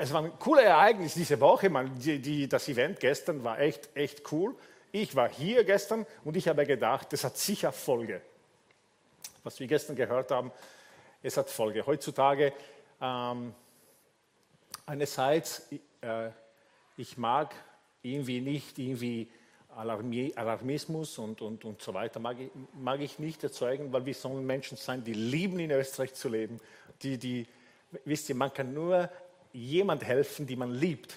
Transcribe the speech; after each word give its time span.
es 0.00 0.14
war 0.14 0.24
ein 0.24 0.38
cooles 0.38 0.64
Ereignis 0.64 1.12
diese 1.12 1.38
Woche. 1.40 1.68
Man, 1.68 1.98
die, 1.98 2.18
die, 2.18 2.48
das 2.48 2.66
Event 2.68 2.98
gestern 3.00 3.44
war 3.44 3.60
echt, 3.60 3.94
echt 3.94 4.32
cool. 4.32 4.54
Ich 4.92 5.14
war 5.14 5.28
hier 5.28 5.62
gestern 5.62 6.06
und 6.24 6.38
ich 6.38 6.48
habe 6.48 6.64
gedacht, 6.64 7.12
das 7.12 7.22
hat 7.22 7.36
sicher 7.36 7.70
Folge. 7.70 8.22
Was 9.44 9.60
wir 9.60 9.66
gestern 9.66 9.96
gehört 9.96 10.30
haben, 10.30 10.52
es 11.22 11.36
hat 11.36 11.50
Folge. 11.50 11.84
Heutzutage, 11.84 12.54
ähm, 12.98 13.54
einerseits, 14.86 15.68
äh, 16.00 16.30
ich 16.96 17.18
mag 17.18 17.54
irgendwie 18.02 18.40
nicht 18.40 18.78
irgendwie 18.78 19.28
Alarmismus 19.76 21.18
und, 21.18 21.42
und, 21.42 21.62
und 21.66 21.82
so 21.82 21.92
weiter, 21.92 22.20
mag 22.20 22.38
ich, 22.40 22.50
mag 22.72 23.00
ich 23.00 23.18
nicht 23.18 23.44
erzeugen, 23.44 23.92
weil 23.92 24.06
wir 24.06 24.14
sollen 24.14 24.46
Menschen 24.46 24.78
sein, 24.78 25.04
die 25.04 25.12
lieben 25.12 25.58
in 25.60 25.70
Österreich 25.70 26.14
zu 26.14 26.30
leben, 26.30 26.58
die, 27.02 27.18
die, 27.18 27.46
wisst 28.06 28.30
ihr, 28.30 28.34
man 28.34 28.52
kann 28.52 28.72
nur 28.72 29.10
jemand 29.52 30.04
helfen, 30.04 30.46
die 30.46 30.56
man 30.56 30.72
liebt. 30.72 31.14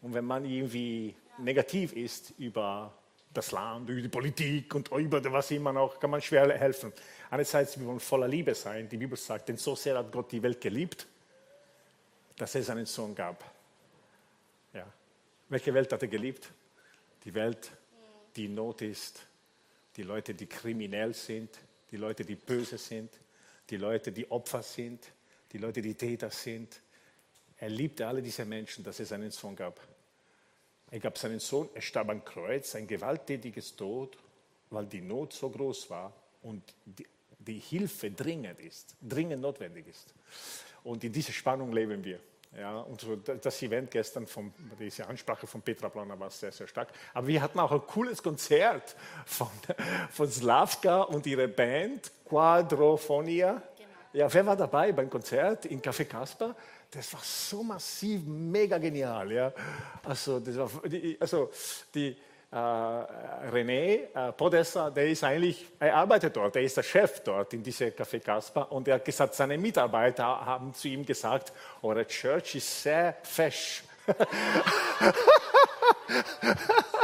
Und 0.00 0.14
wenn 0.14 0.24
man 0.24 0.44
irgendwie 0.44 1.14
negativ 1.38 1.92
ist 1.92 2.34
über 2.38 2.92
das 3.32 3.52
Land, 3.52 3.88
über 3.88 4.00
die 4.00 4.08
Politik 4.08 4.74
und 4.74 4.90
über 4.90 5.22
was 5.32 5.50
immer 5.50 5.72
noch, 5.72 5.98
kann 5.98 6.10
man 6.10 6.20
schwer 6.20 6.58
helfen. 6.58 6.92
Einerseits, 7.30 7.78
wir 7.78 7.86
wollen 7.86 8.00
voller 8.00 8.28
Liebe 8.28 8.54
sein. 8.54 8.88
Die 8.88 8.96
Bibel 8.96 9.16
sagt, 9.16 9.48
denn 9.48 9.56
so 9.56 9.74
sehr 9.74 9.96
hat 9.96 10.12
Gott 10.12 10.30
die 10.32 10.42
Welt 10.42 10.60
geliebt, 10.60 11.06
dass 12.36 12.54
es 12.54 12.68
einen 12.68 12.86
Sohn 12.86 13.14
gab. 13.14 13.42
Ja. 14.74 14.86
Welche 15.48 15.72
Welt 15.72 15.92
hat 15.92 16.02
er 16.02 16.08
geliebt? 16.08 16.50
Die 17.24 17.32
Welt, 17.32 17.70
die 18.36 18.46
in 18.46 18.54
Not 18.54 18.82
ist, 18.82 19.26
die 19.96 20.02
Leute, 20.02 20.34
die 20.34 20.46
kriminell 20.46 21.14
sind, 21.14 21.58
die 21.90 21.96
Leute, 21.96 22.24
die 22.24 22.36
böse 22.36 22.78
sind, 22.78 23.10
die 23.70 23.76
Leute, 23.76 24.12
die 24.12 24.30
Opfer 24.30 24.62
sind, 24.62 25.12
die 25.52 25.58
Leute, 25.58 25.80
die 25.80 25.94
Täter 25.94 26.30
sind, 26.30 26.80
er 27.62 27.68
liebte 27.68 28.04
alle 28.08 28.20
diese 28.20 28.44
Menschen, 28.44 28.82
dass 28.82 28.98
es 28.98 29.12
einen 29.12 29.30
Sohn 29.30 29.54
gab. 29.54 29.78
Er 30.90 30.98
gab 30.98 31.16
seinen 31.16 31.38
Sohn, 31.38 31.68
er 31.74 31.80
starb 31.80 32.10
am 32.10 32.24
Kreuz, 32.24 32.74
ein 32.74 32.88
gewalttätiges 32.88 33.76
Tod, 33.76 34.18
weil 34.70 34.86
die 34.86 35.00
Not 35.00 35.32
so 35.32 35.48
groß 35.48 35.88
war 35.88 36.12
und 36.42 36.64
die, 36.84 37.06
die 37.38 37.60
Hilfe 37.60 38.10
dringend 38.10 38.58
ist, 38.58 38.96
dringend 39.00 39.42
notwendig 39.42 39.86
ist. 39.86 40.12
Und 40.82 41.04
in 41.04 41.12
dieser 41.12 41.32
Spannung 41.32 41.72
leben 41.72 42.02
wir. 42.02 42.18
Ja, 42.58 42.80
und 42.80 43.00
so 43.00 43.14
das 43.14 43.62
Event 43.62 43.92
gestern, 43.92 44.26
von, 44.26 44.52
diese 44.80 45.06
Ansprache 45.06 45.46
von 45.46 45.62
Petra 45.62 45.88
Planer 45.88 46.18
war 46.18 46.30
sehr, 46.30 46.50
sehr 46.50 46.66
stark. 46.66 46.88
Aber 47.14 47.28
wir 47.28 47.40
hatten 47.40 47.60
auch 47.60 47.70
ein 47.70 47.86
cooles 47.86 48.20
Konzert 48.20 48.96
von, 49.24 49.48
von 50.10 50.28
Slavka 50.28 51.02
und 51.02 51.24
ihrer 51.28 51.46
Band 51.46 52.10
Quadrophonia. 52.28 53.52
Genau. 53.52 53.88
Ja, 54.14 54.34
wer 54.34 54.46
war 54.46 54.56
dabei 54.56 54.90
beim 54.90 55.08
Konzert 55.08 55.64
in 55.66 55.80
Café 55.80 56.04
Kasper? 56.04 56.56
Das 56.92 57.12
war 57.14 57.20
so 57.24 57.62
massiv, 57.62 58.22
mega 58.26 58.78
genial. 58.78 59.32
Ja. 59.32 59.52
Also, 60.04 60.40
das 60.40 60.56
war, 60.56 60.70
also 61.20 61.50
die, 61.94 62.16
äh, 62.52 62.54
René 62.54 64.08
äh, 64.14 64.32
Podessa, 64.32 64.90
der 64.90 65.08
ist 65.08 65.24
eigentlich, 65.24 65.66
er 65.78 65.96
arbeitet 65.96 66.36
dort, 66.36 66.54
er 66.54 66.62
ist 66.62 66.76
der 66.76 66.82
Chef 66.82 67.20
dort 67.20 67.54
in 67.54 67.62
diesem 67.62 67.88
Café 67.88 68.20
Kasper 68.20 68.70
und 68.70 68.86
er 68.88 68.96
hat 68.96 69.06
gesagt, 69.06 69.34
seine 69.34 69.56
Mitarbeiter 69.56 70.24
haben 70.24 70.74
zu 70.74 70.88
ihm 70.88 71.06
gesagt, 71.06 71.54
eure 71.80 72.06
Church 72.06 72.56
ist 72.56 72.82
sehr 72.82 73.16
fesch. 73.22 73.84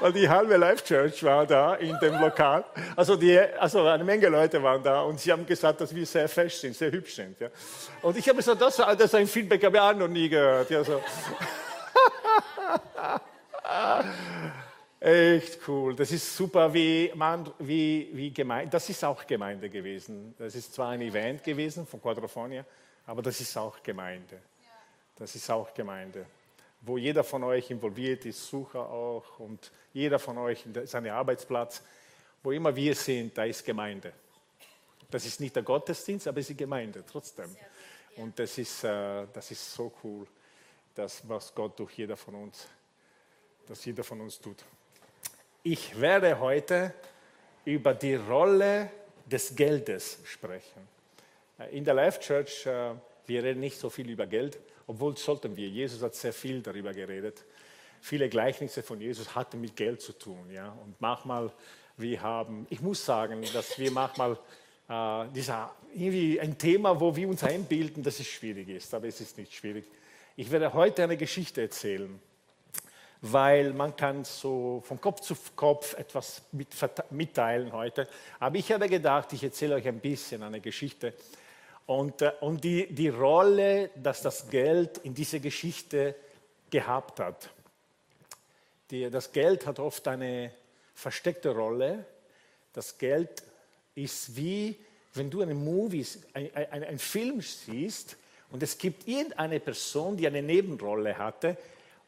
weil 0.00 0.12
die 0.12 0.28
halbe 0.28 0.56
Life 0.56 0.84
Church 0.84 1.22
war 1.22 1.46
da 1.46 1.74
in 1.74 1.98
dem 2.00 2.20
Lokal. 2.20 2.64
Also, 2.96 3.16
die, 3.16 3.38
also 3.38 3.86
eine 3.86 4.04
Menge 4.04 4.28
Leute 4.28 4.62
waren 4.62 4.82
da 4.82 5.02
und 5.02 5.20
sie 5.20 5.32
haben 5.32 5.46
gesagt, 5.46 5.80
dass 5.80 5.94
wir 5.94 6.06
sehr 6.06 6.28
fesch 6.28 6.56
sind, 6.56 6.76
sehr 6.76 6.90
hübsch 6.92 7.14
sind. 7.14 7.38
Ja. 7.40 7.48
Und 8.02 8.16
ich 8.16 8.28
habe 8.28 8.36
gesagt, 8.36 8.60
das, 8.60 8.76
das 8.76 9.00
ist 9.00 9.14
ein 9.14 9.26
Feedback, 9.26 9.64
habe 9.64 9.76
ich 9.76 9.82
auch 9.82 9.94
noch 9.94 10.08
nie 10.08 10.28
gehört. 10.28 10.70
Ja, 10.70 10.84
so. 10.84 11.00
Echt 15.00 15.58
cool. 15.68 15.94
Das 15.94 16.10
ist 16.12 16.36
super, 16.36 16.72
wie, 16.72 17.12
man, 17.14 17.50
wie, 17.58 18.08
wie 18.12 18.32
Gemeinde. 18.32 18.70
Das 18.70 18.88
ist 18.88 19.04
auch 19.04 19.26
Gemeinde 19.26 19.68
gewesen. 19.68 20.34
Das 20.38 20.54
ist 20.54 20.72
zwar 20.72 20.90
ein 20.90 21.02
Event 21.02 21.44
gewesen 21.44 21.86
von 21.86 22.00
Quadrophonia, 22.00 22.64
aber 23.06 23.20
das 23.20 23.40
ist 23.40 23.56
auch 23.56 23.82
Gemeinde. 23.82 24.38
Das 25.16 25.34
ist 25.34 25.50
auch 25.50 25.72
Gemeinde 25.74 26.26
wo 26.86 26.98
jeder 26.98 27.24
von 27.24 27.42
euch 27.44 27.70
involviert 27.70 28.26
ist, 28.26 28.46
Sucher 28.46 28.88
auch 28.88 29.38
und 29.38 29.70
jeder 29.92 30.18
von 30.18 30.36
euch 30.38 30.66
in 30.66 30.86
seinem 30.86 31.12
Arbeitsplatz, 31.12 31.82
wo 32.42 32.52
immer 32.52 32.74
wir 32.76 32.94
sind, 32.94 33.36
da 33.36 33.44
ist 33.44 33.64
Gemeinde. 33.64 34.12
Das 35.10 35.24
ist 35.24 35.40
nicht 35.40 35.56
der 35.56 35.62
Gottesdienst, 35.62 36.28
aber 36.28 36.40
es 36.40 36.50
ist 36.50 36.58
Gemeinde 36.58 37.04
trotzdem. 37.10 37.56
Und 38.16 38.38
das 38.38 38.58
ist, 38.58 38.84
äh, 38.84 39.26
das 39.32 39.50
ist 39.50 39.72
so 39.72 39.92
cool, 40.02 40.26
das, 40.94 41.26
was 41.28 41.54
Gott 41.54 41.78
durch 41.78 41.92
jeder 41.92 42.16
von 42.16 42.34
uns, 42.34 42.66
dass 43.66 43.84
jeder 43.84 44.04
von 44.04 44.20
uns 44.20 44.40
tut. 44.40 44.64
Ich 45.62 45.98
werde 45.98 46.38
heute 46.38 46.92
über 47.64 47.94
die 47.94 48.14
Rolle 48.14 48.90
des 49.24 49.56
Geldes 49.56 50.18
sprechen. 50.24 50.86
Äh, 51.58 51.76
in 51.76 51.84
der 51.84 51.94
Life 51.94 52.20
Church, 52.20 52.66
äh, 52.66 52.94
wir 53.26 53.42
reden 53.42 53.60
nicht 53.60 53.78
so 53.78 53.88
viel 53.88 54.10
über 54.10 54.26
Geld, 54.26 54.58
obwohl 54.86 55.16
sollten 55.16 55.56
wir. 55.56 55.68
Jesus 55.68 56.02
hat 56.02 56.14
sehr 56.14 56.32
viel 56.32 56.60
darüber 56.60 56.92
geredet. 56.92 57.44
Viele 58.00 58.28
Gleichnisse 58.28 58.82
von 58.82 59.00
Jesus 59.00 59.34
hatten 59.34 59.60
mit 59.60 59.76
Geld 59.76 60.00
zu 60.02 60.12
tun. 60.12 60.50
Ja? 60.52 60.76
Und 60.84 61.00
manchmal, 61.00 61.50
wir 61.96 62.20
haben, 62.20 62.66
ich 62.70 62.80
muss 62.80 63.04
sagen, 63.04 63.42
dass 63.52 63.78
wir 63.78 63.90
manchmal 63.90 64.38
äh, 64.88 65.26
dieser, 65.34 65.74
irgendwie 65.94 66.40
ein 66.40 66.58
Thema, 66.58 66.98
wo 67.00 67.14
wir 67.14 67.28
uns 67.28 67.42
einbilden, 67.42 68.02
dass 68.02 68.20
es 68.20 68.26
schwierig 68.26 68.68
ist, 68.68 68.92
aber 68.92 69.06
es 69.06 69.20
ist 69.20 69.38
nicht 69.38 69.54
schwierig. 69.54 69.86
Ich 70.36 70.50
werde 70.50 70.74
heute 70.74 71.04
eine 71.04 71.16
Geschichte 71.16 71.62
erzählen, 71.62 72.20
weil 73.22 73.72
man 73.72 73.96
kann 73.96 74.24
so 74.24 74.82
von 74.84 75.00
Kopf 75.00 75.20
zu 75.20 75.34
Kopf 75.56 75.94
etwas 75.94 76.42
mit, 76.52 76.68
mitteilen 77.10 77.72
heute. 77.72 78.06
Aber 78.38 78.56
ich 78.56 78.70
habe 78.70 78.88
gedacht, 78.88 79.32
ich 79.32 79.42
erzähle 79.42 79.76
euch 79.76 79.88
ein 79.88 80.00
bisschen 80.00 80.42
eine 80.42 80.60
Geschichte, 80.60 81.14
und, 81.86 82.22
äh, 82.22 82.32
und 82.40 82.64
die, 82.64 82.92
die 82.92 83.08
Rolle, 83.08 83.90
dass 83.96 84.22
das 84.22 84.48
Geld 84.48 84.98
in 84.98 85.14
dieser 85.14 85.40
Geschichte 85.40 86.14
gehabt 86.70 87.20
hat. 87.20 87.50
Die, 88.90 89.10
das 89.10 89.32
Geld 89.32 89.66
hat 89.66 89.78
oft 89.78 90.06
eine 90.08 90.52
versteckte 90.94 91.50
Rolle. 91.50 92.04
Das 92.72 92.98
Geld 92.98 93.42
ist 93.94 94.36
wie, 94.36 94.76
wenn 95.14 95.30
du 95.30 95.42
einen 95.42 95.62
Movie, 95.62 96.06
ein, 96.32 96.50
ein, 96.54 96.84
ein 96.84 96.98
Film 96.98 97.40
siehst 97.40 98.16
und 98.50 98.62
es 98.62 98.78
gibt 98.78 99.08
irgendeine 99.08 99.60
Person, 99.60 100.16
die 100.16 100.26
eine 100.26 100.42
Nebenrolle 100.42 101.16
hatte. 101.18 101.56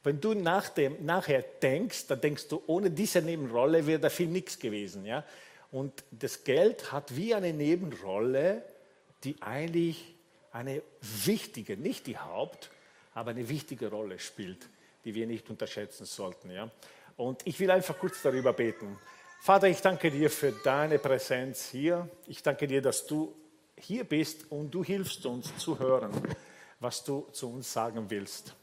Wenn 0.02 0.20
du 0.20 0.34
nach 0.34 0.68
dem, 0.68 1.04
nachher 1.04 1.42
denkst, 1.42 2.06
dann 2.06 2.20
denkst 2.20 2.48
du, 2.48 2.62
ohne 2.66 2.90
diese 2.90 3.20
Nebenrolle 3.20 3.86
wäre 3.86 3.98
der 3.98 4.10
Film 4.10 4.32
nichts 4.32 4.58
gewesen. 4.58 5.04
Ja? 5.04 5.24
Und 5.72 6.04
das 6.12 6.44
Geld 6.44 6.92
hat 6.92 7.16
wie 7.16 7.34
eine 7.34 7.52
Nebenrolle 7.52 8.62
die 9.26 9.42
eigentlich 9.42 10.14
eine 10.52 10.82
wichtige, 11.00 11.76
nicht 11.76 12.06
die 12.06 12.16
Haupt, 12.16 12.70
aber 13.12 13.32
eine 13.32 13.48
wichtige 13.48 13.90
Rolle 13.90 14.18
spielt, 14.20 14.68
die 15.04 15.14
wir 15.14 15.26
nicht 15.26 15.50
unterschätzen 15.50 16.06
sollten. 16.06 16.50
Ja? 16.50 16.70
Und 17.16 17.44
ich 17.44 17.58
will 17.58 17.70
einfach 17.70 17.98
kurz 17.98 18.22
darüber 18.22 18.52
beten. 18.52 18.96
Vater, 19.40 19.68
ich 19.68 19.80
danke 19.80 20.10
dir 20.10 20.30
für 20.30 20.52
deine 20.52 20.98
Präsenz 20.98 21.68
hier. 21.68 22.08
Ich 22.26 22.42
danke 22.42 22.66
dir, 22.66 22.80
dass 22.80 23.06
du 23.06 23.34
hier 23.76 24.04
bist 24.04 24.50
und 24.50 24.70
du 24.70 24.84
hilfst 24.84 25.26
uns 25.26 25.56
zu 25.58 25.78
hören, 25.78 26.10
was 26.78 27.02
du 27.04 27.26
zu 27.32 27.52
uns 27.52 27.72
sagen 27.72 28.08
willst. 28.08 28.54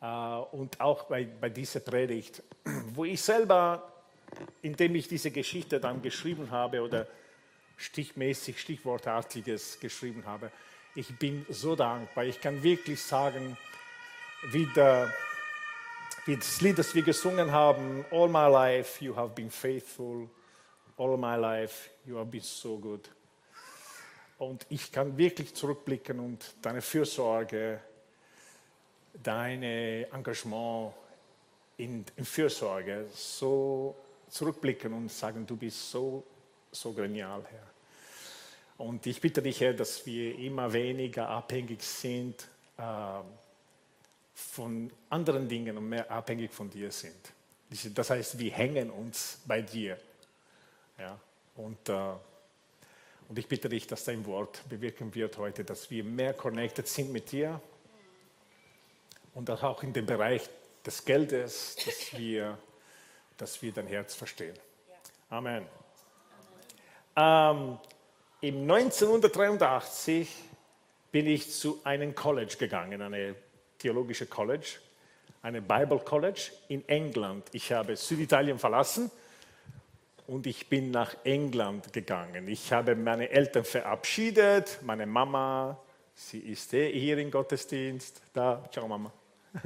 Äh, 0.00 0.06
und 0.06 0.80
auch 0.80 1.04
bei, 1.04 1.24
bei 1.24 1.50
dieser 1.50 1.80
Predigt, 1.80 2.42
wo 2.94 3.04
ich 3.04 3.22
selber, 3.22 3.92
indem 4.60 4.96
ich 4.96 5.06
diese 5.06 5.30
Geschichte 5.30 5.78
dann 5.78 6.02
geschrieben 6.02 6.50
habe 6.50 6.82
oder 6.82 7.06
stichmäßig, 7.80 8.60
stichwortartiges 8.60 9.80
geschrieben 9.80 10.24
habe. 10.26 10.50
Ich 10.94 11.16
bin 11.18 11.46
so 11.48 11.76
dankbar. 11.76 12.24
Ich 12.24 12.40
kann 12.40 12.62
wirklich 12.62 13.02
sagen, 13.02 13.56
wie, 14.50 14.66
der, 14.66 15.12
wie 16.26 16.36
das 16.36 16.60
Lied, 16.60 16.78
das 16.78 16.94
wir 16.94 17.02
gesungen 17.02 17.52
haben, 17.52 18.04
All 18.10 18.28
my 18.28 18.50
life 18.50 19.04
you 19.04 19.14
have 19.16 19.34
been 19.34 19.50
faithful, 19.50 20.28
all 20.96 21.16
my 21.16 21.36
life 21.36 21.90
you 22.06 22.16
have 22.16 22.30
been 22.30 22.42
so 22.42 22.78
good. 22.78 23.10
Und 24.38 24.66
ich 24.70 24.90
kann 24.90 25.16
wirklich 25.18 25.54
zurückblicken 25.54 26.18
und 26.18 26.54
deine 26.62 26.80
Fürsorge, 26.80 27.80
dein 29.22 29.62
Engagement 29.62 30.94
in, 31.76 32.04
in 32.16 32.24
Fürsorge 32.24 33.06
so 33.14 33.94
zurückblicken 34.28 34.92
und 34.92 35.10
sagen, 35.10 35.46
du 35.46 35.56
bist 35.56 35.90
so, 35.90 36.24
so 36.72 36.92
genial, 36.92 37.44
Herr. 37.50 37.70
Und 38.78 39.04
ich 39.06 39.20
bitte 39.20 39.42
dich, 39.42 39.60
Herr, 39.60 39.74
dass 39.74 40.06
wir 40.06 40.38
immer 40.38 40.72
weniger 40.72 41.28
abhängig 41.28 41.82
sind 41.82 42.46
äh, 42.78 42.82
von 44.34 44.90
anderen 45.10 45.48
Dingen 45.48 45.76
und 45.76 45.88
mehr 45.88 46.10
abhängig 46.10 46.52
von 46.52 46.70
dir 46.70 46.90
sind. 46.90 47.32
Das 47.94 48.10
heißt, 48.10 48.38
wir 48.38 48.50
hängen 48.52 48.90
uns 48.90 49.40
bei 49.46 49.62
dir. 49.62 49.98
Ja? 50.98 51.18
Und, 51.56 51.88
äh, 51.88 52.12
und 53.28 53.38
ich 53.38 53.46
bitte 53.46 53.68
dich, 53.68 53.86
dass 53.86 54.04
dein 54.04 54.24
Wort 54.26 54.66
bewirken 54.68 55.14
wird 55.14 55.36
heute, 55.36 55.62
dass 55.62 55.90
wir 55.90 56.02
mehr 56.02 56.32
connected 56.32 56.88
sind 56.88 57.12
mit 57.12 57.30
dir 57.30 57.60
und 59.34 59.50
auch 59.50 59.82
in 59.82 59.92
dem 59.92 60.06
Bereich 60.06 60.48
des 60.84 61.04
Geldes, 61.04 61.76
dass 61.84 62.18
wir, 62.18 62.58
dass 63.36 63.60
wir 63.62 63.72
dein 63.72 63.86
Herz 63.86 64.14
verstehen. 64.14 64.56
Amen. 65.28 65.79
Ähm, 67.20 67.76
Im 68.40 68.62
1983 68.62 70.26
bin 71.12 71.26
ich 71.26 71.52
zu 71.52 71.78
einem 71.84 72.14
College 72.14 72.56
gegangen, 72.58 73.02
eine 73.02 73.34
theologische 73.78 74.24
College, 74.24 74.78
eine 75.42 75.60
Bible 75.60 75.98
College 75.98 76.50
in 76.68 76.88
England. 76.88 77.46
Ich 77.52 77.72
habe 77.72 77.94
Süditalien 77.94 78.58
verlassen 78.58 79.10
und 80.28 80.46
ich 80.46 80.70
bin 80.70 80.90
nach 80.90 81.14
England 81.24 81.92
gegangen. 81.92 82.48
Ich 82.48 82.72
habe 82.72 82.96
meine 82.96 83.28
Eltern 83.28 83.64
verabschiedet, 83.64 84.78
meine 84.80 85.04
Mama, 85.04 85.78
sie 86.14 86.38
ist 86.38 86.72
eh 86.72 86.98
hier 86.98 87.18
im 87.18 87.30
Gottesdienst. 87.30 88.22
Da, 88.32 88.64
ciao 88.72 88.88
Mama. 88.88 89.12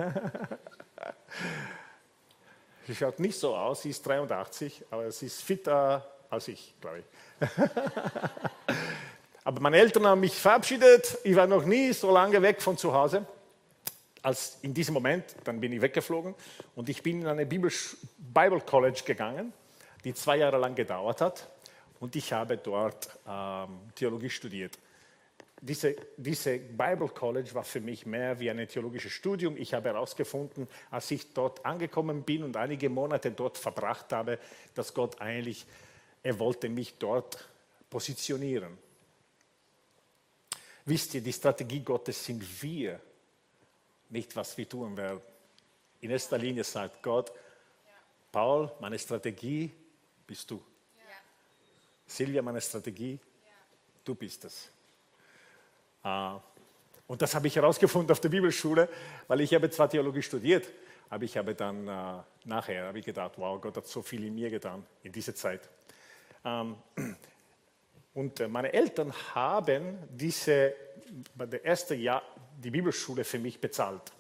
sie 2.89 2.97
schaut 2.97 3.21
nicht 3.21 3.39
so 3.39 3.55
aus, 3.55 3.83
sie 3.83 3.91
ist 3.91 4.05
83, 4.05 4.87
aber 4.91 5.13
sie 5.13 5.27
ist 5.27 5.41
fitter 5.41 6.14
als 6.35 6.49
ich, 6.49 6.75
glaube 6.81 7.01
ich. 7.01 7.49
aber 9.45 9.61
meine 9.61 9.79
Eltern 9.79 10.07
haben 10.07 10.21
mich 10.21 10.35
verabschiedet. 10.35 11.19
Ich 11.25 11.35
war 11.35 11.47
noch 11.47 11.65
nie 11.65 11.93
so 11.93 12.13
lange 12.13 12.41
weg 12.43 12.63
von 12.63 12.77
zu 12.77 12.93
Hause 12.93 13.27
als 14.23 14.59
in 14.63 14.75
diesem 14.75 14.95
Moment. 14.95 15.25
Dann 15.45 15.61
bin 15.61 15.73
ich 15.73 15.81
weggeflogen 15.81 16.35
und 16.75 16.89
ich 16.89 17.03
bin 17.03 17.23
in 17.23 17.27
eine 17.27 17.47
Bible 17.47 18.61
College 18.61 19.03
gegangen 19.05 19.53
die 20.05 20.15
zwei 20.15 20.37
Jahre 20.37 20.59
lang 20.59 20.75
gedauert 20.75 21.21
hat. 21.21 21.49
Und 22.01 22.15
ich 22.17 22.33
habe 22.33 22.59
dort 22.59 23.09
ähm, 23.27 23.81
Theologie 23.95 24.31
studiert. 24.31 24.79
Diese, 25.61 25.97
diese 26.19 26.59
Bible 26.59 27.09
College 27.09 27.55
war 27.55 27.65
für 27.65 27.81
mich 27.81 28.05
mehr 28.05 28.39
wie 28.39 28.51
ein 28.51 28.69
theologisches 28.69 29.13
Studium. 29.13 29.57
Ich 29.57 29.73
habe 29.73 29.89
herausgefunden, 29.89 30.69
als 30.91 31.11
ich 31.11 31.33
dort 31.33 31.65
angekommen 31.65 32.23
bin 32.23 32.45
und 32.45 32.57
einige 32.59 32.91
Monate 32.91 33.31
dort 33.31 33.57
verbracht 33.57 34.13
habe, 34.13 34.39
dass 34.75 34.93
Gott 34.93 35.23
eigentlich, 35.23 35.65
er 36.25 36.39
wollte 36.39 36.71
mich 36.71 36.97
dort 36.99 37.47
positionieren. 37.91 38.77
Wisst 40.87 41.15
ihr, 41.15 41.21
die 41.21 41.33
Strategie 41.33 41.81
Gottes 41.81 42.25
sind 42.25 42.43
wir, 42.63 42.99
nicht 44.09 44.35
was 44.35 44.57
wir 44.57 44.69
tun 44.69 44.97
werden. 44.97 45.21
In 46.01 46.11
erster 46.11 46.39
Linie 46.39 46.65
sagt 46.65 47.03
Gott, 47.03 47.31
Paul, 48.33 48.73
meine 48.81 48.99
Strategie 48.99 49.71
bist 50.27 50.51
du. 50.51 50.57
Ja. 50.97 51.03
Silvia, 52.07 52.43
meine 52.43 52.61
Strategie, 52.61 53.13
ja. 53.13 53.51
du 54.03 54.15
bist 54.15 54.45
es. 54.47 54.71
Uh, 56.05 56.41
und 57.07 57.21
das 57.21 57.35
habe 57.35 57.47
ich 57.47 57.57
herausgefunden 57.57 58.11
auf 58.11 58.21
der 58.21 58.31
Bibelschule, 58.31 58.89
weil 59.29 59.43
ich 59.43 59.55
habe 59.55 59.71
zwar 59.71 59.89
Theologie 59.89 60.23
studiert, 60.23 60.71
aber 61.09 61.25
ich 61.25 61.37
habe 61.37 61.55
dann 61.55 61.87
uh, 61.87 62.23
nachher 62.45 62.87
habe 62.87 62.99
ich 62.99 63.05
gedacht, 63.05 63.33
wow, 63.37 63.61
Gott 63.61 63.77
hat 63.77 63.87
so 63.87 64.03
viel 64.03 64.25
in 64.25 64.35
mir 64.35 64.51
getan 64.51 64.85
in 65.03 65.13
dieser 65.13 65.35
Zeit. 65.35 65.69
Ähm, 66.45 66.77
und 68.15 68.41
äh, 68.41 68.49
meine 68.49 68.73
Eltern 68.73 69.13
haben 69.35 69.99
diese, 70.11 70.75
bei 71.35 71.47
der 71.47 71.65
ersten 71.65 72.01
Jahr 72.01 72.23
die 72.57 72.71
Bibelschule 72.71 73.25
für 73.25 73.39
mich 73.39 73.61
bezahlt. 73.61 74.13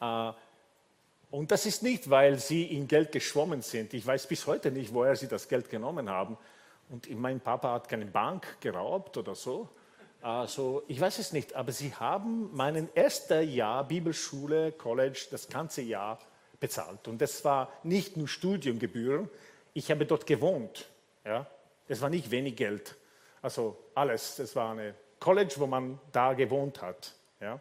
Uh, 0.00 0.32
und 1.30 1.50
das 1.50 1.66
ist 1.66 1.82
nicht, 1.82 2.08
weil 2.08 2.38
sie 2.38 2.64
in 2.64 2.88
Geld 2.88 3.12
geschwommen 3.12 3.60
sind. 3.60 3.92
Ich 3.92 4.06
weiß 4.06 4.26
bis 4.26 4.46
heute 4.46 4.70
nicht, 4.70 4.94
woher 4.94 5.14
sie 5.14 5.28
das 5.28 5.46
Geld 5.46 5.68
genommen 5.68 6.08
haben. 6.08 6.38
Und 6.88 7.08
mein 7.18 7.38
Papa 7.38 7.74
hat 7.74 7.88
keine 7.88 8.06
Bank 8.06 8.56
geraubt 8.60 9.16
oder 9.16 9.34
so. 9.34 9.68
Also, 10.22 10.82
ich 10.88 11.00
weiß 11.00 11.18
es 11.18 11.32
nicht, 11.32 11.54
aber 11.54 11.72
sie 11.72 11.94
haben 11.94 12.54
meinen 12.54 12.94
ersten 12.94 13.48
Jahr 13.48 13.86
Bibelschule, 13.86 14.72
College, 14.72 15.28
das 15.30 15.48
ganze 15.48 15.82
Jahr 15.82 16.18
bezahlt. 16.58 17.06
Und 17.08 17.22
das 17.22 17.44
war 17.44 17.72
nicht 17.84 18.16
nur 18.16 18.28
Studiengebühren, 18.28 19.30
ich 19.72 19.90
habe 19.90 20.04
dort 20.04 20.26
gewohnt. 20.26 20.89
Ja? 21.24 21.46
Es 21.88 22.00
war 22.00 22.10
nicht 22.10 22.30
wenig 22.30 22.56
Geld. 22.56 22.96
Also 23.42 23.76
alles, 23.94 24.36
das 24.36 24.54
war 24.54 24.72
eine 24.72 24.94
College, 25.18 25.54
wo 25.56 25.66
man 25.66 25.98
da 26.12 26.34
gewohnt 26.34 26.82
hat. 26.82 27.14
Ja? 27.40 27.60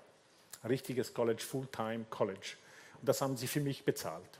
Ein 0.61 0.67
richtiges 0.67 1.13
College, 1.13 1.41
Fulltime 1.41 2.05
College. 2.09 2.55
Und 2.99 3.07
das 3.07 3.21
haben 3.21 3.37
sie 3.37 3.47
für 3.47 3.61
mich 3.61 3.83
bezahlt. 3.83 4.39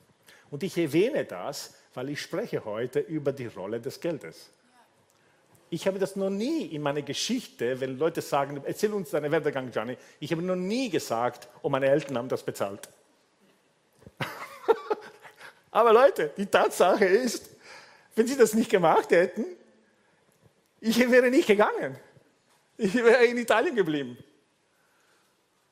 Und 0.51 0.63
ich 0.63 0.77
erwähne 0.77 1.25
das, 1.25 1.75
weil 1.94 2.10
ich 2.10 2.21
spreche 2.21 2.66
heute 2.66 3.00
über 3.00 3.31
die 3.31 3.48
Rolle 3.48 3.80
des 3.80 4.00
Geldes. 4.00 4.50
Ich 5.71 5.86
habe 5.86 6.00
das 6.00 6.16
noch 6.16 6.31
nie 6.31 6.66
in 6.66 6.81
meiner 6.81 7.04
Geschichte, 7.04 7.80
wenn 7.80 8.00
Leute 8.00 8.21
sagen, 8.21 8.62
erzähl 8.66 8.92
uns 8.92 9.12
deinen 9.12 9.31
Werdegang, 9.31 9.69
Gianni, 9.69 9.98
ich 10.19 10.31
habe 10.31 10.42
noch 10.42 10.56
nie 10.56 10.89
gesagt, 10.89 11.48
oh, 11.62 11.69
meine 11.69 11.88
Eltern 11.88 12.18
haben 12.18 12.30
das 12.30 12.42
bezahlt. 12.42 12.89
Aber 15.71 15.94
Leute, 15.94 16.31
die 16.36 16.48
Tatsache 16.48 17.06
ist, 17.06 17.48
wenn 18.19 18.27
sie 18.27 18.36
das 18.36 18.54
nicht 18.54 18.69
gemacht 18.69 19.12
hätten, 19.12 19.45
ich 20.81 21.00
wäre 21.10 21.30
nicht 21.30 21.48
gegangen. 21.48 21.98
Ich 22.75 22.94
wäre 22.94 23.24
in 23.24 23.38
Italien 23.38 23.74
geblieben. 23.74 24.18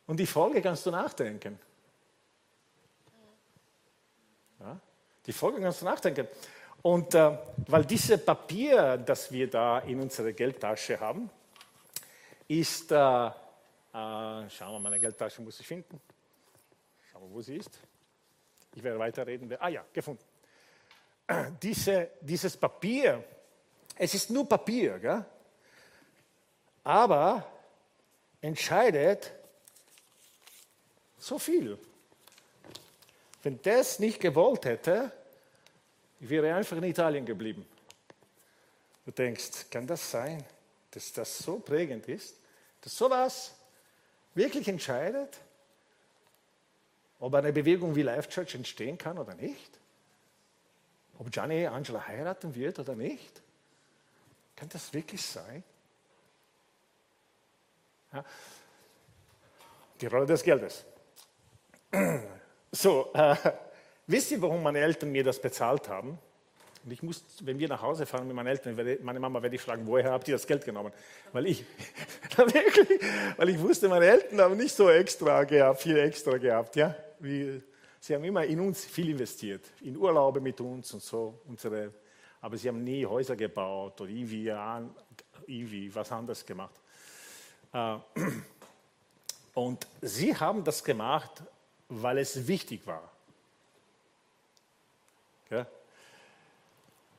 Und 0.06 0.18
die 0.18 0.26
Folge 0.26 0.62
kannst 0.62 0.86
du 0.86 0.92
nachdenken. 0.92 1.60
Die 5.26 5.34
Folge 5.34 5.60
kannst 5.60 5.82
du 5.82 5.86
nachdenken. 5.86 6.26
Und 6.84 7.14
äh, 7.16 7.38
weil 7.68 7.84
dieses 7.84 8.24
Papier, 8.24 8.96
das 8.96 9.30
wir 9.30 9.50
da 9.50 9.80
in 9.80 10.00
unserer 10.00 10.32
Geldtasche 10.32 10.98
haben, 10.98 11.30
ist, 12.48 12.94
äh, 12.94 12.96
äh, 12.96 13.30
schauen 13.92 14.72
wir, 14.72 14.80
meine 14.80 15.02
Geldtasche 15.02 15.42
muss 15.42 15.60
ich 15.60 15.68
finden. 15.68 16.00
Schauen 17.12 17.24
wir, 17.24 17.36
wo 17.36 17.42
sie 17.42 17.58
ist. 17.58 17.78
Ich 18.74 18.82
werde 18.82 19.00
weiterreden. 19.00 19.54
Ah 19.60 19.68
ja, 19.68 19.84
gefunden. 19.92 20.24
Diese, 21.62 22.12
dieses 22.22 22.56
Papier, 22.56 23.24
es 23.96 24.14
ist 24.14 24.30
nur 24.30 24.48
Papier, 24.48 25.00
gell? 25.00 25.26
aber 26.84 27.46
entscheidet 28.40 29.34
so 31.18 31.38
viel. 31.38 31.78
Wenn 33.44 33.62
das 33.62 34.00
nicht 34.00 34.22
gewollt 34.22 34.66
hätte, 34.66 35.12
ich 36.20 36.30
wäre 36.30 36.54
einfach 36.54 36.78
in 36.78 36.84
Italien 36.84 37.26
geblieben. 37.26 37.68
Du 39.06 39.12
denkst, 39.12 39.70
kann 39.70 39.86
das 39.86 40.10
sein, 40.10 40.44
dass 40.92 41.12
das 41.14 41.38
so 41.40 41.60
prägend 41.60 42.08
ist, 42.08 42.36
dass 42.82 42.98
sowas 42.98 43.54
wirklich 44.34 44.68
entscheidet, 44.68 45.38
ob 47.20 47.34
eine 47.34 47.52
Bewegung 47.52 47.96
wie 47.96 48.04
Life 48.04 48.30
Church 48.30 48.56
entstehen 48.56 48.98
kann 48.98 49.18
oder 49.18 49.34
nicht? 49.36 49.77
Ob 51.20 51.32
Gianni 51.32 51.66
Angela 51.66 52.06
heiraten 52.08 52.54
wird 52.54 52.80
oder 52.80 52.96
nicht? 52.96 53.42
Kann 54.56 54.70
das 54.70 54.94
wirklich 54.94 55.22
sein? 55.22 55.64
Ja. 58.14 58.24
Die 60.00 60.08
Rolle 60.08 60.26
des 60.26 60.44
Geldes. 60.44 60.86
So, 62.72 63.12
äh, 63.14 63.36
wisst 64.06 64.32
ihr, 64.32 64.42
warum 64.42 64.62
meine 64.62 64.80
Eltern 64.80 65.12
mir 65.12 65.24
das 65.24 65.42
bezahlt 65.42 65.88
haben? 65.90 66.20
Und 66.84 66.92
ich 66.92 67.04
muss, 67.04 67.24
wenn 67.42 67.60
wir 67.60 67.68
nach 67.68 67.82
Hause 67.82 68.06
fahren 68.06 68.28
mit 68.28 68.36
meinen 68.36 68.48
Eltern, 68.48 68.78
werde, 68.78 69.00
meine 69.02 69.20
Mama 69.20 69.42
werde 69.42 69.56
ich 69.56 69.62
fragen, 69.62 69.86
woher 69.88 70.12
habt 70.12 70.28
ihr 70.28 70.36
das 70.36 70.48
Geld 70.48 70.64
genommen? 70.64 70.94
Weil 71.34 71.48
ich, 71.48 71.66
wirklich, 72.38 73.02
weil 73.36 73.50
ich 73.50 73.60
wusste, 73.60 73.90
meine 73.90 74.06
Eltern 74.06 74.40
haben 74.40 74.58
nicht 74.58 74.76
so 74.76 74.90
extra 74.90 75.44
gehabt, 75.44 75.82
viel 75.82 75.98
extra 75.98 76.38
gehabt, 76.38 76.76
ja. 76.76 76.96
Wie, 77.20 77.62
sie 78.08 78.16
haben 78.16 78.24
immer 78.24 78.46
in 78.46 78.60
uns 78.60 78.86
viel 78.86 79.10
investiert, 79.10 79.66
in 79.82 79.98
Urlaube 79.98 80.40
mit 80.40 80.60
uns 80.62 80.94
und 80.94 81.04
so, 81.04 81.42
unsere, 81.48 81.94
aber 82.42 82.58
sie 82.58 82.70
haben 82.70 82.84
nie 82.84 83.06
Häuser 83.06 83.36
gebaut 83.36 84.00
oder 84.00 84.10
irgendwie, 84.10 84.54
irgendwie 85.46 85.94
was 85.94 86.12
anderes 86.12 86.46
gemacht. 86.46 86.80
Äh, 87.74 87.98
und 89.54 89.86
sie 90.02 90.36
haben 90.36 90.64
das 90.64 90.84
gemacht 90.84 91.44
weil 91.90 92.18
es 92.18 92.48
wichtig 92.48 92.86
war. 92.86 93.12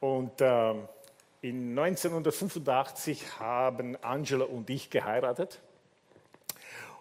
Und 0.00 0.40
äh, 0.40 0.74
in 1.40 1.76
1985 1.76 3.38
haben 3.40 3.96
Angela 3.96 4.44
und 4.44 4.70
ich 4.70 4.90
geheiratet. 4.90 5.60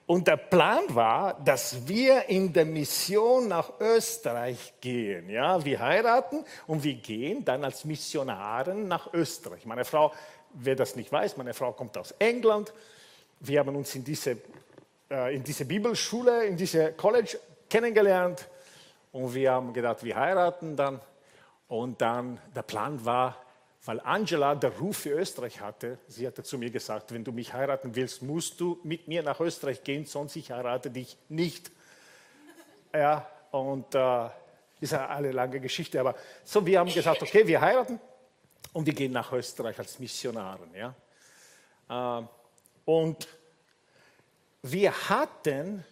Und 0.07 0.25
der 0.25 0.37
Plan 0.37 0.83
war, 0.95 1.33
dass 1.33 1.85
wir 1.85 2.29
in 2.29 2.53
der 2.53 2.63
Mission 2.63 3.49
nach 3.49 3.73
Österreich 3.81 4.73
gehen. 4.79 5.29
Ja, 5.29 5.63
wir 5.65 5.81
heiraten 5.81 6.45
und 6.65 6.81
wir 6.85 6.95
gehen 6.95 7.43
dann 7.43 7.65
als 7.65 7.83
Missionaren 7.83 8.87
nach 8.87 9.13
Österreich. 9.13 9.65
Meine 9.65 9.83
Frau, 9.83 10.13
wer 10.53 10.77
das 10.77 10.95
nicht 10.95 11.11
weiß, 11.11 11.35
meine 11.35 11.53
Frau 11.53 11.73
kommt 11.73 11.97
aus 11.97 12.11
England. 12.19 12.73
Wir 13.41 13.59
haben 13.59 13.75
uns 13.75 13.93
in 13.95 14.05
diese, 14.05 14.37
äh, 15.11 15.35
in 15.35 15.43
diese 15.43 15.65
Bibelschule, 15.65 16.45
in 16.45 16.55
diese 16.55 16.93
College 16.93 17.37
kennengelernt 17.69 18.47
und 19.11 19.35
wir 19.35 19.51
haben 19.51 19.73
gedacht, 19.73 20.05
wir 20.05 20.15
heiraten 20.15 20.77
dann. 20.77 21.01
Und 21.67 21.99
dann 21.99 22.39
der 22.55 22.61
Plan 22.61 23.03
war, 23.03 23.35
weil 23.88 24.01
Angela 24.01 24.53
der 24.53 24.77
Ruf 24.77 24.98
für 24.98 25.12
Österreich 25.12 25.62
hatte, 25.62 25.98
sie 26.08 26.27
hatte 26.27 26.44
zu 26.44 26.58
mir 26.58 26.70
gesagt, 26.70 27.13
wenn 27.13 27.24
du 27.24 27.32
mich 27.32 27.53
heiraten 27.53 27.96
willst, 27.96 28.22
musst 28.22 28.60
du 28.60 28.79
mit 28.84 29.08
mir 29.08 29.24
nach 29.24 29.39
Österreich 29.39 29.82
gehen, 29.82 30.06
sonst 30.06 30.36
ich 30.36 30.51
heirate 30.51 30.91
dich 30.91 31.17
nicht. 31.29 31.72
Ja, 32.94 33.25
und 33.51 33.96
äh, 33.96 34.29
ist 34.82 34.91
ja 34.91 35.08
eine 35.08 35.32
lange 35.32 35.62
Geschichte, 35.62 36.01
aber 36.01 36.15
so, 36.44 36.65
wir 36.65 36.79
haben 36.79 36.94
gesagt, 36.94 37.22
okay, 37.22 37.48
wir 37.48 37.62
heiraten 37.62 38.00
und 38.74 38.86
wir 38.86 38.94
gehen 38.94 39.13
nach 39.13 39.32
Österreich 39.32 39.79
als 39.79 39.98
Missionaren. 40.00 40.70
Ja? 40.75 42.20
Äh, 42.20 42.25
und 42.84 43.27
wir 44.63 45.10
hatten 45.10 45.86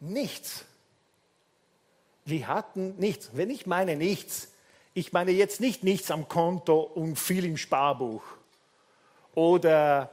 nichts. 0.00 0.64
Wir 2.24 2.48
hatten 2.48 2.96
nichts. 2.96 3.30
Wenn 3.34 3.50
ich 3.50 3.66
meine 3.66 3.94
nichts, 3.94 4.51
ich 4.94 5.12
meine 5.12 5.30
jetzt 5.30 5.60
nicht 5.60 5.82
nichts 5.82 6.10
am 6.10 6.28
Konto 6.28 6.80
und 6.80 7.16
viel 7.16 7.44
im 7.44 7.56
Sparbuch. 7.56 8.22
Oder 9.34 10.10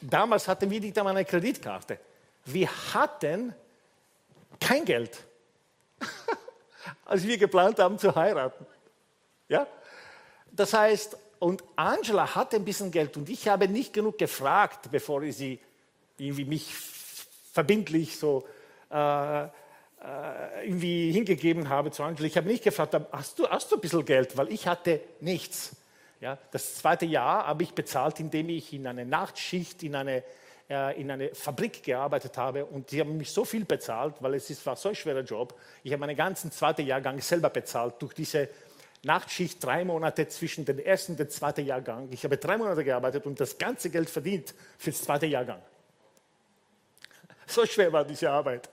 damals 0.00 0.48
hatten 0.48 0.70
wir 0.70 0.80
nicht 0.80 0.98
einmal 0.98 1.16
eine 1.16 1.24
Kreditkarte. 1.24 1.98
Wir 2.44 2.68
hatten 2.92 3.54
kein 4.60 4.84
Geld, 4.84 5.24
als 7.04 7.22
wir 7.26 7.38
geplant 7.38 7.78
haben 7.78 7.98
zu 7.98 8.14
heiraten. 8.14 8.66
Ja? 9.48 9.66
Das 10.50 10.74
heißt, 10.74 11.16
und 11.38 11.64
Angela 11.76 12.34
hatte 12.34 12.56
ein 12.56 12.64
bisschen 12.64 12.90
Geld 12.90 13.16
und 13.16 13.28
ich 13.28 13.48
habe 13.48 13.66
nicht 13.66 13.92
genug 13.92 14.18
gefragt, 14.18 14.90
bevor 14.90 15.22
ich 15.22 15.36
sie 15.36 15.58
irgendwie 16.18 16.44
mich 16.44 16.72
verbindlich 17.52 18.18
so 18.18 18.46
äh, 18.90 19.48
äh, 20.02 20.66
irgendwie 20.66 21.12
hingegeben 21.12 21.68
habe 21.68 21.90
zu 21.90 22.02
Angela. 22.02 22.26
Ich 22.26 22.36
habe 22.36 22.48
nicht 22.48 22.64
gefragt, 22.64 22.96
hast 23.12 23.38
du, 23.38 23.48
hast 23.48 23.70
du 23.70 23.76
ein 23.76 23.80
bisschen 23.80 24.04
Geld, 24.04 24.36
weil 24.36 24.52
ich 24.52 24.66
hatte 24.66 25.00
nichts. 25.20 25.76
Ja, 26.20 26.38
das 26.50 26.76
zweite 26.76 27.06
Jahr 27.06 27.46
habe 27.46 27.62
ich 27.62 27.72
bezahlt, 27.72 28.20
indem 28.20 28.48
ich 28.48 28.72
in 28.72 28.86
eine 28.86 29.04
Nachtschicht 29.04 29.82
in 29.82 29.94
eine, 29.94 30.22
äh, 30.68 31.00
in 31.00 31.10
eine 31.10 31.34
Fabrik 31.34 31.82
gearbeitet 31.82 32.36
habe 32.36 32.64
und 32.64 32.90
die 32.90 33.00
haben 33.00 33.16
mich 33.16 33.30
so 33.30 33.44
viel 33.44 33.64
bezahlt, 33.64 34.14
weil 34.20 34.34
es 34.34 34.48
ist, 34.50 34.64
war 34.66 34.76
so 34.76 34.88
ein 34.88 34.94
schwerer 34.94 35.22
Job. 35.22 35.58
Ich 35.82 35.92
habe 35.92 36.00
meinen 36.00 36.16
ganzen 36.16 36.50
zweiten 36.52 36.86
Jahrgang 36.86 37.20
selber 37.20 37.50
bezahlt 37.50 37.94
durch 38.00 38.14
diese 38.14 38.48
Nachtschicht, 39.04 39.62
drei 39.62 39.84
Monate 39.84 40.28
zwischen 40.28 40.64
dem 40.64 40.78
ersten 40.78 41.12
und 41.12 41.18
dem 41.18 41.28
zweiten 41.28 41.66
Jahrgang. 41.66 42.08
Ich 42.12 42.22
habe 42.24 42.36
drei 42.36 42.56
Monate 42.56 42.84
gearbeitet 42.84 43.26
und 43.26 43.40
das 43.40 43.58
ganze 43.58 43.90
Geld 43.90 44.08
verdient 44.08 44.54
für 44.78 44.90
den 44.90 44.96
zweiten 44.96 45.30
Jahrgang. 45.30 45.60
So 47.46 47.66
schwer 47.66 47.92
war 47.92 48.04
diese 48.04 48.30
Arbeit. 48.30 48.70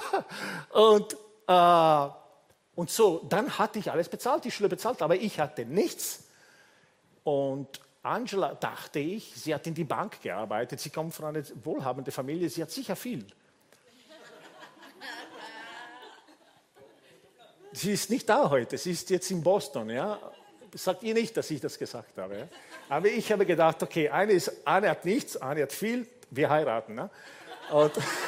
und, 0.70 1.16
äh, 1.46 2.08
und 2.74 2.90
so, 2.90 3.24
dann 3.28 3.58
hatte 3.58 3.78
ich 3.78 3.90
alles 3.90 4.08
bezahlt, 4.08 4.44
die 4.44 4.50
Schule 4.50 4.68
bezahlt, 4.68 5.02
aber 5.02 5.16
ich 5.16 5.40
hatte 5.40 5.64
nichts. 5.64 6.24
Und 7.24 7.80
Angela, 8.06 8.54
dachte 8.54 9.00
ich, 9.00 9.32
sie 9.34 9.52
hat 9.54 9.66
in 9.66 9.74
die 9.74 9.84
Bank 9.84 10.22
gearbeitet, 10.22 10.78
sie 10.80 10.90
kommt 10.90 11.12
von 11.12 11.24
einer 11.26 11.42
wohlhabenden 11.64 12.12
Familie, 12.12 12.48
sie 12.48 12.62
hat 12.62 12.70
sicher 12.70 12.94
viel. 12.94 13.26
Sie 17.72 17.92
ist 17.92 18.08
nicht 18.08 18.28
da 18.28 18.48
heute, 18.48 18.78
sie 18.78 18.92
ist 18.92 19.10
jetzt 19.10 19.30
in 19.30 19.42
Boston. 19.42 19.90
Ja? 19.90 20.18
Sagt 20.72 21.02
ihr 21.02 21.12
nicht, 21.12 21.36
dass 21.36 21.50
ich 21.50 21.60
das 21.60 21.78
gesagt 21.78 22.16
habe. 22.16 22.38
Ja? 22.38 22.48
Aber 22.88 23.08
ich 23.08 23.30
habe 23.30 23.44
gedacht, 23.44 23.82
okay, 23.82 24.08
eine, 24.08 24.32
ist, 24.32 24.66
eine 24.66 24.88
hat 24.88 25.04
nichts, 25.04 25.36
eine 25.36 25.62
hat 25.62 25.72
viel, 25.72 26.06
wir 26.30 26.48
heiraten. 26.48 26.94
Ne? 26.94 27.10
Und 27.70 27.92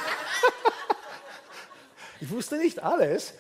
ich 2.20 2.30
wusste 2.30 2.56
nicht 2.56 2.82
alles. 2.82 3.34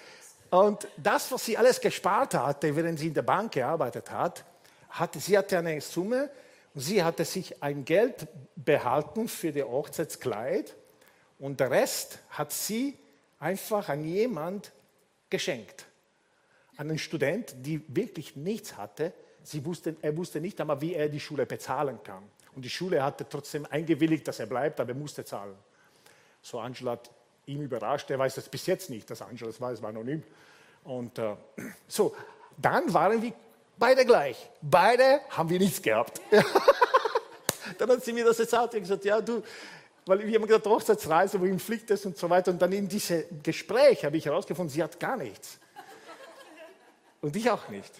Und 0.50 0.88
das, 0.96 1.30
was 1.30 1.44
sie 1.44 1.56
alles 1.56 1.80
gespart 1.80 2.34
hatte, 2.34 2.74
während 2.74 2.98
sie 2.98 3.08
in 3.08 3.14
der 3.14 3.22
Bank 3.22 3.52
gearbeitet 3.52 4.10
hat, 4.10 4.44
hatte 4.90 5.20
sie 5.20 5.36
hatte 5.36 5.58
eine 5.58 5.80
Summe 5.80 6.30
und 6.74 6.80
sie 6.80 7.02
hatte 7.02 7.24
sich 7.24 7.62
ein 7.62 7.84
Geld 7.84 8.26
behalten 8.56 9.28
für 9.28 9.52
das 9.52 9.64
Hochzeitskleid 9.64 10.74
und 11.38 11.60
der 11.60 11.70
Rest 11.70 12.18
hat 12.30 12.52
sie 12.52 12.98
einfach 13.38 13.88
an 13.88 14.04
jemand 14.04 14.72
geschenkt. 15.30 15.86
An 16.76 16.88
einen 16.88 16.98
Student, 16.98 17.54
der 17.58 17.80
wirklich 17.88 18.36
nichts 18.36 18.76
hatte. 18.76 19.12
Sie 19.42 19.64
wusste, 19.64 19.96
er 20.00 20.16
wusste 20.16 20.40
nicht 20.40 20.60
einmal, 20.60 20.80
wie 20.80 20.94
er 20.94 21.08
die 21.08 21.20
Schule 21.20 21.44
bezahlen 21.44 21.98
kann. 22.02 22.22
Und 22.54 22.64
die 22.64 22.70
Schule 22.70 23.02
hatte 23.02 23.28
trotzdem 23.28 23.66
eingewilligt, 23.70 24.26
dass 24.26 24.40
er 24.40 24.46
bleibt, 24.46 24.80
aber 24.80 24.90
er 24.90 24.96
musste 24.96 25.24
zahlen. 25.24 25.56
So 26.42 26.58
Angela 26.58 26.92
hat 26.92 27.10
ihn 27.48 27.62
überrascht. 27.62 28.10
Er 28.10 28.18
weiß 28.18 28.36
das 28.36 28.48
bis 28.48 28.66
jetzt 28.66 28.90
nicht, 28.90 29.10
dass 29.10 29.22
Angela 29.22 29.50
das 29.50 29.60
weiß, 29.60 29.82
war 29.82 29.92
nie. 29.92 30.22
Und 30.84 31.18
äh, 31.18 31.34
so, 31.88 32.14
dann 32.56 32.92
waren 32.92 33.20
wir 33.20 33.32
beide 33.76 34.04
gleich. 34.04 34.48
Beide 34.60 35.20
haben 35.30 35.48
wir 35.48 35.58
nichts 35.58 35.82
gehabt. 35.82 36.20
dann 37.78 37.90
hat 37.90 38.04
sie 38.04 38.12
mir 38.12 38.24
das 38.24 38.38
erzählt 38.38 38.74
und 38.74 38.80
gesagt, 38.80 39.04
ja, 39.04 39.20
du, 39.20 39.42
weil 40.06 40.26
wir 40.26 40.38
haben 40.38 40.46
gesagt, 40.46 40.66
Hochzeitsreise, 40.66 41.40
wohin 41.40 41.58
fliegt 41.58 41.90
es 41.90 42.06
und 42.06 42.16
so 42.16 42.30
weiter. 42.30 42.50
Und 42.50 42.60
dann 42.60 42.72
in 42.72 42.88
diesem 42.88 43.24
Gespräch 43.42 44.04
habe 44.04 44.16
ich 44.16 44.26
herausgefunden, 44.26 44.72
sie 44.72 44.82
hat 44.82 44.98
gar 44.98 45.16
nichts. 45.16 45.58
Und 47.20 47.34
ich 47.34 47.50
auch 47.50 47.68
nicht. 47.68 47.92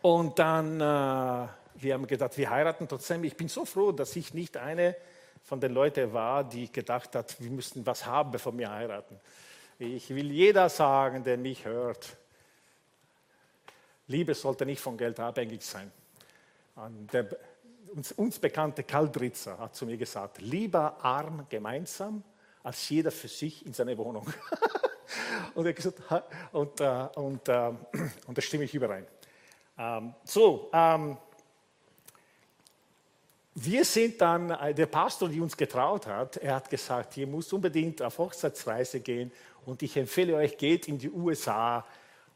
Und 0.00 0.38
dann, 0.38 0.80
äh, 0.80 0.80
wir 0.80 1.94
haben 1.94 2.06
gedacht, 2.06 2.36
wir 2.36 2.50
heiraten 2.50 2.88
trotzdem. 2.88 3.22
Ich 3.24 3.36
bin 3.36 3.48
so 3.48 3.64
froh, 3.64 3.92
dass 3.92 4.16
ich 4.16 4.34
nicht 4.34 4.56
eine 4.56 4.96
von 5.42 5.60
den 5.60 5.72
Leuten 5.72 6.12
war, 6.12 6.44
die 6.44 6.70
gedacht 6.70 7.14
hat, 7.14 7.40
wir 7.40 7.50
müssten 7.50 7.84
was 7.84 8.06
haben, 8.06 8.30
bevor 8.30 8.56
wir 8.56 8.70
heiraten. 8.70 9.18
Ich 9.78 10.10
will 10.10 10.30
jeder 10.30 10.68
sagen, 10.68 11.24
der 11.24 11.36
mich 11.36 11.64
hört, 11.64 12.16
Liebe 14.06 14.34
sollte 14.34 14.66
nicht 14.66 14.80
von 14.80 14.96
Geld 14.96 15.18
abhängig 15.18 15.62
sein. 15.62 15.90
Der 17.12 17.26
uns, 17.94 18.12
uns 18.12 18.38
bekannte 18.38 18.82
Karl 18.84 19.10
Dritzer 19.10 19.58
hat 19.58 19.74
zu 19.74 19.86
mir 19.86 19.96
gesagt, 19.96 20.40
lieber 20.40 20.96
arm 21.04 21.46
gemeinsam 21.48 22.22
als 22.62 22.88
jeder 22.88 23.10
für 23.10 23.28
sich 23.28 23.66
in 23.66 23.72
seiner 23.72 23.96
Wohnung. 23.98 24.26
und, 25.54 25.66
er 25.66 25.72
gesagt, 25.72 26.00
und, 26.52 26.80
äh, 26.80 27.08
und, 27.16 27.48
äh, 27.48 27.72
und 28.26 28.38
da 28.38 28.42
stimme 28.42 28.64
ich 28.64 28.74
überein. 28.74 29.06
Ähm, 29.78 30.14
so, 30.24 30.70
ähm, 30.72 31.18
wir 33.54 33.84
sind 33.84 34.20
dann, 34.20 34.50
äh, 34.50 34.74
der 34.74 34.86
Pastor, 34.86 35.28
der 35.28 35.42
uns 35.42 35.56
getraut 35.56 36.06
hat, 36.06 36.38
er 36.38 36.56
hat 36.56 36.70
gesagt, 36.70 37.16
ihr 37.16 37.26
müsst 37.26 37.52
unbedingt 37.52 38.00
auf 38.00 38.18
Hochzeitsreise 38.18 39.00
gehen 39.00 39.30
und 39.66 39.82
ich 39.82 39.96
empfehle 39.96 40.36
euch, 40.36 40.56
geht 40.56 40.88
in 40.88 40.98
die 40.98 41.10
USA 41.10 41.84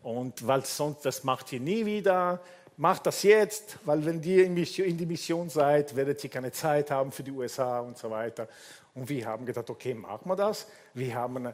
und 0.02 0.46
weil 0.46 0.64
sonst, 0.64 1.04
das 1.04 1.24
macht 1.24 1.52
ihr 1.52 1.60
nie 1.60 1.86
wieder, 1.86 2.40
macht 2.76 3.06
das 3.06 3.22
jetzt, 3.22 3.78
weil 3.84 4.04
wenn 4.04 4.22
ihr 4.22 4.44
in 4.44 4.98
die 4.98 5.06
Mission 5.06 5.48
seid, 5.48 5.96
werdet 5.96 6.22
ihr 6.22 6.30
keine 6.30 6.52
Zeit 6.52 6.90
haben 6.90 7.10
für 7.10 7.22
die 7.22 7.30
USA 7.30 7.80
und 7.80 7.96
so 7.96 8.10
weiter. 8.10 8.48
Und 8.94 9.08
wir 9.08 9.26
haben 9.26 9.44
gedacht, 9.44 9.68
okay, 9.68 9.94
machen 9.94 10.28
wir 10.28 10.36
das. 10.36 10.66
Wir 10.94 11.14
haben, 11.14 11.52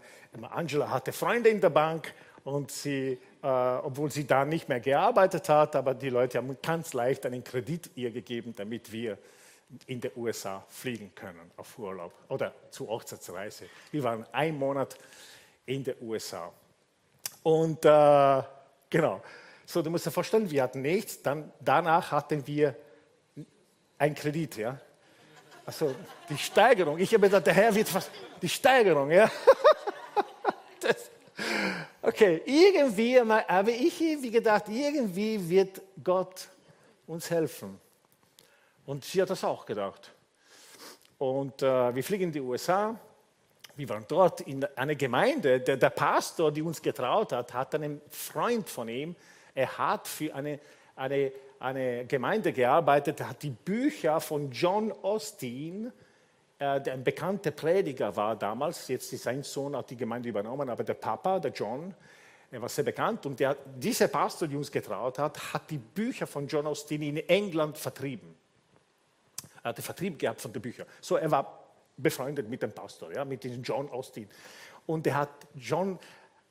Angela 0.51 0.91
hatte 0.91 1.13
Freunde 1.13 1.49
in 1.49 1.61
der 1.61 1.71
Bank 1.71 2.13
und 2.45 2.71
sie, 2.71 3.19
äh, 3.43 3.47
obwohl 3.47 4.11
sie 4.11 4.27
da 4.27 4.45
nicht 4.45 4.69
mehr 4.69 4.81
gearbeitet 4.81 5.49
hat, 5.49 5.77
aber 5.77 5.95
die 5.95 6.11
Leute 6.11 6.39
haben 6.39 6.57
ganz 6.63 6.93
leicht 6.93 7.25
einen 7.27 7.45
Kredit 7.45 7.91
ihr 7.95 8.11
gegeben, 8.11 8.55
damit 8.57 8.93
wir 8.93 9.19
in 9.87 10.01
der 10.01 10.17
USA 10.17 10.65
fliegen 10.69 11.15
können 11.15 11.51
auf 11.57 11.79
Urlaub 11.79 12.13
oder 12.29 12.55
zur 12.71 12.89
Hochzeitsreise. 12.89 13.67
Wir 13.91 14.03
waren 14.03 14.27
einen 14.33 14.59
Monat 14.59 14.97
in 15.67 15.83
der 15.85 16.01
USA. 16.03 16.53
Und 17.43 17.85
äh, 17.85 18.43
genau, 18.91 19.23
so 19.65 19.83
du 19.83 19.91
musst 19.91 20.07
dir 20.07 20.11
vorstellen, 20.11 20.51
wir 20.51 20.63
hatten 20.63 20.83
nichts, 20.83 21.23
dann, 21.23 21.51
danach 21.61 22.13
hatten 22.13 22.47
wir 22.47 22.77
einen 23.99 24.15
Kredit, 24.15 24.57
ja. 24.57 24.79
Also 25.65 25.95
die 26.29 26.39
Steigerung, 26.39 26.99
ich 26.99 27.13
habe 27.15 27.27
gedacht, 27.27 27.47
der 27.47 27.55
Herr 27.55 27.75
wird 27.75 27.89
fast, 27.89 28.11
die 28.41 28.49
Steigerung, 28.49 29.11
ja. 29.11 29.31
das, 30.81 31.11
okay, 32.03 32.43
irgendwie, 32.45 33.19
aber 33.21 33.71
ich 33.71 33.99
wie 34.01 34.31
gedacht, 34.31 34.65
irgendwie 34.69 35.49
wird 35.49 35.81
Gott 36.03 36.49
uns 37.07 37.31
helfen. 37.31 37.81
Und 38.87 39.05
sie 39.05 39.23
hat 39.23 39.31
das 39.31 39.45
auch 39.45 39.65
gedacht. 39.65 40.13
Und 41.19 41.63
äh, 41.63 41.95
wir 41.95 42.03
fliegen 42.03 42.25
in 42.25 42.33
die 42.33 42.41
USA. 42.41 42.99
Wir 43.77 43.89
waren 43.89 44.05
dort 44.09 44.41
in 44.43 44.65
einer 44.77 44.97
Gemeinde. 44.97 45.61
Der, 45.61 45.77
der 45.77 45.91
Pastor, 45.91 46.51
der 46.51 46.65
uns 46.65 46.83
getraut 46.83 47.33
hat, 47.33 47.55
hat 47.55 47.75
einen 47.75 48.01
Freund 48.11 48.69
von 48.69 48.89
ihm. 48.89 49.15
Er 49.55 49.79
hat 49.79 50.09
für 50.09 50.35
eine, 50.35 50.59
eine, 50.97 51.33
eine 51.61 52.07
Gemeinde 52.07 52.53
gearbeitet. 52.53 53.21
Er 53.21 53.31
hat 53.31 53.43
die 53.43 53.51
Bücher 53.51 54.21
von 54.21 54.51
John 54.51 54.93
Austin, 55.03 55.93
äh, 56.59 56.81
der 56.81 56.95
ein 56.95 57.05
bekannter 57.05 57.53
Prediger 57.53 58.15
war 58.17 58.37
damals. 58.37 58.89
Jetzt 58.89 59.13
ist 59.13 59.23
sein 59.23 59.43
Sohn 59.43 59.77
hat 59.77 59.91
die 59.91 59.97
Gemeinde 59.97 60.29
übernommen, 60.29 60.69
aber 60.69 60.85
der 60.85 60.95
Papa, 60.95 61.39
der 61.39 61.53
John, 61.53 61.95
er 62.51 62.61
war 62.61 62.69
sehr 62.69 62.85
bekannt. 62.85 63.25
Und 63.27 63.41
der, 63.41 63.57
dieser 63.77 64.09
Pastor, 64.09 64.49
der 64.49 64.59
uns 64.59 64.71
getraut 64.71 65.19
hat, 65.19 65.55
hat 65.55 65.71
die 65.71 65.79
Bücher 65.79 66.27
von 66.27 66.47
John 66.47 66.67
Austin 66.67 67.01
in 67.03 67.17
England 67.17 67.79
vertrieben. 67.79 68.42
Er 69.63 69.71
hatte 69.71 69.83
Vertrieb 69.83 70.19
gehabt 70.19 70.41
von 70.41 70.53
den 70.53 70.63
Büchern. 70.63 70.87
So, 71.01 71.17
er 71.17 71.31
war 71.31 71.63
befreundet 71.97 72.49
mit 72.49 72.63
dem 72.63 72.73
Pastor, 72.73 73.13
ja, 73.13 73.25
mit 73.25 73.45
diesem 73.45 73.63
John 73.63 73.89
Austin. 73.91 74.29
Und 74.87 75.07
er 75.07 75.17
hat 75.17 75.31
John 75.55 75.99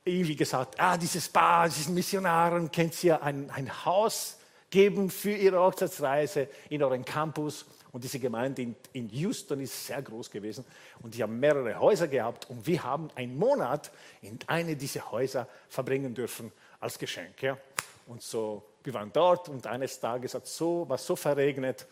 irgendwie 0.03 0.35
gesagt, 0.35 0.79
ah, 0.79 0.97
dieses 0.97 1.29
Paar, 1.29 1.67
diesen 1.67 1.93
Missionaren, 1.93 2.71
kennt 2.71 3.03
ihr 3.03 3.21
ein, 3.21 3.49
ein 3.51 3.85
Haus 3.85 4.37
geben 4.69 5.09
für 5.09 5.33
ihre 5.33 5.59
Hochzeitsreise 5.59 6.47
in 6.69 6.81
euren 6.81 7.05
Campus. 7.05 7.65
Und 7.91 8.03
diese 8.05 8.19
Gemeinde 8.19 8.61
in, 8.61 8.75
in 8.93 9.09
Houston 9.09 9.59
ist 9.59 9.85
sehr 9.85 10.01
groß 10.01 10.31
gewesen 10.31 10.63
und 11.01 11.13
die 11.13 11.21
haben 11.21 11.37
mehrere 11.39 11.77
Häuser 11.77 12.07
gehabt 12.07 12.49
und 12.49 12.65
wir 12.65 12.81
haben 12.81 13.09
einen 13.15 13.37
Monat 13.37 13.91
in 14.21 14.39
eine 14.47 14.77
dieser 14.77 15.11
Häuser 15.11 15.45
verbringen 15.67 16.13
dürfen 16.13 16.53
als 16.79 16.97
Geschenk. 16.97 17.43
Ja. 17.43 17.57
Und 18.07 18.21
so, 18.21 18.63
wir 18.83 18.93
waren 18.93 19.11
dort 19.11 19.49
und 19.49 19.67
eines 19.67 19.99
Tages 19.99 20.33
hat 20.33 20.47
so, 20.47 20.87
war 20.87 20.97
so 20.97 21.17
verregnet 21.17 21.85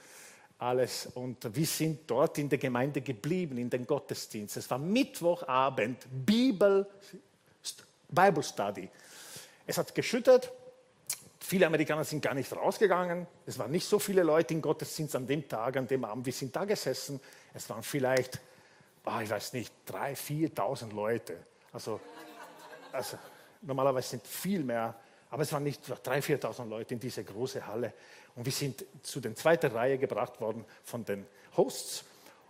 alles 0.60 1.08
und 1.16 1.56
wir 1.56 1.66
sind 1.66 2.01
dort 2.06 2.38
in 2.38 2.50
der 2.50 2.60
Gemeinde 2.60 3.01
geblieben, 3.01 3.58
in 3.58 3.70
den 3.70 3.88
Gottesdienst. 3.88 4.58
Es 4.58 4.70
war 4.70 4.78
Mittwochabend, 4.78 6.06
Bibel, 6.25 6.86
Bible 8.10 8.44
Study. 8.44 8.89
Es 9.66 9.78
hat 9.78 9.96
geschüttet, 9.96 10.51
viele 11.39 11.66
Amerikaner 11.66 12.04
sind 12.04 12.22
gar 12.22 12.34
nicht 12.34 12.51
rausgegangen. 12.54 13.25
Es 13.46 13.58
waren 13.58 13.72
nicht 13.72 13.88
so 13.88 14.00
viele 14.00 14.24
Leute 14.24 14.54
im 14.54 14.62
Gottesdienst 14.62 15.16
an 15.16 15.25
dem 15.25 15.48
Tag, 15.48 15.78
an 15.78 15.88
dem 15.88 16.04
Abend. 16.04 16.25
Wir 16.25 16.34
sind 16.34 16.54
da 16.56 16.66
gesessen. 16.66 17.22
Es 17.54 17.70
waren 17.70 17.84
vielleicht, 17.84 18.39
oh, 19.06 19.20
ich 19.24 19.30
weiß 19.30 19.54
nicht, 19.54 19.74
3.000, 19.88 20.54
4.000 20.56 20.94
Leute. 20.94 21.38
Also, 21.72 22.01
also 22.92 23.18
normalerweise 23.62 24.10
sind 24.10 24.28
viel 24.28 24.63
mehr, 24.63 24.94
aber 25.30 25.44
es 25.44 25.54
waren 25.54 25.64
nicht 25.64 25.84
3.000, 25.86 26.42
4.000 26.42 26.70
Leute 26.70 26.94
in 26.96 27.00
dieser 27.00 27.24
großen 27.24 27.66
Halle. 27.68 27.94
Und 28.36 28.46
wir 28.46 28.52
sind 28.52 28.86
zu 29.04 29.20
der 29.20 29.36
zweiten 29.36 29.72
Reihe 29.72 29.98
gebracht 29.98 30.40
worden 30.42 30.66
von 30.84 31.06
den 31.06 31.26
Hosts. 31.56 32.04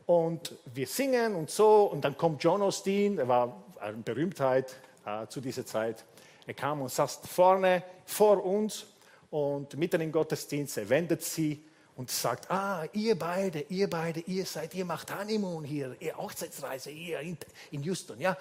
Und 0.06 0.56
wir 0.74 0.88
singen 0.88 1.36
und 1.36 1.50
so. 1.50 1.84
Und 1.86 2.04
dann 2.04 2.18
kommt 2.18 2.44
John 2.44 2.62
Osteen, 2.62 3.18
er 3.18 3.28
war 3.28 3.64
eine 3.80 3.98
Berühmtheit 3.98 4.76
äh, 5.06 5.28
zu 5.28 5.42
dieser 5.42 5.66
Zeit. 5.66 6.06
Er 6.48 6.54
kam 6.54 6.82
und 6.82 6.90
saß 6.90 7.20
vorne 7.26 7.84
vor 8.06 8.44
uns 8.44 8.88
und 9.30 9.78
mitten 9.78 10.02
im 10.02 10.12
Gottesdienst, 10.12 10.78
er 10.78 10.90
wendet 10.90 11.24
sie 11.24 11.64
und 11.96 12.10
sagt, 12.10 12.50
ah, 12.50 12.86
ihr 12.94 13.20
beide, 13.20 13.60
ihr 13.70 13.90
beide, 13.90 14.22
ihr 14.22 14.46
seid, 14.46 14.74
ihr 14.74 14.86
macht 14.86 15.14
Honeymoon 15.16 15.64
hier, 15.64 15.96
ihr 16.00 16.18
Hochzeitsreise 16.18 16.90
hier 16.90 17.20
in, 17.20 17.38
in 17.72 17.84
Houston, 17.84 18.20
ja. 18.20 18.38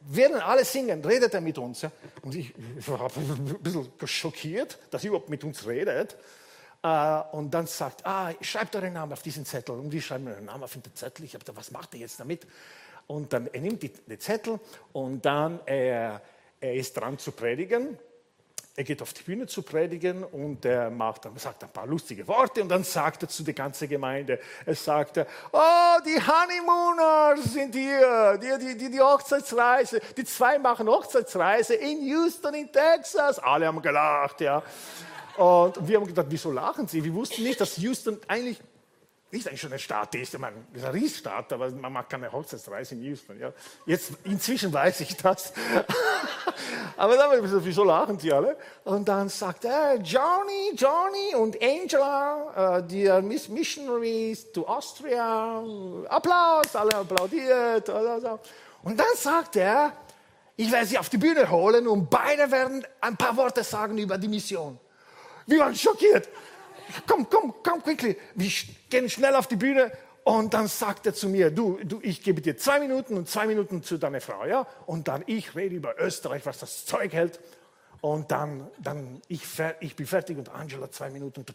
Werden 0.00 0.40
alle 0.40 0.64
singen, 0.64 1.04
redet 1.04 1.34
er 1.34 1.40
mit 1.40 1.58
uns. 1.58 1.86
Und 2.22 2.34
ich 2.34 2.54
war 2.86 3.10
ein 3.16 3.58
bisschen 3.62 3.90
schockiert, 4.04 4.78
dass 4.90 5.02
er 5.04 5.08
überhaupt 5.08 5.28
mit 5.28 5.44
uns 5.44 5.66
redet. 5.66 6.16
Uh, 6.80 7.24
und 7.32 7.50
dann 7.52 7.66
sagt, 7.66 8.06
ah, 8.06 8.32
schreibt 8.40 8.76
euren 8.76 8.92
Namen 8.92 9.12
auf 9.12 9.22
diesen 9.22 9.44
Zettel. 9.44 9.74
Und 9.74 9.90
die 9.90 10.00
schreiben 10.00 10.28
ihren 10.28 10.44
Namen 10.44 10.62
auf 10.62 10.74
den 10.74 10.82
Zettel. 10.94 11.24
Ich 11.24 11.34
habe 11.34 11.44
gedacht, 11.44 11.58
was 11.58 11.72
macht 11.72 11.92
er 11.94 12.00
jetzt 12.00 12.20
damit? 12.20 12.46
Und 13.08 13.32
dann 13.32 13.48
er 13.48 13.60
nimmt 13.60 13.82
die, 13.82 13.88
den 13.88 14.20
Zettel 14.20 14.60
und 14.92 15.24
dann 15.24 15.58
er, 15.66 16.22
er 16.60 16.74
ist 16.74 16.96
dran 16.96 17.18
zu 17.18 17.32
predigen. 17.32 17.98
Er 18.78 18.84
geht 18.84 19.02
auf 19.02 19.12
die 19.12 19.24
Bühne 19.24 19.44
zu 19.48 19.62
predigen 19.62 20.22
und 20.22 20.64
er 20.64 20.88
macht 20.88 21.24
dann, 21.24 21.36
sagt 21.36 21.64
ein 21.64 21.70
paar 21.70 21.84
lustige 21.88 22.28
Worte 22.28 22.62
und 22.62 22.68
dann 22.68 22.84
sagt 22.84 23.24
er 23.24 23.28
zu 23.28 23.42
der 23.42 23.52
ganzen 23.52 23.88
Gemeinde, 23.88 24.38
er 24.64 24.74
sagt, 24.76 25.18
oh, 25.18 25.96
die 26.06 26.16
Honeymooners 26.16 27.42
sind 27.54 27.74
hier, 27.74 28.38
die, 28.40 28.76
die, 28.76 28.88
die, 28.88 29.00
Hochzeitsreise, 29.00 30.00
die 30.16 30.22
zwei 30.22 30.60
machen 30.60 30.86
Hochzeitsreise 30.86 31.74
in 31.74 32.06
Houston, 32.06 32.54
in 32.54 32.70
Texas. 32.70 33.40
Alle 33.40 33.66
haben 33.66 33.82
gelacht, 33.82 34.40
ja. 34.42 34.62
Und 35.36 35.88
wir 35.88 35.96
haben 35.96 36.06
gedacht, 36.06 36.28
wieso 36.30 36.52
lachen 36.52 36.86
Sie? 36.86 37.02
Wir 37.02 37.14
wussten 37.14 37.42
nicht, 37.42 37.60
dass 37.60 37.78
Houston 37.78 38.20
eigentlich 38.28 38.60
nicht 39.30 39.46
eigentlich 39.48 39.60
schon 39.60 39.72
eine 39.72 39.78
Stadt 39.78 40.14
ist. 40.14 40.34
Ich 40.34 40.40
meine, 40.40 40.56
das 40.72 40.82
ist 40.82 40.88
eine 40.88 40.94
Riesstadt, 40.94 41.52
aber 41.52 41.70
man 41.72 41.92
macht 41.92 42.10
keine 42.10 42.30
Hochzeitsreise 42.30 42.94
in 42.94 43.02
Houston. 43.02 43.38
Ja. 43.38 43.52
Jetzt, 43.86 44.12
inzwischen 44.24 44.72
weiß 44.72 45.00
ich 45.00 45.16
das. 45.16 45.52
aber 46.96 47.16
dann, 47.16 47.64
wieso 47.64 47.84
lachen 47.84 48.18
Sie 48.18 48.32
alle? 48.32 48.56
Und 48.84 49.08
dann 49.08 49.28
sagt 49.28 49.64
er, 49.64 49.96
Johnny, 49.96 50.72
Johnny 50.74 51.34
und 51.36 51.56
Angela, 51.62 52.78
uh, 52.78 52.82
die 52.82 53.08
Missionaries 53.22 54.50
to 54.52 54.66
Austria, 54.66 55.62
Applaus, 56.08 56.74
alle 56.74 56.94
applaudiert. 56.94 57.88
Und 57.88 58.98
dann 58.98 59.16
sagt 59.16 59.56
er, 59.56 59.92
ich 60.56 60.72
werde 60.72 60.86
sie 60.86 60.98
auf 60.98 61.08
die 61.08 61.18
Bühne 61.18 61.48
holen 61.48 61.86
und 61.86 62.10
beide 62.10 62.50
werden 62.50 62.84
ein 63.00 63.16
paar 63.16 63.36
Worte 63.36 63.62
sagen 63.62 63.96
über 63.96 64.18
die 64.18 64.28
Mission. 64.28 64.78
Wir 65.46 65.60
waren 65.60 65.74
schockiert. 65.74 66.28
Komm, 67.06 67.28
komm, 67.28 67.54
komm, 67.62 67.82
quickly. 67.82 68.16
Wir 68.34 68.50
gehen 68.90 69.08
schnell 69.08 69.34
auf 69.34 69.46
die 69.46 69.56
Bühne 69.56 69.92
und 70.28 70.52
dann 70.52 70.68
sagt 70.68 71.06
er 71.06 71.14
zu 71.14 71.30
mir, 71.30 71.50
du, 71.50 71.78
du, 71.82 72.00
ich 72.02 72.22
gebe 72.22 72.42
dir 72.42 72.54
zwei 72.54 72.80
Minuten 72.80 73.16
und 73.16 73.30
zwei 73.30 73.46
Minuten 73.46 73.82
zu 73.82 73.96
deiner 73.96 74.20
Frau, 74.20 74.44
ja? 74.44 74.66
Und 74.84 75.08
dann 75.08 75.24
ich 75.24 75.56
rede 75.56 75.74
über 75.74 75.98
Österreich, 75.98 76.44
was 76.44 76.58
das 76.58 76.84
Zeug 76.84 77.14
hält. 77.14 77.40
Und 78.02 78.30
dann, 78.30 78.68
dann 78.78 79.22
ich, 79.28 79.44
ich 79.80 79.96
bin 79.96 80.06
fertig 80.06 80.36
und 80.36 80.50
Angela 80.50 80.90
zwei 80.90 81.08
Minuten. 81.08 81.46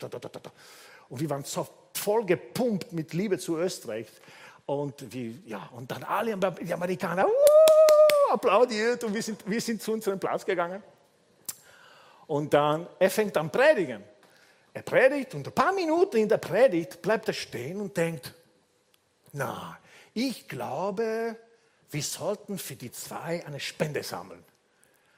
Und 1.08 1.22
wir 1.22 1.30
waren 1.30 1.44
so 1.44 1.68
voll 1.94 2.26
gepumpt 2.26 2.94
mit 2.94 3.14
Liebe 3.14 3.38
zu 3.38 3.60
Österreich. 3.60 4.08
Und, 4.66 5.14
wir, 5.14 5.34
ja, 5.46 5.70
und 5.74 5.92
dann 5.92 6.02
alle 6.06 6.36
die 6.36 6.74
Amerikaner 6.74 7.28
uh, 7.28 8.32
applaudiert 8.32 9.04
und 9.04 9.14
wir 9.14 9.22
sind, 9.22 9.48
wir 9.48 9.62
sind 9.62 9.84
zu 9.84 9.92
unserem 9.92 10.20
Platz 10.20 10.44
gegangen. 10.44 10.82
Und 12.26 12.52
dann, 12.52 12.88
er 12.98 13.12
fängt 13.12 13.38
an 13.38 13.52
predigen. 13.52 14.04
Er 14.74 14.82
predigt 14.82 15.36
und 15.36 15.46
ein 15.46 15.54
paar 15.54 15.74
Minuten 15.74 16.18
in 16.18 16.28
der 16.28 16.40
Predigt 16.40 17.04
bleibt 17.04 17.28
er 17.28 17.36
stehen 17.36 17.80
und 17.80 17.96
denkt, 17.96 18.34
na, 19.34 19.78
ich 20.14 20.48
glaube, 20.48 21.36
wir 21.92 22.04
sollten 22.04 22.58
für 22.58 22.76
die 22.76 22.92
zwei 22.92 23.46
eine 23.46 23.60
Spende 23.60 24.04
sammeln. 24.04 24.44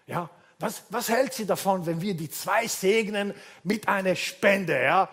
Ja, 0.08 0.30
was, 0.60 0.84
was 0.89 1.10
hält 1.10 1.34
sie 1.34 1.45
davon, 1.45 1.86
wenn 1.86 2.01
wir 2.01 2.13
die 2.15 2.30
zwei 2.30 2.67
segnen 2.67 3.34
mit 3.63 3.88
einer 3.88 4.15
Spende? 4.15 4.82
Ja, 4.82 5.10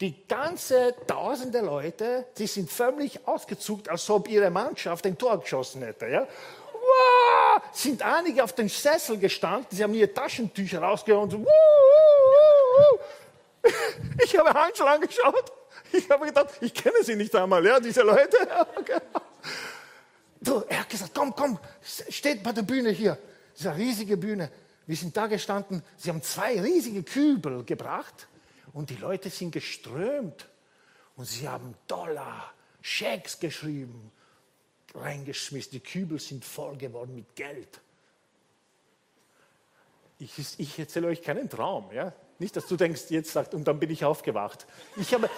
die 0.00 0.26
ganze 0.26 0.94
tausende 1.06 1.60
Leute, 1.60 2.26
die 2.38 2.46
sind 2.46 2.70
förmlich 2.70 3.26
ausgezuckt, 3.26 3.88
als 3.88 4.08
ob 4.10 4.28
ihre 4.28 4.50
Mannschaft 4.50 5.06
ein 5.06 5.18
Tor 5.18 5.40
geschossen 5.40 5.82
hätte. 5.82 6.06
Ja? 6.06 6.26
Wow, 6.72 7.62
sind 7.72 8.02
einige 8.02 8.44
auf 8.44 8.52
den 8.52 8.68
Sessel 8.68 9.18
gestanden, 9.18 9.68
sie 9.70 9.82
haben 9.82 9.94
ihre 9.94 10.12
Taschentücher 10.12 10.80
rausgeholt 10.82 11.34
und 11.34 11.44
so, 11.44 11.46
Ich 14.24 14.38
habe 14.38 14.52
Hanschel 14.52 14.86
angeschaut. 14.86 15.52
Ich 15.92 16.10
habe 16.10 16.26
gedacht, 16.26 16.54
ich 16.60 16.74
kenne 16.74 17.02
sie 17.02 17.16
nicht 17.16 17.34
einmal, 17.34 17.64
ja, 17.64 17.80
diese 17.80 18.02
Leute. 18.02 18.36
Du, 20.38 20.62
er 20.68 20.80
hat 20.80 20.90
gesagt, 20.90 21.12
komm, 21.14 21.34
komm, 21.34 21.58
steht 21.82 22.42
bei 22.42 22.52
der 22.52 22.62
Bühne 22.62 22.90
hier. 22.90 23.18
Diese 23.58 23.74
riesige 23.74 24.16
Bühne. 24.16 24.50
Wir 24.86 24.94
sind 24.94 25.16
da 25.16 25.26
gestanden. 25.26 25.82
Sie 25.96 26.08
haben 26.10 26.22
zwei 26.22 26.60
riesige 26.60 27.02
Kübel 27.02 27.64
gebracht 27.64 28.28
und 28.72 28.90
die 28.90 28.96
Leute 28.96 29.30
sind 29.30 29.50
geströmt. 29.50 30.46
Und 31.16 31.24
sie 31.24 31.48
haben 31.48 31.74
Dollar, 31.88 32.52
Schecks 32.82 33.40
geschrieben, 33.40 34.12
reingeschmissen. 34.94 35.72
Die 35.72 35.80
Kübel 35.80 36.20
sind 36.20 36.44
voll 36.44 36.76
geworden 36.76 37.14
mit 37.14 37.34
Geld. 37.34 37.80
Ich, 40.18 40.32
ich 40.58 40.78
erzähle 40.78 41.08
euch 41.08 41.22
keinen 41.22 41.48
Traum. 41.48 41.90
Ja? 41.92 42.12
Nicht, 42.38 42.56
dass 42.56 42.66
du 42.66 42.76
denkst, 42.76 43.04
jetzt 43.08 43.32
sagt, 43.32 43.54
und 43.54 43.64
dann 43.64 43.78
bin 43.78 43.90
ich 43.90 44.04
aufgewacht. 44.04 44.66
Ich 44.96 45.14
habe, 45.14 45.30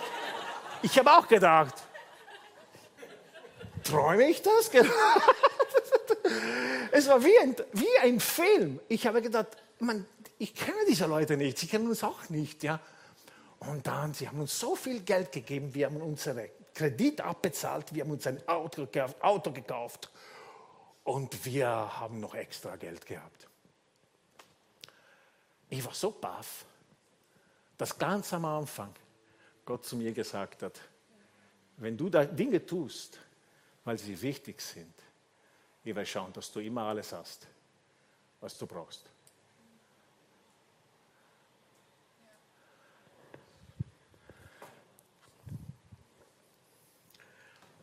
ich 0.83 0.99
habe 0.99 1.13
auch 1.13 1.29
gedacht, 1.29 1.75
träume 3.85 4.29
ich 4.29 4.43
das? 4.43 4.71
es 6.93 7.09
war 7.09 7.23
wie 7.25 7.39
ein, 7.39 7.55
wie 7.73 7.99
ein 8.03 8.19
Film. 8.19 8.81
Ich 8.89 9.07
habe 9.07 9.23
gedacht, 9.23 9.49
man, 9.79 10.07
ich 10.39 10.55
kenne 10.55 10.79
diese 10.89 11.07
Leute 11.07 11.37
nicht, 11.37 11.59
sie 11.59 11.69
kennen 11.69 11.89
uns 11.89 12.03
auch 12.03 12.29
nicht. 12.29 12.65
Ja? 12.65 12.81
Und 13.61 13.87
dann, 13.87 14.15
sie 14.15 14.29
haben 14.29 14.41
uns 14.41 14.59
so 14.59 14.75
viel 14.75 15.01
Geld 15.01 15.31
gegeben, 15.33 15.75
wir 15.75 15.87
haben 15.87 16.01
unsere 16.01 16.51
Kredit 16.75 17.21
abbezahlt, 17.21 17.95
wir 17.95 18.05
haben 18.05 18.11
uns 18.11 18.27
ein 18.27 18.47
Auto 18.49 18.87
gekauft, 18.87 19.23
Auto 19.23 19.53
gekauft 19.53 20.11
und 21.05 21.45
wir 21.45 21.69
haben 21.69 22.21
noch 22.21 22.35
extra 22.35 22.77
Geld 22.77 23.05
gehabt. 23.07 23.49
Ich 25.71 25.85
war 25.85 25.95
so 25.95 26.11
baff 26.11 26.65
dass 27.79 27.97
ganz 27.97 28.33
am 28.33 28.45
Anfang 28.45 28.93
Gott 29.65 29.87
zu 29.87 29.97
mir 29.97 30.13
gesagt 30.13 30.63
hat, 30.63 30.81
wenn 31.77 31.97
du 31.97 32.11
da 32.11 32.25
Dinge 32.25 32.65
tust, 32.67 33.19
weil 33.85 33.97
sie 33.97 34.21
wichtig 34.21 34.61
sind, 34.61 34.93
ich 35.85 35.95
werde 35.95 36.07
schauen, 36.07 36.33
dass 36.33 36.53
du 36.53 36.61
immer 36.61 36.83
alles 36.83 37.13
hast, 37.13 37.47
was 38.41 38.59
du 38.59 38.67
brauchst. 38.67 39.09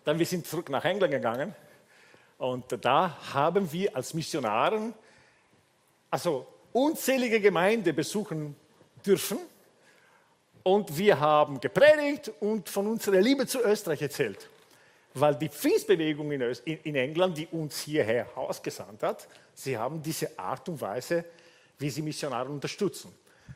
Dann 0.04 0.20
wir 0.20 0.26
sind 0.26 0.46
zurück 0.46 0.70
nach 0.70 0.86
England 0.86 1.12
gegangen 1.12 1.56
und 2.38 2.66
da 2.84 3.18
haben 3.34 3.72
wir 3.72 3.96
als 3.96 4.14
Missionaren 4.14 4.94
also 6.12 6.46
unzählige 6.74 7.40
Gemeinden 7.40 7.96
besuchen 7.96 8.56
dürfen 9.04 9.40
und 10.66 10.98
wir 10.98 11.20
haben 11.20 11.60
gepredigt 11.60 12.32
und 12.40 12.68
von 12.70 12.88
unserer 12.88 13.22
Liebe 13.22 13.46
zu 13.46 13.62
Österreich 13.62 14.02
erzählt. 14.02 14.50
Weil 15.14 15.36
die 15.36 15.48
Pfingstbewegung 15.48 16.32
in, 16.32 16.42
in 16.42 16.96
England, 16.96 17.38
die 17.38 17.46
uns 17.48 17.82
hierher 17.82 18.36
ausgesandt 18.36 19.04
hat, 19.04 19.28
sie 19.54 19.78
haben 19.78 20.02
diese 20.02 20.38
Art 20.40 20.68
und 20.68 20.82
Weise, 20.82 21.24
wie 21.78 21.90
sie 21.92 22.02
Missionare 22.02 22.50
unterstützen. 22.50 23.14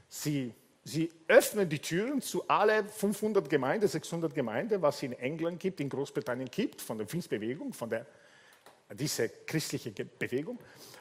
Sie, 0.07 0.53
sie 0.83 1.11
öffnen 1.27 1.67
die 1.67 1.79
Türen 1.79 2.21
zu 2.21 2.47
alle 2.47 2.85
500 2.85 3.49
Gemeinden, 3.49 3.87
600 3.87 4.33
Gemeinden, 4.35 4.79
was 4.79 4.97
es 4.97 5.03
in 5.03 5.13
England 5.13 5.59
gibt, 5.59 5.79
in 5.79 5.89
Großbritannien 5.89 6.49
gibt, 6.51 6.79
von 6.79 6.99
der 6.99 7.07
Pfingstbewegung, 7.07 7.73
von 7.73 7.89
der, 7.89 8.05
diese 8.91 9.29
christliche 9.29 9.89
Bewegung. 10.05 10.59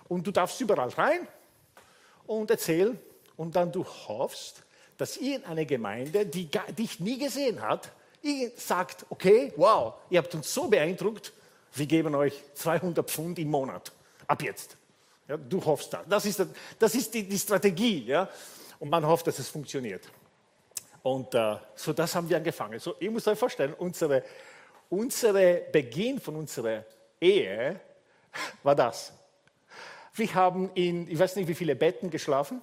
Und 0.08 0.26
du 0.26 0.30
darfst 0.30 0.58
überall 0.58 0.88
rein 0.88 1.28
und 2.26 2.50
erzählen. 2.50 2.98
Und 3.36 3.54
dann 3.54 3.70
du 3.70 3.84
hoffst, 3.84 4.64
dass 4.98 5.16
irgendeine 5.16 5.64
Gemeinde, 5.64 6.26
die 6.26 6.50
dich 6.76 7.00
nie 7.00 7.18
gesehen 7.18 7.62
hat, 7.62 7.90
sagt, 8.56 9.06
okay, 9.08 9.52
wow, 9.56 9.94
ihr 10.10 10.18
habt 10.18 10.34
uns 10.34 10.52
so 10.52 10.68
beeindruckt, 10.68 11.32
wir 11.74 11.86
geben 11.86 12.14
euch 12.14 12.34
200 12.54 13.08
Pfund 13.08 13.38
im 13.38 13.50
Monat. 13.50 13.92
Ab 14.26 14.42
jetzt. 14.42 14.76
Ja, 15.28 15.36
du 15.36 15.64
hoffst 15.64 15.92
das. 15.92 16.00
Das 16.08 16.26
ist, 16.26 16.44
das 16.78 16.94
ist 16.94 17.14
die, 17.14 17.22
die 17.22 17.38
Strategie. 17.38 18.04
Ja? 18.04 18.28
Und 18.78 18.90
man 18.90 19.06
hofft, 19.06 19.26
dass 19.26 19.38
es 19.38 19.48
funktioniert. 19.48 20.08
Und 21.02 21.34
äh, 21.34 21.56
so 21.74 21.92
das 21.92 22.14
haben 22.14 22.28
wir 22.28 22.36
angefangen. 22.36 22.78
So, 22.80 22.96
ihr 22.98 23.10
müsst 23.10 23.28
euch 23.28 23.38
vorstellen, 23.38 23.74
unsere, 23.74 24.24
unsere 24.90 25.62
Beginn 25.70 26.20
von 26.20 26.36
unserer 26.36 26.84
Ehe 27.20 27.80
war 28.62 28.74
das. 28.74 29.12
Wir 30.14 30.34
haben 30.34 30.70
in, 30.74 31.08
ich 31.08 31.18
weiß 31.18 31.36
nicht, 31.36 31.46
wie 31.46 31.54
viele 31.54 31.76
Betten 31.76 32.10
geschlafen. 32.10 32.60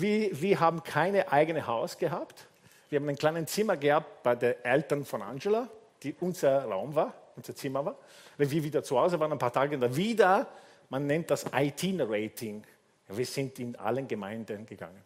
Wir, 0.00 0.40
wir 0.40 0.60
haben 0.60 0.82
keine 0.82 1.30
eigene 1.30 1.66
Haus 1.66 1.98
gehabt. 1.98 2.46
Wir 2.88 3.00
haben 3.00 3.08
ein 3.08 3.16
kleines 3.16 3.52
Zimmer 3.52 3.76
gehabt 3.76 4.22
bei 4.22 4.34
den 4.34 4.54
Eltern 4.64 5.04
von 5.04 5.20
Angela, 5.20 5.68
die 6.02 6.14
unser 6.20 6.64
Raum 6.64 6.94
war, 6.94 7.12
unser 7.36 7.54
Zimmer 7.54 7.84
war. 7.84 7.96
Wenn 8.38 8.50
wir 8.50 8.64
wieder 8.64 8.82
zu 8.82 8.98
Hause 8.98 9.20
waren, 9.20 9.30
ein 9.30 9.38
paar 9.38 9.52
Tage 9.52 9.78
dann 9.78 9.94
wieder, 9.94 10.46
man 10.88 11.06
nennt 11.06 11.30
das 11.30 11.44
Itinerating. 11.52 12.64
Wir 13.08 13.26
sind 13.26 13.58
in 13.58 13.76
allen 13.76 14.08
Gemeinden 14.08 14.64
gegangen. 14.64 15.04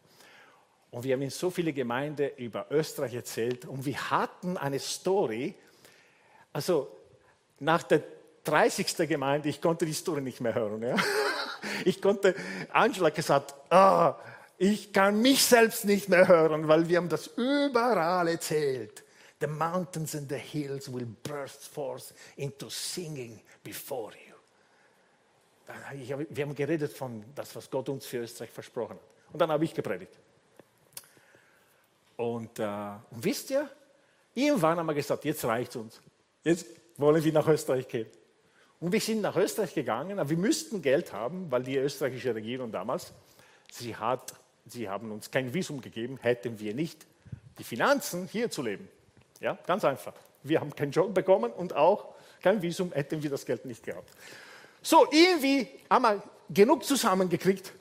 Und 0.93 1.03
wir 1.03 1.15
haben 1.15 1.23
in 1.23 1.31
so 1.31 1.51
viele 1.51 1.73
Gemeinden 1.73 2.31
über 2.37 2.67
Österreich 2.71 3.15
erzählt 3.15 3.65
und 3.65 3.85
wir 3.85 4.11
hatten 4.11 4.57
eine 4.57 4.79
Story. 4.79 5.55
Also 6.53 6.89
nach 7.59 7.83
der 7.83 8.03
30. 8.45 9.09
Gemeinde, 9.09 9.49
ich 9.49 9.61
konnte 9.61 9.87
die 9.87 9.93
Story 9.93 10.21
nicht 10.21 10.41
mehr 10.41 10.55
hören. 10.55 10.83
Ja? 10.83 10.97
Ich 11.87 12.01
konnte, 12.01 12.35
Angela 12.73 13.09
gesagt, 13.09 13.55
oh, 13.71 14.13
ich 14.59 14.93
kann 14.93 15.21
mich 15.21 15.45
selbst 15.45 15.85
nicht 15.85 16.09
mehr 16.09 16.29
hören, 16.29 16.69
weil 16.69 16.89
wir 16.89 16.99
haben 16.99 17.09
das 17.09 17.29
überall 17.37 18.29
erzählt. 18.29 19.03
The 19.41 19.47
mountains 19.47 20.15
and 20.15 20.29
the 20.29 20.37
hills 20.37 20.93
will 20.93 21.07
burst 21.23 21.67
forth 21.67 22.15
into 22.37 22.71
singing 22.71 23.41
before 23.63 24.13
you. 24.13 24.35
Wir 26.31 26.45
haben 26.45 26.55
geredet 26.55 26.93
von 26.93 27.25
das, 27.35 27.55
was 27.57 27.71
Gott 27.71 27.89
uns 27.89 28.07
für 28.07 28.19
Österreich 28.19 28.51
versprochen 28.51 28.97
hat. 28.97 29.33
Und 29.33 29.41
dann 29.41 29.51
habe 29.51 29.65
ich 29.65 29.75
gepredigt. 29.75 30.13
Und, 32.17 32.59
äh, 32.59 32.93
und 33.11 33.25
wisst 33.25 33.51
ihr, 33.51 33.69
irgendwann 34.35 34.79
haben 34.79 34.87
wir 34.87 34.95
gesagt, 34.95 35.25
jetzt 35.25 35.45
reicht 35.45 35.71
es 35.71 35.77
uns. 35.77 36.01
Jetzt 36.45 36.67
wollen 36.97 37.23
wir 37.23 37.33
nach 37.33 37.49
Österreich 37.49 37.89
gehen. 37.89 38.07
Und 38.79 38.93
wir 38.93 39.01
sind 39.01 39.23
nach 39.23 39.37
Österreich 39.37 39.75
gegangen, 39.75 40.19
aber 40.19 40.31
wir 40.31 40.37
müssten 40.37 40.83
Geld 40.83 41.13
haben, 41.13 41.51
weil 41.51 41.63
die 41.63 41.77
österreichische 41.77 42.35
Regierung 42.35 42.71
damals, 42.71 43.13
sie 43.71 43.97
hat 43.97 44.35
Sie 44.67 44.89
haben 44.89 45.13
uns 45.13 45.31
kein 45.31 45.53
Visum 45.53 45.81
gegeben, 45.81 46.19
hätten 46.23 46.59
wir 46.59 46.75
nicht 46.75 47.07
die 47.59 47.65
Finanzen, 47.65 48.29
hier 48.31 48.51
zu 48.51 48.63
leben. 48.63 48.89
Ja, 49.41 49.59
ganz 49.67 49.85
einfach. 49.85 50.15
Wir 50.43 50.61
haben 50.61 50.75
keinen 50.75 50.93
Job 50.93 51.15
bekommen 51.15 51.53
und 51.53 51.75
auch 51.75 52.15
kein 52.43 52.61
Visum, 52.63 52.93
hätten 52.93 53.23
wir 53.23 53.31
das 53.31 53.47
Geld 53.47 53.65
nicht 53.65 53.83
gehabt. 53.85 54.11
So, 54.83 55.07
irgendwie 55.11 55.69
haben 55.89 56.03
wir 56.03 56.23
genug 56.51 56.85
zusammengekriegt 56.85 57.73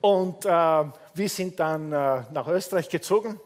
und 0.00 0.44
äh, 0.44 0.48
wir 0.48 1.28
sind 1.28 1.60
dann 1.60 1.92
äh, 1.92 2.22
nach 2.32 2.48
Österreich 2.48 2.88
gezogen. 2.88 3.38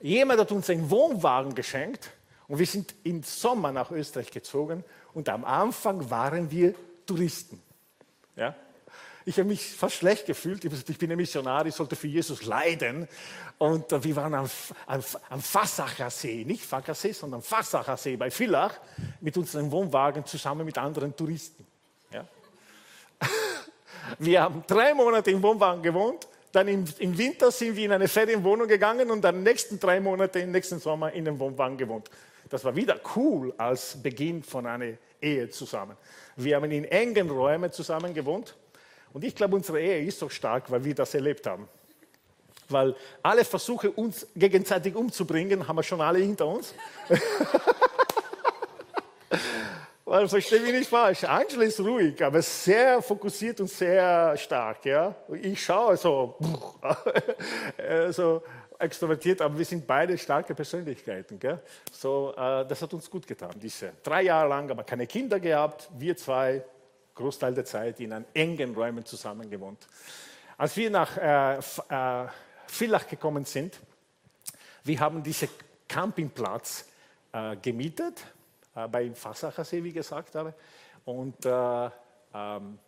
Jemand 0.00 0.40
hat 0.40 0.52
uns 0.52 0.68
einen 0.70 0.90
Wohnwagen 0.90 1.54
geschenkt 1.54 2.10
und 2.48 2.58
wir 2.58 2.66
sind 2.66 2.94
im 3.04 3.22
Sommer 3.22 3.72
nach 3.72 3.90
Österreich 3.90 4.30
gezogen 4.30 4.84
und 5.12 5.28
am 5.28 5.44
Anfang 5.44 6.10
waren 6.10 6.50
wir 6.50 6.74
Touristen. 7.06 7.62
Ja? 8.36 8.54
Ich 9.26 9.38
habe 9.38 9.48
mich 9.48 9.70
fast 9.70 9.96
schlecht 9.96 10.26
gefühlt. 10.26 10.64
Ich 10.64 10.98
bin 10.98 11.10
ein 11.10 11.16
Missionar, 11.16 11.64
ich 11.64 11.74
sollte 11.74 11.96
für 11.96 12.08
Jesus 12.08 12.44
leiden. 12.44 13.08
Und 13.56 13.90
äh, 13.92 14.04
wir 14.04 14.16
waren 14.16 14.34
am, 14.34 14.50
am, 14.86 15.02
am 15.30 15.40
Fassacher 15.40 16.10
See, 16.10 16.44
nicht 16.44 16.64
Fackersee, 16.64 17.12
sondern 17.12 17.40
Fassacher 17.40 17.96
See 17.96 18.16
bei 18.16 18.30
Villach 18.30 18.78
mit 19.20 19.36
unserem 19.38 19.70
Wohnwagen 19.70 20.26
zusammen 20.26 20.66
mit 20.66 20.76
anderen 20.76 21.16
Touristen. 21.16 21.66
Ja? 22.10 22.26
Wir 24.18 24.42
haben 24.42 24.62
drei 24.66 24.92
Monate 24.92 25.30
im 25.30 25.42
Wohnwagen 25.42 25.82
gewohnt. 25.82 26.28
Dann 26.52 26.68
im, 26.68 26.84
im, 26.98 27.16
Winter 27.16 27.50
sind 27.50 27.74
wir 27.74 27.86
in 27.86 27.92
eine 27.92 28.06
Ferienwohnung 28.06 28.68
gegangen 28.68 29.10
und 29.10 29.22
dann 29.22 29.42
nächsten 29.42 29.80
drei 29.80 29.98
Monate 29.98 30.38
im 30.38 30.52
nächsten 30.52 30.78
Sommer 30.78 31.10
in 31.10 31.26
einem 31.26 31.38
Wohnwagen 31.40 31.76
gewohnt. 31.76 32.10
Das 32.48 32.64
war 32.64 32.76
wieder 32.76 33.00
cool 33.16 33.52
als 33.56 34.00
Beginn 34.00 34.42
von 34.42 34.66
einer 34.66 34.92
Ehe 35.20 35.48
zusammen. 35.48 35.96
Wir 36.36 36.56
haben 36.56 36.70
in 36.70 36.84
engen 36.84 37.28
Räumen 37.30 37.72
zusammen 37.72 38.14
gewohnt. 38.14 38.54
Und 39.14 39.24
ich 39.24 39.34
glaube, 39.34 39.56
unsere 39.56 39.80
Ehe 39.80 40.04
ist 40.04 40.18
so 40.18 40.28
stark, 40.28 40.70
weil 40.70 40.84
wir 40.84 40.94
das 40.94 41.14
erlebt 41.14 41.46
haben. 41.46 41.68
Weil 42.68 42.94
alle 43.22 43.44
Versuche, 43.44 43.90
uns 43.90 44.26
gegenseitig 44.34 44.94
umzubringen, 44.96 45.66
haben 45.66 45.76
wir 45.76 45.82
schon 45.82 46.00
alle 46.00 46.18
hinter 46.18 46.46
uns. 46.46 46.74
Weil, 50.06 50.28
verstehe 50.28 50.60
mich 50.60 50.72
nicht 50.72 50.90
falsch, 50.90 51.24
Angela 51.24 51.64
ist 51.64 51.80
ruhig, 51.80 52.22
aber 52.22 52.42
sehr 52.42 53.00
fokussiert 53.00 53.58
und 53.60 53.70
sehr 53.70 54.36
stark. 54.36 54.84
Ja? 54.84 55.14
Ich 55.40 55.64
schaue 55.64 55.96
so, 55.96 56.36
so 58.10 58.42
extrovertiert, 58.78 59.40
aber 59.40 59.56
wir 59.56 59.64
sind 59.64 59.86
beide 59.86 60.18
starke 60.18 60.54
Persönlichkeiten. 60.54 61.38
Gell? 61.38 61.58
So, 61.90 62.34
äh, 62.36 62.66
das 62.66 62.82
hat 62.82 62.92
uns 62.92 63.10
gut 63.10 63.26
getan. 63.26 63.52
Diese 63.56 63.92
drei 64.02 64.22
Jahre 64.22 64.48
lang 64.50 64.70
aber 64.70 64.84
keine 64.84 65.06
Kinder 65.06 65.40
gehabt, 65.40 65.88
wir 65.96 66.16
zwei 66.16 66.62
Großteil 67.14 67.54
der 67.54 67.64
Zeit 67.64 68.00
in 68.00 68.12
engen 68.34 68.74
Räumen 68.74 69.04
zusammen 69.04 69.48
gewohnt. 69.48 69.86
Als 70.56 70.76
wir 70.76 70.90
nach 70.90 71.16
äh, 71.16 71.58
äh, 71.58 72.28
Villach 72.66 73.06
gekommen 73.08 73.44
sind, 73.44 73.78
wir 74.84 75.00
haben 75.00 75.22
diesen 75.22 75.48
Campingplatz 75.88 76.86
äh, 77.32 77.56
gemietet, 77.56 78.24
äh, 78.74 78.88
bei 78.88 79.10
Fassacher 79.12 79.64
See, 79.64 79.82
wie 79.82 79.92
gesagt 79.92 80.34
habe. 80.34 80.54
Und 81.04 81.44
äh, 81.44 81.90
ähm, 82.34 82.78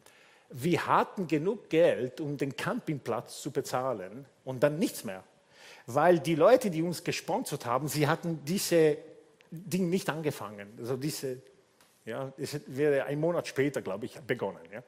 wir 0.51 0.87
hatten 0.87 1.27
genug 1.27 1.69
Geld, 1.69 2.21
um 2.21 2.37
den 2.37 2.55
Campingplatz 2.55 3.43
zu 3.43 3.51
bezahlen 3.51 4.27
und 4.45 4.63
dann 4.63 4.79
nichts 4.79 5.05
mehr. 5.05 5.25
Weil 5.87 6.19
die 6.19 6.35
Leute, 6.35 6.71
die 6.71 6.83
uns 6.83 7.03
gesponsert 7.03 7.67
haben, 7.67 7.89
sie 7.89 8.07
hatten 8.09 8.45
diese 8.45 8.99
Ding 9.51 9.89
nicht 9.89 10.09
angefangen. 10.11 10.77
Also 10.79 10.97
diese 10.97 11.39
ja, 12.07 12.33
es 12.39 12.61
wäre 12.69 13.05
ein 13.05 13.19
Monat 13.19 13.49
später, 13.49 13.83
glaube 13.83 14.07
ich, 14.07 14.19
begonnen. 14.21 14.61
Ja. 14.73 14.83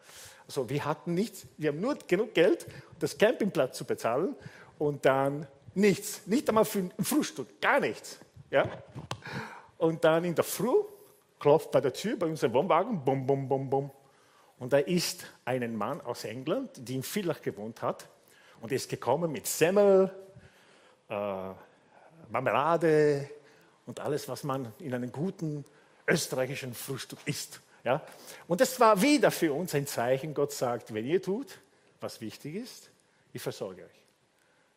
Also 0.46 0.70
wir 0.70 0.84
hatten 0.84 1.14
nichts, 1.14 1.46
wir 1.56 1.70
haben 1.70 1.80
nur 1.80 1.96
genug 2.06 2.32
Geld, 2.32 2.66
das 3.00 3.18
Campingplatz 3.18 3.76
zu 3.76 3.84
bezahlen 3.84 4.36
und 4.78 5.04
dann 5.04 5.46
nichts, 5.74 6.26
nicht 6.26 6.48
einmal 6.48 6.64
für 6.64 6.78
ein 6.78 7.04
Frühstück, 7.04 7.60
gar 7.60 7.80
nichts. 7.80 8.20
Ja. 8.50 8.66
Und 9.78 10.04
dann 10.04 10.24
in 10.24 10.34
der 10.34 10.44
Früh 10.44 10.84
klopft 11.40 11.72
bei 11.72 11.80
der 11.80 11.92
Tür 11.92 12.16
bei 12.16 12.26
unserem 12.26 12.54
Wohnwagen, 12.54 13.04
bum, 13.04 13.26
bum, 13.26 13.48
bum, 13.48 13.68
bum. 13.68 13.90
Und 14.60 14.72
da 14.72 14.78
ist 14.78 15.26
ein 15.44 15.76
Mann 15.76 16.00
aus 16.00 16.24
England, 16.24 16.70
der 16.76 16.96
in 16.96 17.02
Villach 17.02 17.42
gewohnt 17.42 17.82
hat 17.82 18.08
und 18.60 18.70
ist 18.70 18.88
gekommen 18.88 19.30
mit 19.32 19.46
Semmel, 19.46 20.12
äh, 21.08 21.50
Marmelade 22.28 23.28
und 23.86 24.00
alles, 24.00 24.28
was 24.28 24.44
man 24.44 24.72
in 24.78 24.94
einem 24.94 25.10
guten 25.10 25.64
österreichischen 26.08 26.74
Frühstück 26.74 27.18
isst. 27.24 27.60
Ja? 27.84 28.02
Und 28.46 28.60
das 28.60 28.78
war 28.80 29.00
wieder 29.00 29.30
für 29.30 29.52
uns 29.52 29.74
ein 29.74 29.86
Zeichen, 29.86 30.34
Gott 30.34 30.52
sagt, 30.52 30.92
wenn 30.92 31.06
ihr 31.06 31.22
tut, 31.22 31.58
was 32.00 32.20
wichtig 32.20 32.56
ist, 32.56 32.90
ich 33.32 33.42
versorge 33.42 33.82
euch. 33.82 33.98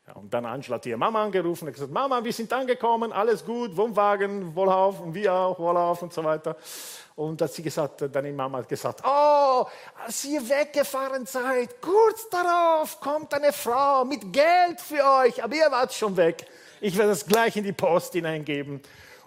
Ja, 0.08 0.14
und 0.14 0.34
dann 0.34 0.46
Angela 0.46 0.76
hat 0.76 0.86
ihre 0.88 0.98
Mama 0.98 1.24
angerufen 1.24 1.68
und 1.68 1.74
gesagt, 1.74 1.92
Mama, 1.92 2.24
wir 2.24 2.34
sind 2.34 2.52
angekommen, 2.52 3.12
alles 3.12 3.46
gut, 3.46 3.78
Wohnwagen, 3.78 4.56
Wohlauf 4.56 5.00
und 5.00 5.14
wir 5.14 5.32
auch, 5.32 5.60
Wohlauf 5.60 6.02
und 6.02 6.12
so 6.12 6.24
weiter. 6.24 6.58
Und 7.16 7.40
hat 7.42 7.54
sie 7.54 7.62
gesagt, 7.62 8.02
dann 8.12 8.26
die 8.26 8.32
Mama 8.32 8.60
hat 8.60 8.70
gesagt, 8.70 9.04
oh, 9.06 9.66
als 10.04 10.26
ihr 10.26 10.42
weggefahren 10.50 11.28
seid, 11.28 11.80
kurz 11.82 12.28
darauf 12.30 13.00
kommt 13.00 13.32
eine 13.36 13.54
Frau 13.54 14.04
mit 14.04 14.34
Geld 14.34 14.82
für 14.82 15.04
euch, 15.22 15.44
aber 15.44 15.54
ihr 15.54 15.70
wart 15.70 15.94
schon 15.94 16.18
weg. 16.18 16.48
Ich 16.80 16.98
werde 16.98 17.12
es 17.12 17.26
gleich 17.26 17.56
in 17.58 17.64
die 17.64 17.74
Post 17.74 18.14
hineingeben. 18.14 18.82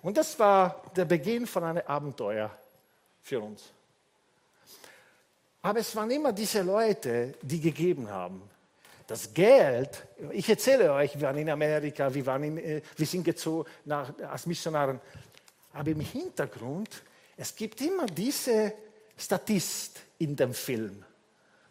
Und 0.04 0.18
das 0.18 0.38
war 0.38 0.82
der 0.94 1.06
Beginn 1.06 1.46
von 1.46 1.64
einem 1.64 1.82
Abenteuer 1.86 2.54
für 3.22 3.40
uns. 3.40 3.72
Aber 5.62 5.80
es 5.80 5.96
waren 5.96 6.10
immer 6.10 6.30
diese 6.30 6.60
Leute, 6.60 7.32
die 7.40 7.58
gegeben 7.58 8.10
haben. 8.10 8.42
Das 9.06 9.32
Geld, 9.32 10.06
ich 10.30 10.46
erzähle 10.46 10.92
euch, 10.92 11.14
wir 11.14 11.22
waren 11.22 11.38
in 11.38 11.48
Amerika, 11.48 12.12
wir, 12.12 12.26
waren 12.26 12.44
in, 12.44 12.58
äh, 12.58 12.82
wir 12.94 13.06
sind 13.06 13.24
gezogen 13.24 13.66
nach, 13.86 14.12
als 14.18 14.44
Missionaren. 14.44 15.00
Aber 15.72 15.90
im 15.90 16.00
Hintergrund, 16.00 17.02
es 17.34 17.56
gibt 17.56 17.80
immer 17.80 18.04
diese 18.04 18.74
Statist 19.16 20.02
in 20.18 20.36
dem 20.36 20.52
Film, 20.52 21.02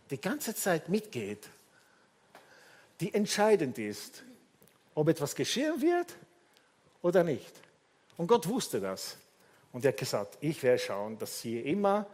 die 0.09 0.19
ganze 0.19 0.55
Zeit 0.55 0.89
mitgeht, 0.89 1.47
die 2.99 3.13
entscheidend 3.13 3.77
ist. 3.77 4.23
ob 4.95 5.07
etwas 5.09 5.35
geschehen 5.35 5.79
wird 5.79 6.15
oder 7.03 7.23
nicht. 7.23 7.63
Und 8.17 8.27
Gott 8.27 8.47
wusste 8.47 8.79
das. 8.79 9.17
Und 9.71 9.83
er 9.85 9.91
hat 9.91 9.97
gesagt, 9.97 10.37
ich 10.41 10.61
werde 10.61 10.79
schauen, 10.79 11.17
dass 11.17 11.43
ihr 11.45 11.65
immer, 11.65 12.05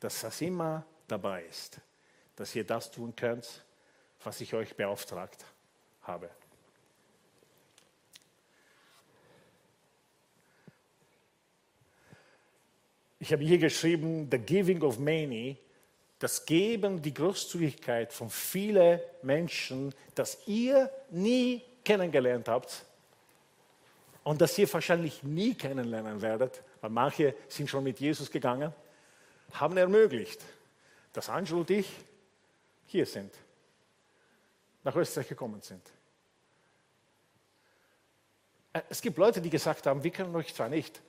dass 0.00 0.22
das 0.22 0.40
immer 0.40 0.84
dabei 1.06 1.44
ist, 1.44 1.80
dass 2.34 2.54
ihr 2.54 2.64
das 2.64 2.90
tun 2.90 3.14
könnt, 3.14 3.64
was 4.24 4.40
ich 4.40 4.52
euch 4.54 4.74
beauftragt 4.74 5.44
habe. 6.02 6.28
Ich 13.18 13.32
habe 13.32 13.44
hier 13.44 13.58
geschrieben, 13.58 14.28
the 14.30 14.38
giving 14.38 14.82
of 14.82 14.98
many, 14.98 15.56
das 16.18 16.44
Geben, 16.44 17.02
die 17.02 17.14
Großzügigkeit 17.14 18.12
von 18.12 18.30
vielen 18.30 19.00
Menschen, 19.22 19.94
das 20.14 20.38
ihr 20.46 20.90
nie 21.10 21.62
kennengelernt 21.84 22.48
habt 22.48 22.84
und 24.26 24.40
das 24.40 24.58
ihr 24.58 24.70
wahrscheinlich 24.72 25.22
nie 25.22 25.54
kennenlernen 25.54 26.20
werdet, 26.20 26.60
weil 26.80 26.90
manche 26.90 27.36
sind 27.46 27.70
schon 27.70 27.84
mit 27.84 28.00
Jesus 28.00 28.28
gegangen, 28.28 28.74
haben 29.52 29.76
ermöglicht, 29.76 30.42
dass 31.12 31.28
Angel 31.28 31.58
und 31.58 31.70
ich 31.70 31.88
hier 32.86 33.06
sind, 33.06 33.32
nach 34.82 34.96
Österreich 34.96 35.28
gekommen 35.28 35.62
sind. 35.62 35.80
Äh, 38.72 38.82
es 38.88 39.00
gibt 39.00 39.16
Leute, 39.16 39.40
die 39.40 39.48
gesagt 39.48 39.86
haben, 39.86 40.02
wir 40.02 40.10
können 40.10 40.34
euch 40.34 40.52
zwar 40.52 40.70
nicht, 40.70 41.00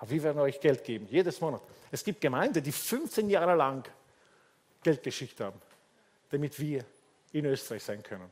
aber 0.00 0.08
wir 0.08 0.22
werden 0.22 0.40
euch 0.40 0.58
Geld 0.58 0.82
geben, 0.82 1.06
jedes 1.10 1.42
Monat. 1.42 1.60
Es 1.90 2.02
gibt 2.02 2.22
Gemeinden, 2.22 2.62
die 2.62 2.72
15 2.72 3.28
Jahre 3.28 3.54
lang 3.54 3.86
Geld 4.82 5.02
geschickt 5.02 5.38
haben, 5.40 5.60
damit 6.30 6.58
wir 6.58 6.86
in 7.32 7.44
Österreich 7.44 7.84
sein 7.84 8.02
können. 8.02 8.30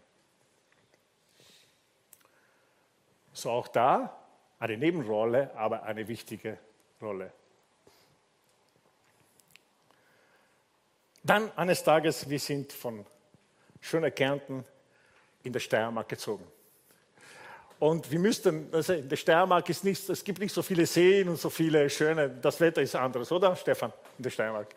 So 3.34 3.50
auch 3.50 3.68
da 3.68 4.16
eine 4.60 4.76
Nebenrolle, 4.76 5.50
aber 5.56 5.82
eine 5.82 6.06
wichtige 6.06 6.58
Rolle. 7.00 7.32
Dann 11.24 11.50
eines 11.56 11.82
Tages, 11.82 12.28
wir 12.28 12.38
sind 12.38 12.72
von 12.72 13.04
schöner 13.80 14.10
Kärnten 14.10 14.64
in 15.42 15.52
der 15.52 15.60
Steiermark 15.60 16.08
gezogen. 16.08 16.46
Und 17.78 18.10
wir 18.10 18.18
müssten, 18.18 18.68
also 18.72 18.92
in 18.92 19.08
der 19.08 19.16
Steiermark 19.16 19.66
ist 19.70 19.84
nicht, 19.84 20.06
es 20.08 20.22
gibt 20.22 20.38
nicht 20.38 20.52
so 20.52 20.62
viele 20.62 20.84
Seen 20.84 21.30
und 21.30 21.38
so 21.38 21.48
viele 21.48 21.88
schöne, 21.88 22.28
das 22.28 22.60
Wetter 22.60 22.82
ist 22.82 22.94
anderes, 22.94 23.32
oder 23.32 23.56
Stefan, 23.56 23.92
in 24.18 24.22
der 24.22 24.30
Steiermark? 24.30 24.68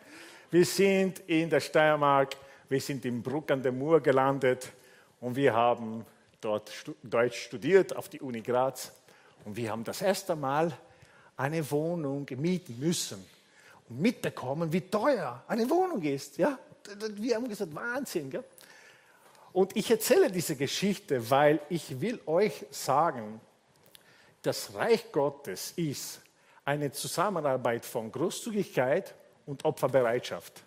Wir 0.50 0.64
sind 0.64 1.18
in 1.26 1.50
der 1.50 1.60
Steiermark, 1.60 2.36
wir 2.70 2.80
sind 2.80 3.04
in 3.04 3.22
Bruck 3.22 3.50
an 3.50 3.62
der 3.62 3.72
Mur 3.72 4.00
gelandet 4.00 4.72
und 5.20 5.36
wir 5.36 5.52
haben 5.52 6.06
dort 6.40 6.72
Deutsch 7.02 7.42
studiert 7.44 7.94
auf 7.94 8.08
die 8.08 8.20
Uni 8.20 8.40
Graz 8.40 8.90
und 9.44 9.56
wir 9.56 9.70
haben 9.70 9.84
das 9.84 10.02
erste 10.02 10.36
Mal 10.36 10.72
eine 11.36 11.68
Wohnung 11.70 12.26
mieten 12.36 12.78
müssen 12.78 13.24
und 13.88 14.00
mitbekommen, 14.00 14.72
wie 14.72 14.80
teuer 14.82 15.42
eine 15.46 15.68
Wohnung 15.68 16.02
ist. 16.02 16.38
Ja? 16.38 16.58
Wir 17.10 17.36
haben 17.36 17.48
gesagt, 17.48 17.74
Wahnsinn. 17.74 18.30
Gell? 18.30 18.44
Und 19.52 19.76
ich 19.76 19.90
erzähle 19.90 20.30
diese 20.30 20.56
Geschichte, 20.56 21.30
weil 21.30 21.60
ich 21.68 22.00
will 22.00 22.20
euch 22.26 22.64
sagen, 22.70 23.40
das 24.42 24.74
Reich 24.74 25.10
Gottes 25.12 25.72
ist 25.76 26.20
eine 26.64 26.92
Zusammenarbeit 26.92 27.84
von 27.84 28.10
Großzügigkeit 28.10 29.14
und 29.46 29.64
Opferbereitschaft. 29.64 30.62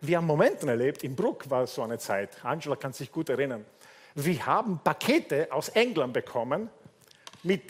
Wir 0.00 0.18
haben 0.18 0.26
Momente 0.26 0.66
erlebt, 0.66 1.02
in 1.02 1.16
Bruck 1.16 1.48
war 1.48 1.66
so 1.66 1.82
eine 1.82 1.98
Zeit, 1.98 2.44
Angela 2.44 2.76
kann 2.76 2.92
sich 2.92 3.10
gut 3.10 3.28
erinnern. 3.28 3.64
Wir 4.14 4.44
haben 4.44 4.78
Pakete 4.84 5.50
aus 5.50 5.70
England 5.70 6.12
bekommen 6.12 6.68
mit, 7.44 7.62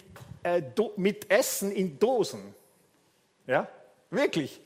äh, 0.42 0.62
mit 0.96 1.30
Essen 1.30 1.72
in 1.72 1.98
Dosen. 1.98 2.54
Ja, 3.46 3.68
wirklich. 4.10 4.60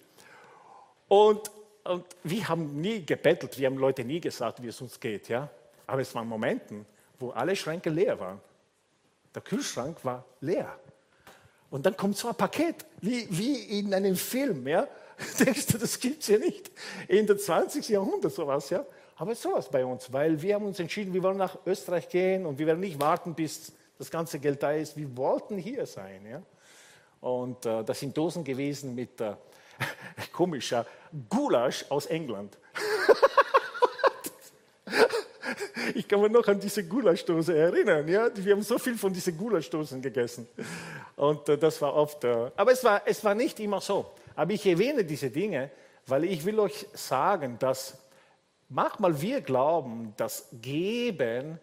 Und, 1.09 1.51
und 1.85 2.05
wir 2.23 2.49
haben 2.49 2.81
nie 2.81 3.05
gebettelt, 3.05 3.59
wir 3.59 3.67
haben 3.67 3.79
Leute 3.79 4.05
nie 4.05 4.21
gesagt, 4.21 4.63
wie 4.63 4.69
es 4.69 4.81
uns 4.81 5.01
geht. 5.01 5.29
Ja? 5.29 5.51
Aber 5.87 6.01
es 6.03 6.15
waren 6.15 6.29
Momente, 6.29 6.85
wo 7.19 7.31
alle 7.31 7.57
Schränke 7.57 7.91
leer 7.91 8.21
waren. 8.21 8.41
Der 9.35 9.43
Kühlschrank 9.43 10.05
war 10.05 10.25
leer. 10.41 10.79
Und 11.71 11.85
dann 11.85 11.97
kommt 11.97 12.17
so 12.17 12.29
ein 12.29 12.35
Paket, 12.35 12.87
wie, 13.01 13.27
wie 13.31 13.79
in 13.79 13.93
einem 13.93 14.17
Film. 14.17 14.67
Ja? 14.67 14.87
Denkst 15.39 15.67
du, 15.67 15.79
das 15.79 15.99
gibt 15.99 16.23
es 16.23 16.29
ja 16.29 16.39
nicht. 16.39 16.71
In 17.09 17.27
der 17.27 17.39
20. 17.39 17.89
Jahrhundert 17.89 18.33
sowas. 18.33 18.71
Ja? 18.71 18.85
Aber 19.17 19.35
sowas 19.35 19.69
bei 19.69 19.85
uns, 19.85 20.13
weil 20.13 20.41
wir 20.41 20.55
haben 20.55 20.67
uns 20.67 20.79
entschieden, 20.79 21.13
wir 21.13 21.23
wollen 21.23 21.39
nach 21.39 21.59
Österreich 21.67 22.09
gehen 22.09 22.47
und 22.47 22.59
wir 22.59 22.67
werden 22.67 22.81
nicht 22.81 23.01
warten, 23.01 23.35
bis 23.35 23.73
das 23.99 24.11
ganze 24.11 24.39
Geld 24.39 24.63
da 24.63 24.73
ist. 24.73 24.97
Wir 24.97 25.15
wollten 25.17 25.59
hier 25.59 25.87
sein. 25.87 26.25
Ja? 26.25 26.43
Und 27.21 27.67
äh, 27.67 27.85
das 27.85 28.01
sind 28.01 28.17
Dosen 28.17 28.45
gewesen 28.45 28.95
mit 28.95 29.21
äh, 29.21 29.35
komischer 30.33 30.87
Gulasch 31.29 31.85
aus 31.89 32.07
England. 32.07 32.57
ich 35.95 36.07
kann 36.07 36.21
mich 36.21 36.31
noch 36.31 36.47
an 36.47 36.61
diese 36.61 36.85
Gulaschdose 36.85 37.57
erinnern. 37.57 38.07
Ja? 38.07 38.31
Wir 38.35 38.55
haben 38.55 38.63
so 38.63 38.79
viel 38.79 38.97
von 38.97 39.13
diesen 39.13 39.37
Gulaschdosen 39.37 40.01
gegessen. 40.01 40.49
Und 41.17 41.49
äh, 41.49 41.59
das 41.59 41.83
war 41.83 41.95
oft. 41.95 42.23
Äh, 42.23 42.53
aber 42.57 42.73
es 42.73 42.85
war, 42.85 43.03
es 43.05 43.25
war 43.25 43.35
nicht 43.35 43.59
immer 43.59 43.81
so. 43.81 44.13
Aber 44.37 44.53
ich 44.53 44.65
erwähne 44.65 45.05
diese 45.05 45.31
Dinge, 45.31 45.71
weil 46.07 46.25
ich 46.25 46.45
will 46.45 46.61
euch 46.61 46.87
sagen, 46.93 47.59
dass 47.59 47.99
manchmal 48.69 49.21
wir 49.21 49.41
glauben, 49.41 50.15
dass 50.17 50.47
Geben 50.53 51.59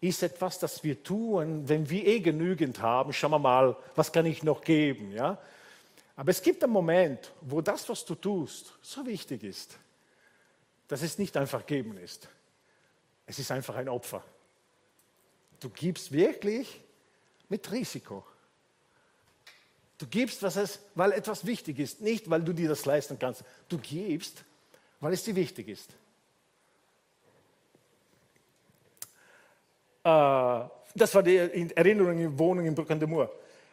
ist 0.00 0.22
etwas, 0.22 0.58
das 0.58 0.82
wir 0.82 1.02
tun, 1.02 1.68
wenn 1.68 1.88
wir 1.90 2.06
eh 2.06 2.20
genügend 2.20 2.80
haben. 2.80 3.12
Schauen 3.12 3.32
wir 3.32 3.38
mal, 3.38 3.76
was 3.94 4.10
kann 4.12 4.26
ich 4.26 4.42
noch 4.42 4.62
geben? 4.62 5.12
Ja? 5.12 5.38
Aber 6.16 6.30
es 6.30 6.42
gibt 6.42 6.62
einen 6.64 6.72
Moment, 6.72 7.32
wo 7.42 7.60
das, 7.60 7.88
was 7.88 8.04
du 8.04 8.14
tust, 8.14 8.74
so 8.82 9.04
wichtig 9.06 9.42
ist, 9.42 9.78
dass 10.88 11.02
es 11.02 11.18
nicht 11.18 11.36
einfach 11.36 11.66
geben 11.66 11.98
ist. 11.98 12.28
Es 13.26 13.38
ist 13.38 13.50
einfach 13.50 13.76
ein 13.76 13.88
Opfer. 13.88 14.24
Du 15.60 15.68
gibst 15.68 16.10
wirklich 16.12 16.80
mit 17.48 17.70
Risiko. 17.70 18.24
Du 19.98 20.06
gibst, 20.06 20.42
was 20.42 20.56
es, 20.56 20.80
weil 20.94 21.12
etwas 21.12 21.44
wichtig 21.44 21.78
ist, 21.78 22.00
nicht 22.00 22.28
weil 22.30 22.42
du 22.42 22.54
dir 22.54 22.70
das 22.70 22.86
leisten 22.86 23.18
kannst. 23.18 23.44
Du 23.68 23.76
gibst, 23.76 24.44
weil 24.98 25.12
es 25.12 25.22
dir 25.24 25.36
wichtig 25.36 25.68
ist. 25.68 25.90
Äh, 30.04 30.64
das 31.00 31.14
war 31.14 31.22
die 31.22 31.36
Erinnerung 31.36 32.18
in 32.18 32.38
Wohnung 32.38 32.66
in 32.66 32.74
Brück 32.74 32.90
an 32.90 32.98
der 32.98 33.08
Mur. 33.08 33.32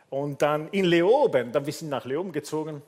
Und 0.09 0.41
dann 0.41 0.69
in 0.69 0.85
Leoben, 0.85 1.51
dann 1.51 1.65
wir 1.65 1.73
sind 1.73 1.89
nach 1.89 2.05
Leoben 2.05 2.31
gezogen 2.31 2.81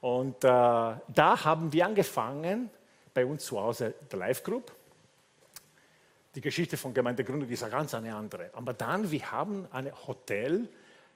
und 0.00 0.44
äh, 0.44 0.48
da 0.48 1.44
haben 1.44 1.72
wir 1.72 1.86
angefangen, 1.86 2.70
bei 3.14 3.26
uns 3.26 3.46
zu 3.46 3.60
Hause 3.60 3.94
der 4.10 4.18
Live 4.18 4.42
Group. 4.44 4.70
Die 6.34 6.40
Geschichte 6.40 6.76
von 6.76 6.94
Gemeindegründung 6.94 7.48
ist 7.48 7.62
eine 7.62 7.72
ganz 7.72 7.94
eine 7.94 8.14
andere. 8.14 8.50
Aber 8.52 8.74
dann, 8.74 9.10
wir 9.10 9.32
haben 9.32 9.66
ein 9.72 9.90
Hotel, 10.06 10.68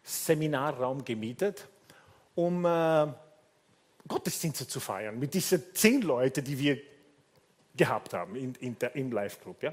Seminarraum 0.02 1.04
gemietet, 1.04 1.68
um 2.34 2.64
äh, 2.64 3.06
Gottesdienste 4.08 4.66
zu 4.66 4.80
feiern 4.80 5.18
mit 5.18 5.32
diesen 5.32 5.62
zehn 5.74 6.02
Leuten, 6.02 6.42
die 6.42 6.58
wir 6.58 6.80
gehabt 7.76 8.14
haben 8.14 8.34
in, 8.34 8.54
in 8.56 8.78
der, 8.78 8.96
im 8.96 9.12
Live 9.12 9.40
Group. 9.40 9.62
Ja? 9.62 9.72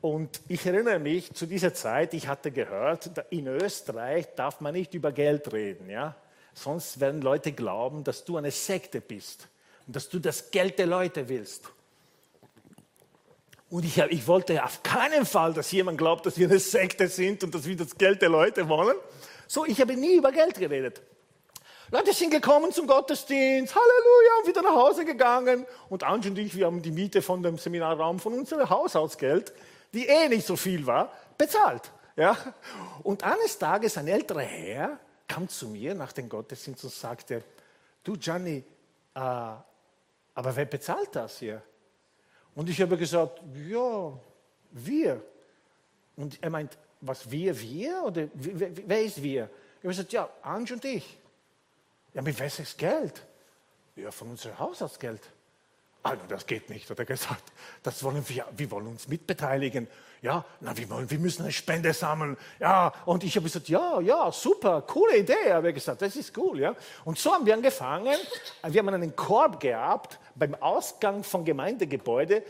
Und 0.00 0.40
ich 0.48 0.64
erinnere 0.66 0.98
mich 0.98 1.32
zu 1.32 1.46
dieser 1.46 1.74
Zeit, 1.74 2.14
ich 2.14 2.28
hatte 2.28 2.50
gehört, 2.52 3.10
in 3.30 3.46
Österreich 3.46 4.26
darf 4.36 4.60
man 4.60 4.74
nicht 4.74 4.94
über 4.94 5.12
Geld 5.12 5.52
reden, 5.52 5.88
ja? 5.90 6.14
Sonst 6.54 7.00
werden 7.00 7.20
Leute 7.20 7.52
glauben, 7.52 8.02
dass 8.02 8.24
du 8.24 8.36
eine 8.36 8.50
Sekte 8.50 9.00
bist 9.00 9.48
und 9.86 9.94
dass 9.94 10.08
du 10.08 10.18
das 10.18 10.50
Geld 10.50 10.78
der 10.78 10.86
Leute 10.86 11.28
willst. 11.28 11.64
Und 13.68 13.84
ich, 13.84 13.98
ich 13.98 14.26
wollte 14.26 14.64
auf 14.64 14.82
keinen 14.82 15.26
Fall, 15.26 15.52
dass 15.52 15.70
jemand 15.72 15.98
glaubt, 15.98 16.24
dass 16.24 16.38
wir 16.38 16.48
eine 16.48 16.58
Sekte 16.58 17.08
sind 17.08 17.42
und 17.44 17.54
dass 17.54 17.66
wir 17.66 17.76
das 17.76 17.98
Geld 17.98 18.22
der 18.22 18.28
Leute 18.28 18.68
wollen. 18.68 18.96
So, 19.48 19.66
ich 19.66 19.80
habe 19.80 19.94
nie 19.96 20.16
über 20.16 20.32
Geld 20.32 20.54
geredet. 20.58 21.02
Leute 21.90 22.12
sind 22.12 22.30
gekommen 22.30 22.72
zum 22.72 22.86
Gottesdienst, 22.86 23.74
Halleluja, 23.74 24.30
und 24.40 24.48
wieder 24.48 24.62
nach 24.62 24.74
Hause 24.74 25.04
gegangen. 25.04 25.66
Und 25.88 26.04
Ange 26.04 26.28
und 26.30 26.38
ich, 26.38 26.56
wir 26.56 26.66
haben 26.66 26.82
die 26.82 26.90
Miete 26.90 27.22
von 27.22 27.42
dem 27.42 27.58
Seminarraum 27.58 28.18
von 28.18 28.32
unserem 28.32 28.68
Haushaltsgeld 28.68 29.52
die 29.96 30.06
eh 30.06 30.28
nicht 30.28 30.46
so 30.46 30.56
viel 30.56 30.86
war, 30.86 31.10
bezahlt. 31.38 31.90
Ja? 32.16 32.36
Und 33.02 33.22
eines 33.24 33.58
Tages 33.58 33.96
ein 33.96 34.06
älterer 34.06 34.42
Herr 34.42 35.00
kam 35.26 35.48
zu 35.48 35.68
mir 35.68 35.94
nach 35.94 36.12
dem 36.12 36.28
Gottesdienst 36.28 36.84
und 36.84 36.92
sagte, 36.92 37.42
du 38.04 38.16
Gianni, 38.16 38.58
äh, 39.14 39.18
aber 39.18 40.54
wer 40.54 40.66
bezahlt 40.66 41.16
das 41.16 41.38
hier? 41.38 41.62
Und 42.54 42.68
ich 42.68 42.80
habe 42.80 42.96
gesagt, 42.98 43.40
ja, 43.66 44.12
wir. 44.70 45.22
Und 46.16 46.42
er 46.42 46.50
meint, 46.50 46.76
was 47.00 47.30
wir, 47.30 47.58
wir? 47.58 48.02
Oder 48.04 48.28
wer, 48.34 48.70
wer 48.86 49.02
ist 49.02 49.22
wir? 49.22 49.44
Ich 49.78 49.78
habe 49.78 49.88
gesagt, 49.88 50.12
ja, 50.12 50.28
Ange 50.42 50.74
und 50.74 50.84
ich. 50.84 51.18
Ja, 52.12 52.20
mit 52.20 52.38
welches 52.38 52.76
Geld? 52.76 53.22
Ja, 53.94 54.10
von 54.10 54.30
unserem 54.30 54.58
Haushaltsgeld. 54.58 55.22
Also 56.10 56.22
das 56.28 56.46
geht 56.46 56.70
nicht, 56.70 56.88
hat 56.88 56.98
er 56.98 57.04
gesagt. 57.04 57.42
Das 57.82 58.02
wollen 58.02 58.24
wir, 58.28 58.44
wir 58.56 58.70
wollen 58.70 58.86
uns 58.86 59.08
mitbeteiligen. 59.08 59.88
Ja, 60.22 60.44
na, 60.60 60.76
wir, 60.76 60.88
wollen, 60.88 61.10
wir 61.10 61.18
müssen 61.18 61.42
eine 61.42 61.52
Spende 61.52 61.92
sammeln. 61.92 62.36
Ja, 62.58 62.92
und 63.04 63.22
ich 63.22 63.36
habe 63.36 63.44
gesagt, 63.44 63.68
ja, 63.68 64.00
ja, 64.00 64.32
super, 64.32 64.82
coole 64.82 65.18
Idee, 65.18 65.52
habe 65.52 65.68
ich 65.68 65.74
gesagt, 65.74 66.02
das 66.02 66.16
ist 66.16 66.36
cool, 66.38 66.60
ja. 66.60 66.74
Und 67.04 67.18
so 67.18 67.32
haben 67.32 67.46
wir 67.46 67.54
angefangen. 67.54 68.16
Wir 68.66 68.80
haben 68.80 68.88
einen 68.88 69.14
Korb 69.14 69.60
gehabt 69.60 70.18
beim 70.34 70.54
Ausgang 70.54 71.22
von 71.22 71.44
Gemeindegebäude, 71.44 72.42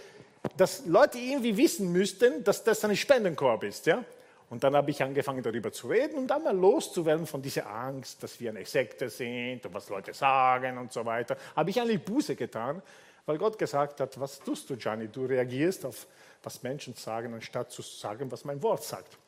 dass 0.56 0.86
Leute 0.86 1.18
irgendwie 1.18 1.56
wissen 1.56 1.90
müssten, 1.92 2.44
dass 2.44 2.62
das 2.62 2.84
ein 2.84 2.96
Spendenkorb 2.96 3.64
ist, 3.64 3.86
ja. 3.86 4.04
Und 4.48 4.62
dann 4.62 4.76
habe 4.76 4.90
ich 4.92 5.02
angefangen 5.02 5.42
darüber 5.42 5.72
zu 5.72 5.88
reden 5.88 6.18
und 6.18 6.28
dann 6.28 6.44
mal 6.44 6.56
loszuwerden 6.56 7.26
von 7.26 7.42
dieser 7.42 7.68
Angst, 7.68 8.22
dass 8.22 8.38
wir 8.38 8.50
eine 8.50 8.64
Sekte 8.64 9.10
sind 9.10 9.66
und 9.66 9.74
was 9.74 9.88
Leute 9.88 10.14
sagen 10.14 10.78
und 10.78 10.92
so 10.92 11.04
weiter. 11.04 11.36
Habe 11.56 11.70
ich 11.70 11.80
eigentlich 11.80 12.04
Buße 12.04 12.36
getan, 12.36 12.80
weil 13.26 13.38
Gott 13.38 13.58
gesagt 13.58 14.00
hat, 14.00 14.18
was 14.18 14.38
tust 14.40 14.70
du, 14.70 14.76
Gianni? 14.76 15.08
Du 15.08 15.24
reagierst 15.24 15.84
auf, 15.84 16.06
was 16.42 16.62
Menschen 16.62 16.94
sagen, 16.94 17.34
anstatt 17.34 17.70
zu 17.70 17.82
sagen, 17.82 18.30
was 18.30 18.44
mein 18.44 18.62
Wort 18.62 18.84
sagt. 18.84 19.18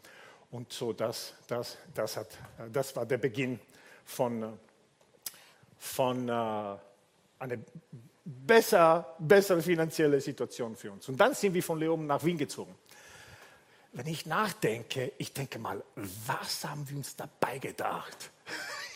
Und 0.50 0.72
so, 0.72 0.92
das, 0.92 1.34
das, 1.46 1.76
das, 1.94 2.16
hat, 2.16 2.28
das 2.72 2.96
war 2.96 3.04
der 3.04 3.18
Beginn 3.18 3.60
von, 4.04 4.58
von 5.78 6.28
äh, 6.28 6.32
einer 6.32 7.58
besser, 8.24 9.14
besseren 9.18 9.62
finanziellen 9.62 10.20
Situation 10.20 10.76
für 10.76 10.92
uns. 10.92 11.08
Und 11.08 11.18
dann 11.18 11.34
sind 11.34 11.52
wir 11.52 11.62
von 11.62 11.78
Leoben 11.78 12.06
nach 12.06 12.24
Wien 12.24 12.38
gezogen 12.38 12.74
wenn 13.92 14.06
ich 14.06 14.26
nachdenke, 14.26 15.12
ich 15.18 15.32
denke 15.32 15.58
mal, 15.58 15.82
was 16.26 16.64
haben 16.64 16.88
wir 16.88 16.96
uns 16.98 17.16
dabei 17.16 17.58
gedacht? 17.58 18.30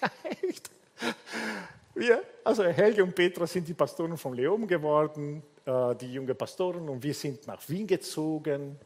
wir, 1.94 2.22
also 2.44 2.64
Helge 2.64 3.02
und 3.04 3.14
Petra 3.14 3.46
sind 3.46 3.68
die 3.68 3.74
Pastoren 3.74 4.16
von 4.16 4.34
Leom 4.34 4.66
geworden, 4.66 5.42
äh, 5.64 5.94
die 5.96 6.12
junge 6.12 6.34
Pastoren, 6.34 6.88
und 6.88 7.02
wir 7.02 7.14
sind 7.14 7.46
nach 7.46 7.68
Wien 7.68 7.86
gezogen. 7.86 8.78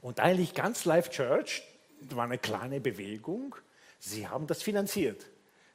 Und 0.00 0.18
eigentlich 0.18 0.52
ganz 0.52 0.84
Life 0.84 1.10
Church 1.10 1.62
war 2.10 2.24
eine 2.24 2.38
kleine 2.38 2.80
Bewegung. 2.80 3.54
Sie 4.00 4.26
haben 4.26 4.46
das 4.48 4.62
finanziert, 4.62 5.24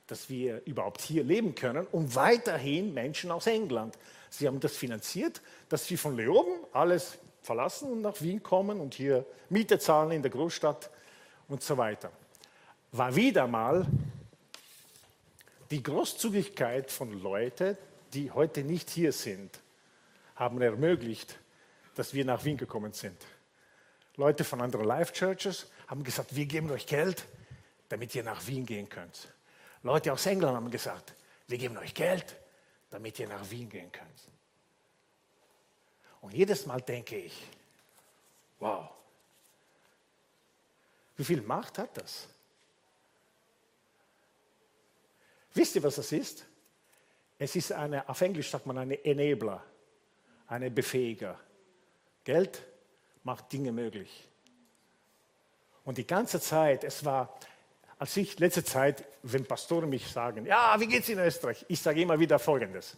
dass 0.05 0.29
wir 0.29 0.61
überhaupt 0.65 1.01
hier 1.01 1.23
leben 1.23 1.55
können 1.55 1.87
und 1.91 2.13
weiterhin 2.15 2.93
Menschen 2.93 3.31
aus 3.31 3.47
England. 3.47 3.97
Sie 4.29 4.47
haben 4.47 4.59
das 4.59 4.75
finanziert, 4.75 5.41
dass 5.69 5.89
wir 5.89 5.97
von 5.97 6.17
Leoben 6.17 6.65
alles 6.73 7.17
verlassen 7.41 7.89
und 7.89 8.01
nach 8.01 8.21
Wien 8.21 8.43
kommen 8.43 8.81
und 8.81 8.93
hier 8.93 9.25
Miete 9.49 9.79
zahlen 9.79 10.11
in 10.11 10.21
der 10.21 10.31
Großstadt 10.31 10.89
und 11.47 11.63
so 11.63 11.77
weiter. 11.77 12.11
War 12.91 13.15
wieder 13.15 13.47
mal 13.47 13.85
die 15.71 15.83
Großzügigkeit 15.83 16.91
von 16.91 17.11
Leuten, 17.21 17.77
die 18.13 18.31
heute 18.31 18.63
nicht 18.63 18.89
hier 18.89 19.11
sind, 19.11 19.59
haben 20.35 20.61
ermöglicht, 20.61 21.39
dass 21.95 22.13
wir 22.13 22.25
nach 22.25 22.43
Wien 22.45 22.57
gekommen 22.57 22.93
sind. 22.93 23.17
Leute 24.15 24.43
von 24.43 24.61
anderen 24.61 24.85
Life 24.85 25.13
Churches 25.13 25.69
haben 25.87 26.03
gesagt, 26.03 26.35
wir 26.35 26.45
geben 26.45 26.69
euch 26.71 26.85
Geld, 26.85 27.25
damit 27.89 28.15
ihr 28.15 28.23
nach 28.23 28.45
Wien 28.47 28.65
gehen 28.65 28.89
könnt. 28.89 29.31
Leute 29.83 30.11
aus 30.13 30.25
England 30.25 30.55
haben 30.55 30.71
gesagt, 30.71 31.13
wir 31.47 31.57
geben 31.57 31.77
euch 31.77 31.93
Geld, 31.93 32.35
damit 32.89 33.19
ihr 33.19 33.27
nach 33.27 33.49
Wien 33.49 33.69
gehen 33.69 33.91
könnt. 33.91 34.27
Und 36.21 36.33
jedes 36.33 36.65
Mal 36.65 36.81
denke 36.81 37.17
ich, 37.17 37.43
wow, 38.59 38.89
wie 41.15 41.23
viel 41.23 41.41
Macht 41.41 41.77
hat 41.77 41.97
das? 41.97 42.27
Wisst 45.57 45.75
ihr, 45.75 45.81
was 45.81 45.95
das 45.95 46.11
ist? 46.11 46.45
Es 47.39 47.55
ist 47.55 47.71
eine, 47.71 48.07
auf 48.07 48.21
Englisch 48.21 48.51
sagt 48.51 48.67
man 48.67 48.77
eine 48.77 49.03
Enabler, 49.03 49.63
eine 50.47 50.69
Befähiger. 50.69 51.39
Geld 52.23 52.61
macht 53.23 53.51
Dinge 53.51 53.71
möglich. 53.71 54.27
Und 55.83 55.97
die 55.97 56.05
ganze 56.05 56.39
Zeit, 56.39 56.83
es 56.83 57.03
war, 57.03 57.39
als 57.97 58.15
ich 58.17 58.37
letzte 58.37 58.63
Zeit, 58.63 59.03
wenn 59.23 59.45
Pastoren 59.45 59.89
mich 59.89 60.07
sagen, 60.07 60.45
ja, 60.45 60.75
wie 60.79 60.85
geht's 60.85 61.09
in 61.09 61.17
Österreich? 61.17 61.65
Ich 61.69 61.81
sage 61.81 62.01
immer 62.03 62.19
wieder 62.19 62.37
Folgendes. 62.37 62.95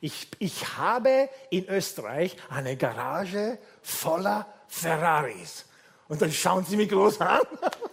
Ich, 0.00 0.26
ich 0.40 0.76
habe 0.78 1.28
in 1.50 1.68
Österreich 1.68 2.36
eine 2.48 2.76
Garage 2.76 3.58
voller 3.82 4.52
Ferraris. 4.66 5.64
Und 6.08 6.20
dann 6.20 6.32
schauen 6.32 6.64
sie 6.64 6.76
mich 6.76 6.88
groß 6.88 7.20
an. 7.20 7.42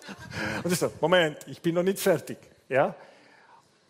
Und 0.64 0.72
ich 0.72 0.80
so, 0.80 0.92
Moment, 1.02 1.38
ich 1.46 1.62
bin 1.62 1.76
noch 1.76 1.84
nicht 1.84 2.00
fertig. 2.00 2.40
Ja? 2.68 2.96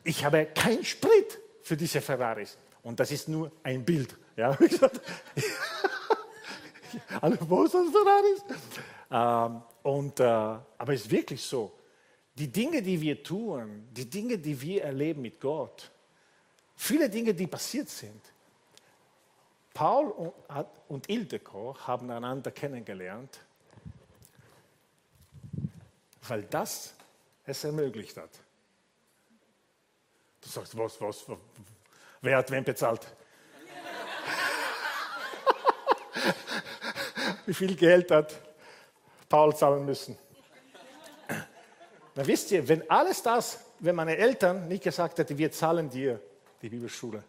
Ich 0.07 0.23
habe 0.23 0.45
keinen 0.45 0.83
Sprit 0.83 1.39
für 1.61 1.77
diese 1.77 2.01
Ferraris. 2.01 2.57
Und 2.83 2.99
das 2.99 3.11
ist 3.11 3.27
nur 3.27 3.51
ein 3.63 3.83
Bild. 3.83 4.15
Ja? 4.35 4.51
Alle 7.21 7.37
wo 7.41 7.67
sind 7.67 7.91
Ferraris? 7.91 8.43
Ähm, 9.11 9.61
und, 9.83 10.19
äh, 10.19 10.23
aber 10.23 10.93
es 10.93 11.01
ist 11.01 11.11
wirklich 11.11 11.41
so. 11.41 11.71
Die 12.35 12.51
Dinge, 12.51 12.81
die 12.81 12.99
wir 13.01 13.21
tun, 13.21 13.87
die 13.91 14.09
Dinge, 14.09 14.37
die 14.37 14.61
wir 14.61 14.83
erleben 14.83 15.21
mit 15.21 15.39
Gott, 15.39 15.91
Viele 16.77 17.09
Dinge, 17.09 17.33
die 17.33 17.47
passiert 17.47 17.89
sind. 17.89 18.21
Paul 19.73 20.33
und 20.87 21.09
Ildeko 21.09 21.75
haben 21.79 22.09
einander 22.11 22.51
kennengelernt, 22.51 23.39
weil 26.27 26.43
das 26.43 26.93
es 27.45 27.63
ermöglicht 27.63 28.15
hat. 28.17 28.29
Du 30.47 30.53
sagst, 30.53 30.75
was, 30.77 31.01
was, 31.01 31.25
wer 32.21 32.37
hat 32.37 32.49
wen 32.49 32.63
bezahlt? 32.63 33.05
Wie 37.45 37.53
viel 37.53 37.75
Geld 37.75 38.09
hat 38.11 38.33
Paul 39.27 39.53
zahlen 39.53 39.83
müssen? 39.83 40.17
Na 42.15 42.25
wisst 42.25 42.49
ihr, 42.51 42.65
wenn 42.65 42.89
alles 42.89 43.21
das, 43.21 43.59
wenn 43.79 43.93
meine 43.93 44.15
Eltern 44.15 44.69
nicht 44.69 44.85
gesagt 44.85 45.19
hätten, 45.19 45.37
wir 45.37 45.51
zahlen 45.51 45.89
dir 45.89 46.21
die 46.61 46.69
Bibelschule. 46.69 47.25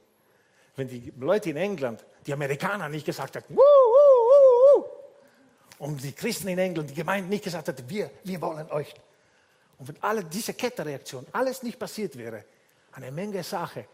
Wenn 0.77 0.87
die 0.87 1.13
Leute 1.19 1.51
in 1.51 1.57
England, 1.57 2.05
die 2.25 2.33
Amerikaner 2.33 2.89
nicht 2.89 3.05
gesagt 3.05 3.35
hätten, 3.35 3.57
wuh, 3.57 3.59
wuh, 3.59 4.81
wuh, 4.81 4.85
und 5.81 6.05
die 6.05 6.13
Christen 6.13 6.47
in 6.47 6.59
England, 6.59 6.91
die 6.91 6.95
Gemeinden 6.95 7.31
nicht 7.31 7.43
gesagt 7.43 7.67
hätten, 7.67 7.91
wir, 7.91 8.13
wir 8.23 8.41
wollen 8.41 8.71
euch. 8.71 8.95
Und 9.79 9.89
wenn 9.89 10.01
alle 10.05 10.25
diese 10.25 10.55
Kettenreaktion, 10.55 11.27
alles 11.33 11.65
nicht 11.65 11.81
passiert 11.81 12.17
wäre, 12.17 12.45
eine 12.99 13.13
Menge 13.13 13.43
Sachen, 13.43 13.85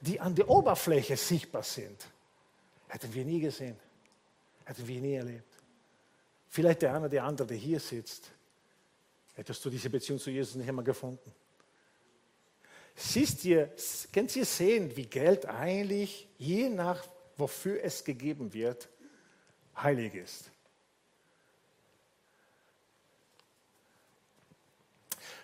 die 0.00 0.20
an 0.20 0.34
der 0.34 0.48
Oberfläche 0.48 1.16
sichtbar 1.16 1.62
sind, 1.62 2.06
hätten 2.88 3.12
wir 3.12 3.24
nie 3.24 3.40
gesehen, 3.40 3.76
hätten 4.64 4.86
wir 4.86 5.00
nie 5.00 5.14
erlebt. 5.14 5.52
Vielleicht 6.48 6.82
der 6.82 6.90
eine 6.90 7.00
oder 7.00 7.08
der 7.08 7.24
andere, 7.24 7.48
der 7.48 7.56
hier 7.56 7.80
sitzt, 7.80 8.30
hättest 9.34 9.64
du 9.64 9.70
diese 9.70 9.88
Beziehung 9.88 10.18
zu 10.18 10.30
Jesus 10.30 10.56
nicht 10.56 10.68
einmal 10.68 10.84
gefunden. 10.84 11.32
Siehst 12.94 13.44
ihr, 13.44 13.72
könnt 14.12 14.34
ihr 14.36 14.44
sehen, 14.44 14.94
wie 14.96 15.06
Geld 15.06 15.46
eigentlich, 15.46 16.28
je 16.36 16.68
nach 16.68 17.02
wofür 17.36 17.82
es 17.82 18.04
gegeben 18.04 18.52
wird, 18.52 18.88
heilig 19.74 20.14
ist. 20.14 20.50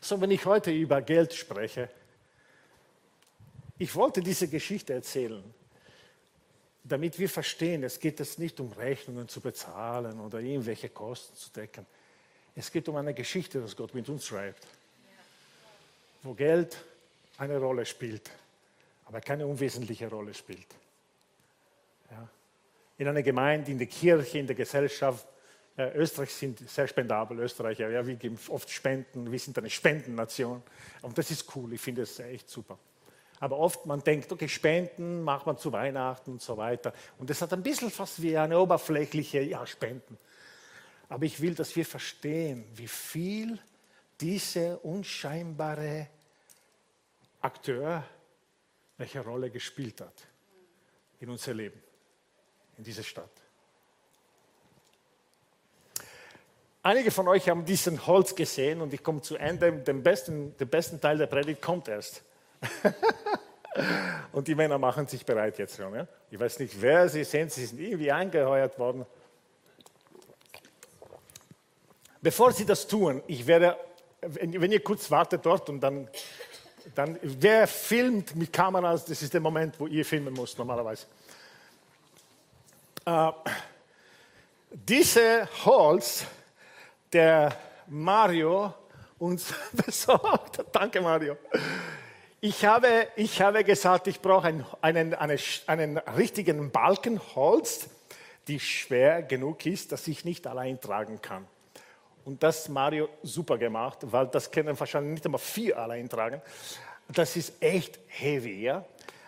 So, 0.02 0.20
wenn 0.20 0.30
ich 0.30 0.44
heute 0.44 0.70
über 0.70 1.00
Geld 1.00 1.32
spreche, 1.32 1.88
ich 3.78 3.94
wollte 3.94 4.22
diese 4.22 4.48
Geschichte 4.48 4.94
erzählen, 4.94 5.42
damit 6.82 7.18
wir 7.18 7.28
verstehen, 7.28 7.82
es 7.82 7.98
geht 7.98 8.18
jetzt 8.20 8.38
nicht 8.38 8.58
um 8.60 8.72
Rechnungen 8.72 9.28
zu 9.28 9.40
bezahlen 9.40 10.20
oder 10.20 10.40
irgendwelche 10.40 10.88
Kosten 10.88 11.36
zu 11.36 11.50
decken. 11.50 11.84
Es 12.54 12.70
geht 12.70 12.88
um 12.88 12.96
eine 12.96 13.12
Geschichte, 13.12 13.60
die 13.60 13.74
Gott 13.74 13.94
mit 13.94 14.08
uns 14.08 14.26
schreibt, 14.26 14.66
wo 16.22 16.32
Geld 16.32 16.76
eine 17.38 17.58
Rolle 17.58 17.84
spielt, 17.84 18.30
aber 19.04 19.20
keine 19.20 19.46
unwesentliche 19.46 20.08
Rolle 20.08 20.32
spielt. 20.32 20.66
Ja. 22.10 22.28
In 22.98 23.08
einer 23.08 23.22
Gemeinde, 23.22 23.72
in 23.72 23.78
der 23.78 23.88
Kirche, 23.88 24.38
in 24.38 24.46
der 24.46 24.56
Gesellschaft, 24.56 25.26
ja, 25.76 25.92
Österreich 25.92 26.32
sind 26.32 26.66
sehr 26.70 26.88
spendabel, 26.88 27.38
Österreicher, 27.40 27.90
ja, 27.90 28.06
wir 28.06 28.14
geben 28.14 28.38
oft 28.48 28.70
Spenden, 28.70 29.30
wir 29.30 29.38
sind 29.38 29.58
eine 29.58 29.68
Spendennation 29.68 30.62
und 31.02 31.18
das 31.18 31.30
ist 31.30 31.54
cool, 31.54 31.74
ich 31.74 31.80
finde 31.80 32.02
es 32.02 32.18
echt 32.18 32.48
super. 32.48 32.78
Aber 33.40 33.58
oft 33.58 33.86
man 33.86 34.02
denkt, 34.02 34.32
okay, 34.32 34.48
Spenden 34.48 35.22
macht 35.22 35.46
man 35.46 35.58
zu 35.58 35.72
Weihnachten 35.72 36.32
und 36.32 36.42
so 36.42 36.56
weiter. 36.56 36.92
Und 37.18 37.28
das 37.28 37.42
hat 37.42 37.52
ein 37.52 37.62
bisschen 37.62 37.90
fast 37.90 38.22
wie 38.22 38.36
eine 38.36 38.58
oberflächliche, 38.58 39.42
ja, 39.42 39.66
Spenden. 39.66 40.18
Aber 41.08 41.24
ich 41.24 41.40
will, 41.40 41.54
dass 41.54 41.76
wir 41.76 41.84
verstehen, 41.84 42.64
wie 42.74 42.88
viel 42.88 43.58
diese 44.20 44.78
unscheinbare 44.78 46.08
Akteur 47.40 48.02
welche 48.96 49.20
Rolle 49.20 49.50
gespielt 49.50 50.00
hat 50.00 50.26
in 51.20 51.28
unser 51.28 51.54
Leben, 51.54 51.80
in 52.78 52.84
dieser 52.84 53.02
Stadt. 53.02 53.30
Einige 56.82 57.10
von 57.10 57.26
euch 57.28 57.48
haben 57.48 57.64
diesen 57.64 58.06
Holz 58.06 58.34
gesehen 58.34 58.80
und 58.80 58.94
ich 58.94 59.02
komme 59.02 59.20
zu 59.20 59.36
Ende, 59.36 59.72
den 59.72 60.02
besten, 60.02 60.56
den 60.56 60.68
besten 60.68 61.00
Teil 61.00 61.18
der 61.18 61.26
Predigt 61.26 61.60
kommt 61.60 61.88
erst. 61.88 62.22
Und 64.32 64.48
die 64.48 64.54
Männer 64.54 64.78
machen 64.78 65.06
sich 65.06 65.24
bereit 65.24 65.58
jetzt 65.58 65.76
schon. 65.76 65.94
Ja? 65.94 66.06
Ich 66.30 66.38
weiß 66.38 66.58
nicht, 66.60 66.80
wer 66.80 67.08
sie 67.08 67.24
sind, 67.24 67.52
sie 67.52 67.66
sind 67.66 67.80
irgendwie 67.80 68.10
eingeheuert 68.10 68.78
worden. 68.78 69.06
Bevor 72.20 72.52
sie 72.52 72.64
das 72.64 72.86
tun, 72.86 73.22
ich 73.26 73.46
werde, 73.46 73.76
wenn 74.20 74.72
ihr 74.72 74.82
kurz 74.82 75.10
wartet 75.10 75.44
dort 75.44 75.68
und 75.68 75.80
dann, 75.80 76.08
dann 76.94 77.18
wer 77.22 77.66
filmt 77.66 78.34
mit 78.34 78.52
Kameras, 78.52 79.04
das 79.04 79.22
ist 79.22 79.32
der 79.32 79.40
Moment, 79.40 79.78
wo 79.78 79.86
ihr 79.86 80.04
filmen 80.04 80.34
müsst 80.34 80.58
normalerweise. 80.58 81.06
Äh, 83.04 83.30
diese 84.70 85.48
Holz, 85.64 86.24
der 87.12 87.56
Mario 87.86 88.74
uns 89.18 89.54
besorgt, 89.72 90.64
danke 90.72 91.00
Mario, 91.00 91.36
ich 92.46 92.64
habe, 92.64 93.08
ich 93.16 93.42
habe 93.42 93.64
gesagt, 93.64 94.06
ich 94.06 94.20
brauche 94.20 94.46
einen, 94.46 94.64
einen, 94.80 95.14
einen, 95.14 95.38
einen 95.66 95.98
richtigen 95.98 96.70
Balken 96.70 97.20
Holz, 97.34 97.88
die 98.46 98.60
schwer 98.60 99.22
genug 99.22 99.66
ist, 99.66 99.90
dass 99.90 100.06
ich 100.06 100.24
nicht 100.24 100.46
allein 100.46 100.80
tragen 100.80 101.20
kann. 101.20 101.44
Und 102.24 102.44
das 102.44 102.68
Mario 102.68 103.08
super 103.24 103.58
gemacht, 103.58 103.98
weil 104.02 104.28
das 104.28 104.52
können 104.52 104.78
wahrscheinlich 104.78 105.14
nicht 105.14 105.24
einmal 105.24 105.40
vier 105.40 105.76
allein 105.76 106.08
tragen. 106.08 106.40
Das 107.08 107.34
ist 107.34 107.60
echt 107.60 107.98
heavy, 108.06 108.62
ja. 108.62 108.84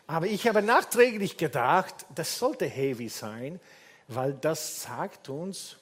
Aber 0.06 0.26
ich 0.26 0.46
habe 0.46 0.62
nachträglich 0.62 1.36
gedacht, 1.36 2.06
das 2.14 2.38
sollte 2.38 2.66
heavy 2.66 3.08
sein, 3.08 3.58
weil 4.06 4.32
das 4.34 4.82
sagt 4.82 5.28
uns, 5.28 5.76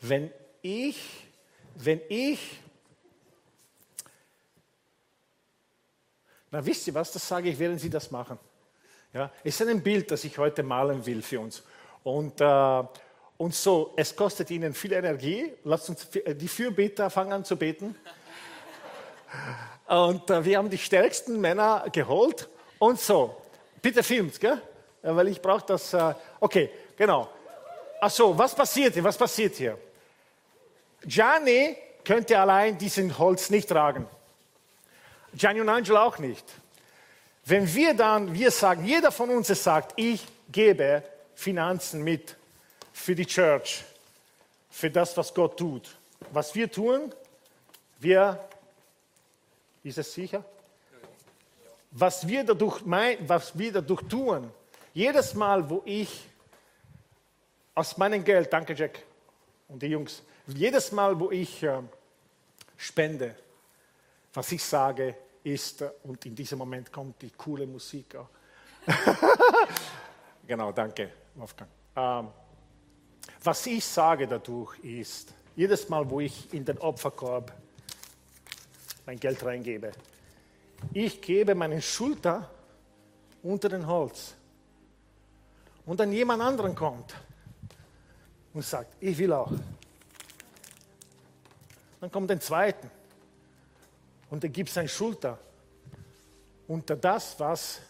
wenn 0.00 0.32
ich, 0.62 1.28
wenn 1.76 2.00
ich 2.08 2.61
Na, 6.52 6.64
wisst 6.64 6.86
ihr 6.86 6.94
was? 6.94 7.10
Das 7.10 7.26
sage 7.26 7.48
ich, 7.48 7.58
während 7.58 7.80
Sie 7.80 7.88
das 7.88 8.10
machen. 8.10 8.38
Ja, 9.14 9.30
es 9.42 9.58
ist 9.58 9.66
ein 9.66 9.82
Bild, 9.82 10.10
das 10.10 10.22
ich 10.24 10.36
heute 10.36 10.62
malen 10.62 11.04
will 11.04 11.22
für 11.22 11.40
uns. 11.40 11.62
Und, 12.04 12.40
äh, 12.42 12.82
und 13.38 13.54
so, 13.54 13.94
es 13.96 14.14
kostet 14.14 14.50
Ihnen 14.50 14.74
viel 14.74 14.92
Energie. 14.92 15.50
Lasst 15.64 15.88
uns 15.88 16.08
die 16.10 16.48
Fürbeter 16.48 17.08
fangen 17.08 17.32
an 17.32 17.44
zu 17.44 17.56
beten. 17.56 17.96
Und 19.88 20.30
äh, 20.30 20.44
wir 20.44 20.58
haben 20.58 20.70
die 20.70 20.78
stärksten 20.78 21.40
Männer 21.40 21.86
geholt. 21.92 22.48
Und 22.78 23.00
so, 23.00 23.42
bitte 23.80 24.02
filmt, 24.02 24.38
gell? 24.38 24.60
Weil 25.02 25.28
ich 25.28 25.42
brauche 25.42 25.66
das. 25.66 25.92
Äh, 25.92 26.14
okay, 26.38 26.70
genau. 26.96 27.28
Ach 28.00 28.10
so, 28.10 28.36
was 28.38 28.54
passiert 28.54 28.94
hier? 28.94 29.04
Was 29.04 29.18
passiert 29.18 29.54
hier? 29.56 29.78
Gianni 31.04 31.76
könnte 32.04 32.38
allein 32.38 32.78
diesen 32.78 33.18
Holz 33.18 33.50
nicht 33.50 33.68
tragen. 33.68 34.06
Gianni 35.34 35.60
und 35.60 35.68
Angela 35.68 36.04
auch 36.04 36.18
nicht. 36.18 36.44
Wenn 37.44 37.72
wir 37.74 37.94
dann, 37.94 38.32
wir 38.32 38.50
sagen, 38.50 38.84
jeder 38.84 39.10
von 39.10 39.30
uns 39.30 39.48
sagt, 39.48 39.94
ich 39.96 40.24
gebe 40.50 41.02
Finanzen 41.34 42.02
mit 42.02 42.36
für 42.92 43.14
die 43.14 43.26
Church, 43.26 43.84
für 44.70 44.90
das, 44.90 45.16
was 45.16 45.34
Gott 45.34 45.58
tut. 45.58 45.96
Was 46.30 46.54
wir 46.54 46.70
tun, 46.70 47.12
wir, 47.98 48.38
ist 49.82 49.98
es 49.98 50.12
sicher? 50.12 50.44
Was 51.90 52.26
wir 52.26 52.44
dadurch, 52.44 52.84
mein, 52.84 53.28
was 53.28 53.56
wir 53.58 53.72
dadurch 53.72 54.02
tun, 54.08 54.50
jedes 54.94 55.34
Mal, 55.34 55.68
wo 55.68 55.82
ich 55.84 56.26
aus 57.74 57.96
meinem 57.96 58.22
Geld, 58.24 58.52
danke 58.52 58.74
Jack 58.74 59.02
und 59.68 59.82
die 59.82 59.88
Jungs, 59.88 60.22
jedes 60.46 60.92
Mal, 60.92 61.18
wo 61.18 61.30
ich 61.30 61.62
äh, 61.62 61.78
spende, 62.76 63.34
was 64.32 64.52
ich 64.52 64.62
sage, 64.62 65.14
ist, 65.44 65.84
und 66.04 66.24
in 66.26 66.34
diesem 66.34 66.58
Moment 66.58 66.92
kommt 66.92 67.20
die 67.22 67.30
coole 67.30 67.66
Musik. 67.66 68.16
genau, 70.46 70.72
danke, 70.72 71.10
Wolfgang. 71.34 71.70
Ähm, 71.96 72.28
was 73.42 73.66
ich 73.66 73.84
sage 73.84 74.26
dadurch 74.26 74.78
ist, 74.80 75.34
jedes 75.54 75.88
Mal, 75.88 76.08
wo 76.08 76.20
ich 76.20 76.52
in 76.54 76.64
den 76.64 76.78
Opferkorb 76.78 77.52
mein 79.04 79.18
Geld 79.18 79.44
reingebe, 79.44 79.92
ich 80.92 81.20
gebe 81.20 81.54
meine 81.54 81.80
Schulter 81.82 82.50
unter 83.42 83.68
den 83.68 83.86
Holz. 83.86 84.34
Und 85.84 85.98
dann 85.98 86.12
jemand 86.12 86.42
anderen 86.42 86.74
kommt 86.74 87.14
und 88.54 88.64
sagt, 88.64 88.96
ich 89.00 89.18
will 89.18 89.32
auch. 89.32 89.52
Dann 92.00 92.10
kommt 92.10 92.30
ein 92.30 92.40
zweiter 92.40 92.88
und 94.32 94.42
er 94.42 94.48
gibt 94.48 94.70
seine 94.70 94.88
Schulter 94.88 95.38
unter 96.66 96.96
das, 96.96 97.38
was 97.38 97.82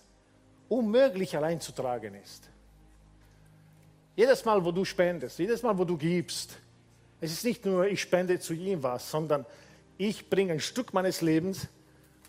unmöglich 0.69 1.37
allein 1.37 1.61
zu 1.61 1.71
tragen 1.71 2.17
ist. 2.17 2.49
Jedes 4.17 4.45
Mal, 4.45 4.65
wo 4.65 4.73
du 4.73 4.85
spendest, 4.85 5.39
jedes 5.39 5.63
Mal, 5.63 5.79
wo 5.79 5.85
du 5.85 5.97
gibst, 5.97 6.59
es 7.21 7.33
ist 7.33 7.45
nicht 7.45 7.65
nur, 7.65 7.87
ich 7.87 8.03
spende 8.03 8.41
zu 8.41 8.55
ihm 8.55 8.83
was, 8.83 9.09
sondern 9.09 9.47
ich 9.97 10.29
bringe 10.29 10.55
ein 10.55 10.61
Stück 10.61 10.93
meines 10.93 11.21
Lebens, 11.21 11.69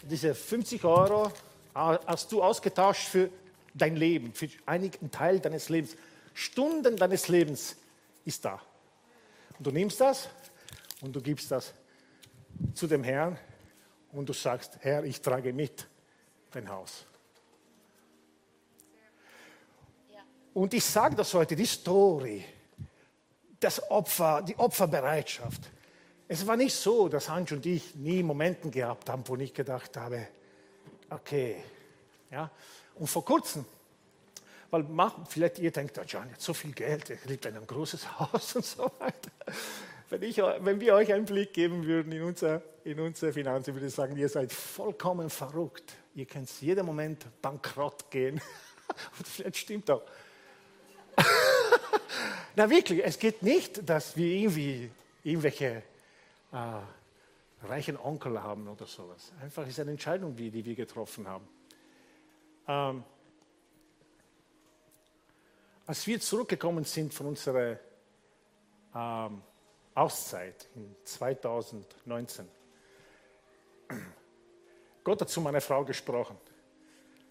diese 0.03 0.35
50 0.35 0.83
Euro 0.85 1.31
hast 1.73 2.31
du 2.31 2.43
ausgetauscht 2.43 3.07
für 3.07 3.31
dein 3.73 3.95
Leben, 3.95 4.31
für 4.35 4.47
einigen 4.67 5.09
Teil 5.09 5.39
deines 5.39 5.69
Lebens. 5.69 5.97
Stunden 6.35 6.97
deines 6.97 7.29
Lebens 7.29 7.77
ist 8.25 8.45
da. 8.45 8.61
Und 9.57 9.65
du 9.65 9.71
nimmst 9.71 9.99
das 9.99 10.29
und 11.01 11.15
du 11.15 11.19
gibst 11.19 11.49
das 11.49 11.73
zu 12.75 12.85
dem 12.85 13.03
Herrn 13.03 13.39
und 14.13 14.29
du 14.29 14.33
sagst, 14.33 14.77
Herr, 14.81 15.03
ich 15.03 15.21
trage 15.21 15.51
mit 15.51 15.87
dein 16.51 16.69
Haus. 16.69 17.05
Und 20.53 20.73
ich 20.73 20.85
sage 20.85 21.15
das 21.15 21.33
heute, 21.33 21.55
die 21.55 21.65
Story, 21.65 22.45
das 23.59 23.89
Opfer, 23.89 24.43
die 24.43 24.55
Opferbereitschaft. 24.57 25.61
Es 26.27 26.45
war 26.45 26.55
nicht 26.55 26.75
so, 26.75 27.09
dass 27.09 27.27
Hans 27.27 27.51
und 27.51 27.65
ich 27.65 27.95
nie 27.95 28.21
Momente 28.21 28.69
gehabt 28.69 29.09
haben, 29.09 29.23
wo 29.27 29.35
ich 29.35 29.53
gedacht 29.53 29.97
habe, 29.97 30.27
okay, 31.09 31.57
ja. 32.29 32.51
Und 32.95 33.07
vor 33.07 33.25
kurzem, 33.25 33.65
weil 34.69 34.85
vielleicht 35.27 35.57
ihr 35.59 35.71
denkt, 35.71 35.97
oh 35.97 36.03
John, 36.05 36.31
hat 36.31 36.41
so 36.41 36.53
viel 36.53 36.71
Geld, 36.71 37.09
er 37.09 37.17
lebt 37.25 37.45
in 37.45 37.55
einem 37.55 37.65
großes 37.65 38.19
Haus 38.19 38.55
und 38.55 38.65
so 38.65 38.91
weiter. 38.99 39.31
Wenn, 40.13 40.21
ich, 40.21 40.37
wenn 40.37 40.79
wir 40.79 40.93
euch 40.93 41.11
einen 41.11 41.25
Blick 41.25 41.53
geben 41.53 41.87
würden 41.87 42.11
in 42.11 42.21
unser, 42.21 42.61
in 42.83 42.99
unsere 42.99 43.33
Finanzen, 43.33 43.73
würde 43.73 43.87
ich 43.87 43.95
sagen, 43.95 44.15
ihr 44.15 44.29
seid 44.29 44.53
vollkommen 44.53 45.27
verrückt. 45.27 45.95
Ihr 46.13 46.27
könnt 46.27 46.51
jeden 46.61 46.85
Moment 46.85 47.25
bankrott 47.41 48.11
gehen. 48.11 48.39
Und 49.17 49.27
vielleicht 49.27 49.57
stimmt 49.57 49.89
auch. 49.89 50.03
Na 52.55 52.69
wirklich, 52.69 53.03
es 53.03 53.17
geht 53.17 53.41
nicht, 53.41 53.89
dass 53.89 54.15
wir 54.15 54.27
irgendwie 54.27 54.91
irgendwelche 55.23 55.81
äh, 56.51 57.67
reichen 57.67 57.97
Onkel 57.97 58.39
haben 58.43 58.67
oder 58.67 58.85
sowas. 58.85 59.31
Einfach 59.41 59.67
ist 59.67 59.79
eine 59.79 59.89
Entscheidung, 59.89 60.35
die, 60.35 60.51
die 60.51 60.63
wir 60.63 60.75
getroffen 60.75 61.27
haben. 61.27 61.47
Ähm, 62.67 63.03
als 65.87 66.05
wir 66.05 66.19
zurückgekommen 66.19 66.83
sind 66.83 67.15
von 67.15 67.25
unserer 67.25 67.79
ähm, 68.93 69.41
Auszeit 69.95 70.67
in 70.75 70.95
2019. 71.03 72.47
Gott 75.03 75.21
hat 75.21 75.29
zu 75.29 75.41
meiner 75.41 75.61
Frau 75.61 75.83
gesprochen. 75.83 76.37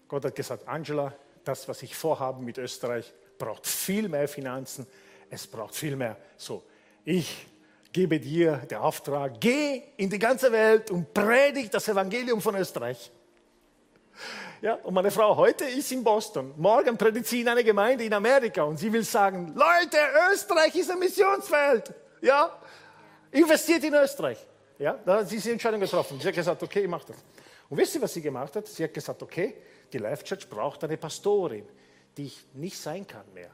Gott 0.07 0.25
hat 0.25 0.35
gesagt, 0.35 0.67
Angela, 0.67 1.13
das, 1.43 1.67
was 1.67 1.81
ich 1.81 1.95
vorhabe 1.95 2.41
mit 2.41 2.57
Österreich, 2.57 3.11
braucht 3.37 3.65
viel 3.67 4.07
mehr 4.07 4.27
Finanzen. 4.27 4.87
Es 5.29 5.47
braucht 5.47 5.75
viel 5.75 5.95
mehr. 5.95 6.17
So, 6.37 6.63
ich 7.03 7.47
gebe 7.91 8.19
dir 8.19 8.57
den 8.57 8.77
Auftrag, 8.77 9.39
geh 9.39 9.83
in 9.97 10.09
die 10.09 10.19
ganze 10.19 10.51
Welt 10.51 10.91
und 10.91 11.13
predige 11.13 11.69
das 11.69 11.87
Evangelium 11.87 12.41
von 12.41 12.55
Österreich. 12.55 13.11
Ja, 14.61 14.75
und 14.75 14.93
meine 14.93 15.11
Frau 15.11 15.35
heute 15.35 15.65
ist 15.65 15.91
in 15.91 16.03
Boston. 16.03 16.53
Morgen 16.57 16.97
predigt 16.97 17.27
sie 17.27 17.41
in 17.41 17.49
einer 17.49 17.63
Gemeinde 17.63 18.05
in 18.05 18.13
Amerika 18.13 18.63
und 18.63 18.77
sie 18.77 18.93
will 18.93 19.03
sagen, 19.03 19.53
Leute, 19.55 19.97
Österreich 20.31 20.75
ist 20.75 20.89
ein 20.89 20.99
Missionsfeld. 20.99 21.93
Ja? 22.23 22.57
Investiert 23.31 23.83
in 23.83 23.93
Österreich. 23.93 24.37
Ja? 24.79 24.93
Da 25.05 25.19
hat 25.19 25.29
sie 25.29 25.35
diese 25.35 25.51
Entscheidung 25.51 25.81
getroffen. 25.81 26.19
Sie 26.19 26.27
hat 26.27 26.33
gesagt, 26.35 26.63
okay, 26.63 26.81
ich 26.81 26.87
mache 26.87 27.07
das. 27.07 27.17
Und 27.69 27.77
wisst 27.77 27.95
ihr, 27.95 28.01
was 28.01 28.13
sie 28.13 28.21
gemacht 28.21 28.55
hat? 28.55 28.65
Sie 28.67 28.83
hat 28.83 28.93
gesagt, 28.93 29.21
okay, 29.21 29.55
die 29.91 29.97
Life 29.97 30.23
Church 30.23 30.47
braucht 30.49 30.83
eine 30.83 30.97
Pastorin, 30.97 31.67
die 32.15 32.25
ich 32.25 32.45
nicht 32.53 32.77
sein 32.77 33.05
kann 33.05 33.25
mehr. 33.33 33.51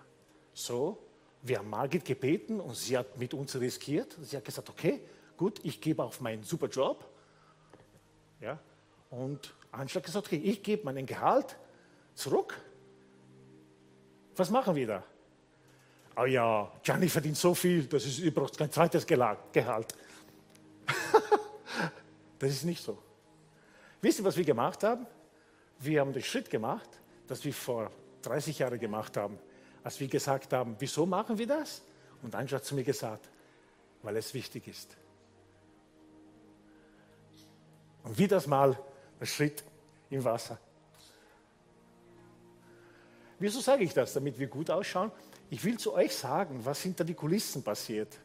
So, 0.54 1.00
wir 1.42 1.58
haben 1.58 1.70
Margit 1.70 2.06
gebeten 2.06 2.60
und 2.60 2.76
sie 2.76 2.98
hat 2.98 3.18
mit 3.18 3.34
uns 3.34 3.60
riskiert. 3.60 4.16
Sie 4.22 4.38
hat 4.38 4.46
gesagt, 4.46 4.70
okay, 4.70 5.02
gut, 5.36 5.60
ich 5.64 5.82
gebe 5.82 6.04
auf 6.04 6.22
meinen 6.22 6.44
super 6.44 6.68
Job. 6.68 7.10
Ja? 8.40 8.60
Und 9.10 9.54
hat 9.72 10.04
gesagt, 10.04 10.28
okay, 10.28 10.42
ich 10.44 10.62
gebe 10.62 10.86
meinen 10.86 11.06
Gehalt 11.06 11.58
zurück. 12.14 12.60
Was 14.36 14.52
machen 14.52 14.76
wir 14.76 14.86
da? 14.86 15.04
Oh 16.20 16.26
ja, 16.26 16.72
Gianni 16.84 17.10
verdient 17.10 17.38
so 17.38 17.54
viel, 17.54 17.86
das 17.86 18.06
ist 18.06 18.20
übrigens 18.20 18.58
kein 18.58 18.72
zweites 18.72 19.06
Gehalt. 19.06 19.40
das 22.40 22.50
ist 22.50 22.66
nicht 22.66 22.84
so. 22.84 22.98
Wisst 24.02 24.20
ihr, 24.20 24.26
was 24.26 24.38
wir 24.38 24.46
gemacht 24.46 24.84
haben? 24.84 25.06
Wir 25.80 26.02
haben 26.02 26.14
den 26.14 26.24
Schritt 26.24 26.50
gemacht 26.50 27.00
das 27.30 27.46
wir 27.46 27.54
vor 27.54 27.92
30 28.24 28.58
Jahren 28.58 28.80
gemacht 28.80 29.16
haben, 29.16 29.38
als 29.84 30.00
wir 30.00 30.08
gesagt 30.08 30.52
haben, 30.52 30.76
wieso 30.80 31.06
machen 31.06 31.38
wir 31.38 31.46
das? 31.46 31.84
Und 32.24 32.34
Angela 32.34 32.58
hat 32.58 32.66
zu 32.66 32.74
mir 32.74 32.84
gesagt, 32.84 33.30
weil 34.02 34.18
es 34.18 34.34
wichtig 34.34 34.68
ist. 34.68 34.98
Und 38.04 38.18
wie 38.18 38.28
das 38.28 38.48
mal 38.48 38.78
ein 39.20 39.28
Schritt 39.28 39.64
im 40.10 40.24
Wasser. 40.24 40.58
Wieso 43.38 43.62
sage 43.62 43.84
ich 43.84 43.94
das? 43.94 44.14
Damit 44.14 44.40
wir 44.40 44.48
gut 44.48 44.72
ausschauen? 44.72 45.12
Ich 45.50 45.64
will 45.64 45.78
zu 45.78 45.94
euch 45.94 46.16
sagen, 46.16 46.64
was 46.64 46.82
hinter 46.82 47.04
die 47.04 47.16
Kulissen 47.16 47.64
passiert. 47.64 48.18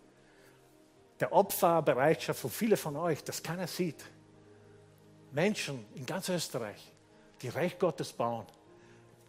Der 1.18 1.32
Opferbereitschaft 1.32 2.40
von 2.40 2.50
vielen 2.50 2.76
von 2.76 2.96
euch, 2.96 3.24
das 3.24 3.42
keiner 3.42 3.66
sieht. 3.66 4.04
Menschen 5.32 5.84
in 5.94 6.04
ganz 6.04 6.28
Österreich, 6.28 6.92
die 7.40 7.48
Reich 7.48 7.78
Gottes 7.78 8.12
bauen, 8.12 8.46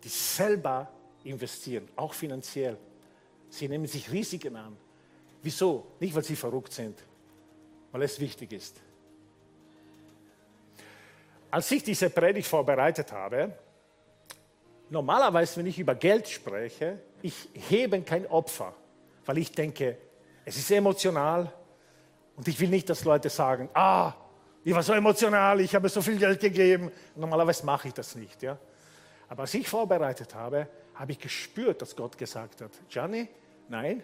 die 0.04 0.10
selber 0.10 0.92
investieren, 1.24 1.88
auch 1.96 2.14
finanziell. 2.14 2.78
Sie 3.50 3.68
nehmen 3.68 3.88
sich 3.88 4.12
Risiken 4.12 4.56
an. 4.56 4.76
Wieso? 5.42 5.88
Nicht, 6.00 6.14
weil 6.16 6.24
sie 6.24 6.36
verrückt 6.36 6.74
sind, 6.74 7.02
weil 7.92 8.02
es 8.04 8.20
wichtig 8.20 8.52
ist. 8.52 8.82
Als 11.50 11.72
ich 11.72 11.84
diese 11.84 12.10
Predigt 12.10 12.48
vorbereitet 12.48 13.12
habe, 13.12 13.58
normalerweise, 14.90 15.58
wenn 15.58 15.68
ich 15.68 15.80
über 15.80 15.96
Geld 15.96 16.28
spreche, 16.28 17.00
ich 17.26 17.50
hebe 17.54 18.00
kein 18.04 18.28
Opfer, 18.28 18.72
weil 19.26 19.40
ich 19.40 19.52
denke, 19.52 19.98
es 20.46 20.58
ist 20.58 20.70
emotional 20.70 21.52
und 22.36 22.48
ich 22.48 22.60
will 22.60 22.70
nicht, 22.70 22.88
dass 22.88 23.04
Leute 23.04 23.30
sagen, 23.30 23.68
ah, 23.74 24.14
ich 24.64 24.74
war 24.76 24.84
so 24.84 24.94
emotional, 24.94 25.60
ich 25.60 25.74
habe 25.74 25.90
so 25.90 26.04
viel 26.04 26.18
Geld 26.18 26.40
gegeben. 26.40 26.92
Normalerweise 27.16 27.66
mache 27.66 27.88
ich 27.88 27.96
das 27.96 28.16
nicht. 28.16 28.44
Ja? 28.44 28.60
Aber 29.28 29.42
als 29.42 29.56
ich 29.56 29.68
vorbereitet 29.68 30.36
habe, 30.36 30.68
habe 30.94 31.14
ich 31.14 31.20
gespürt, 31.20 31.82
dass 31.82 31.96
Gott 31.96 32.16
gesagt 32.16 32.62
hat, 32.62 32.72
Gianni, 32.90 33.28
nein, 33.70 34.04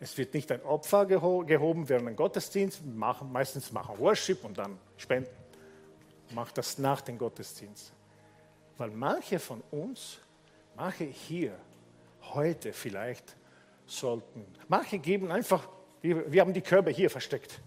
es 0.00 0.18
wird 0.18 0.34
nicht 0.34 0.50
ein 0.50 0.62
Opfer 0.62 1.06
geho 1.06 1.44
gehoben 1.44 1.88
während 1.88 2.08
einem 2.08 2.16
Gottesdienst, 2.16 2.84
machen, 2.84 3.30
meistens 3.30 3.70
machen 3.70 3.98
Worship 3.98 4.44
und 4.44 4.58
dann 4.58 4.78
spenden. 4.96 5.30
Mach 6.34 6.50
das 6.50 6.78
nach 6.78 7.02
dem 7.02 7.18
Gottesdienst. 7.18 7.92
Weil 8.76 8.90
manche 8.90 9.38
von 9.38 9.62
uns, 9.70 10.18
manche 10.76 11.04
hier, 11.04 11.56
heute 12.34 12.72
vielleicht 12.72 13.36
sollten, 13.86 14.44
manche 14.68 14.98
geben 14.98 15.30
einfach, 15.30 15.68
wir, 16.02 16.40
haben 16.40 16.52
die 16.52 16.60
Körbe 16.60 16.90
hier 16.90 17.10
versteckt. 17.10 17.60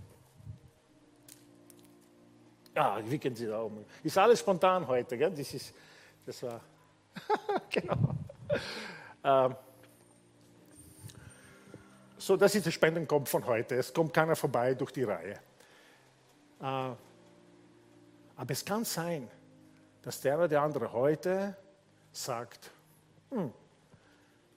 Ja, 2.75 2.99
wickeln 3.09 3.35
Sie 3.35 3.47
da 3.47 3.61
um. 3.61 3.85
Ist 4.03 4.17
alles 4.17 4.39
spontan 4.39 4.87
heute, 4.87 5.17
gell? 5.17 5.31
Das, 5.31 5.53
ist, 5.53 5.73
das 6.25 6.41
war, 6.43 6.61
genau. 7.69 8.15
Ähm, 9.23 9.55
so, 12.17 12.37
das 12.37 12.55
ist 12.55 12.65
der 12.65 12.71
Spendenkomp 12.71 13.27
von 13.27 13.45
heute. 13.45 13.75
Es 13.75 13.93
kommt 13.93 14.13
keiner 14.13 14.35
vorbei 14.35 14.73
durch 14.73 14.91
die 14.91 15.03
Reihe. 15.03 15.39
Äh, 16.61 16.63
aber 16.63 16.97
es 18.47 18.63
kann 18.63 18.85
sein, 18.85 19.29
dass 20.01 20.21
der 20.21 20.37
oder 20.37 20.47
der 20.47 20.61
andere 20.61 20.93
heute 20.93 21.55
sagt, 22.11 22.71
hm, 23.31 23.53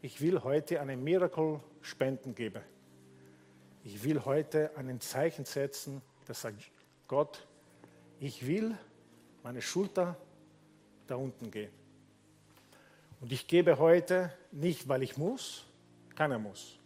ich 0.04 0.20
will 0.20 0.42
heute 0.42 0.82
einen 0.82 1.02
Miracle 1.02 1.60
Spenden 1.80 2.34
geben. 2.34 2.62
Ich 3.84 4.04
will 4.04 4.22
heute 4.26 4.76
ein 4.76 5.00
Zeichen 5.00 5.46
setzen, 5.46 6.02
das 6.26 6.42
sagt, 6.42 6.58
Gott, 7.08 7.46
ich 8.20 8.46
will 8.46 8.76
meine 9.42 9.62
Schulter 9.62 10.14
da 11.06 11.16
unten 11.16 11.50
gehen. 11.50 11.72
Und 13.22 13.32
ich 13.32 13.46
gebe 13.46 13.78
heute 13.78 14.30
nicht, 14.52 14.88
weil 14.88 15.02
ich 15.02 15.16
muss, 15.16 15.64
keiner 16.14 16.38
muss, 16.38 16.78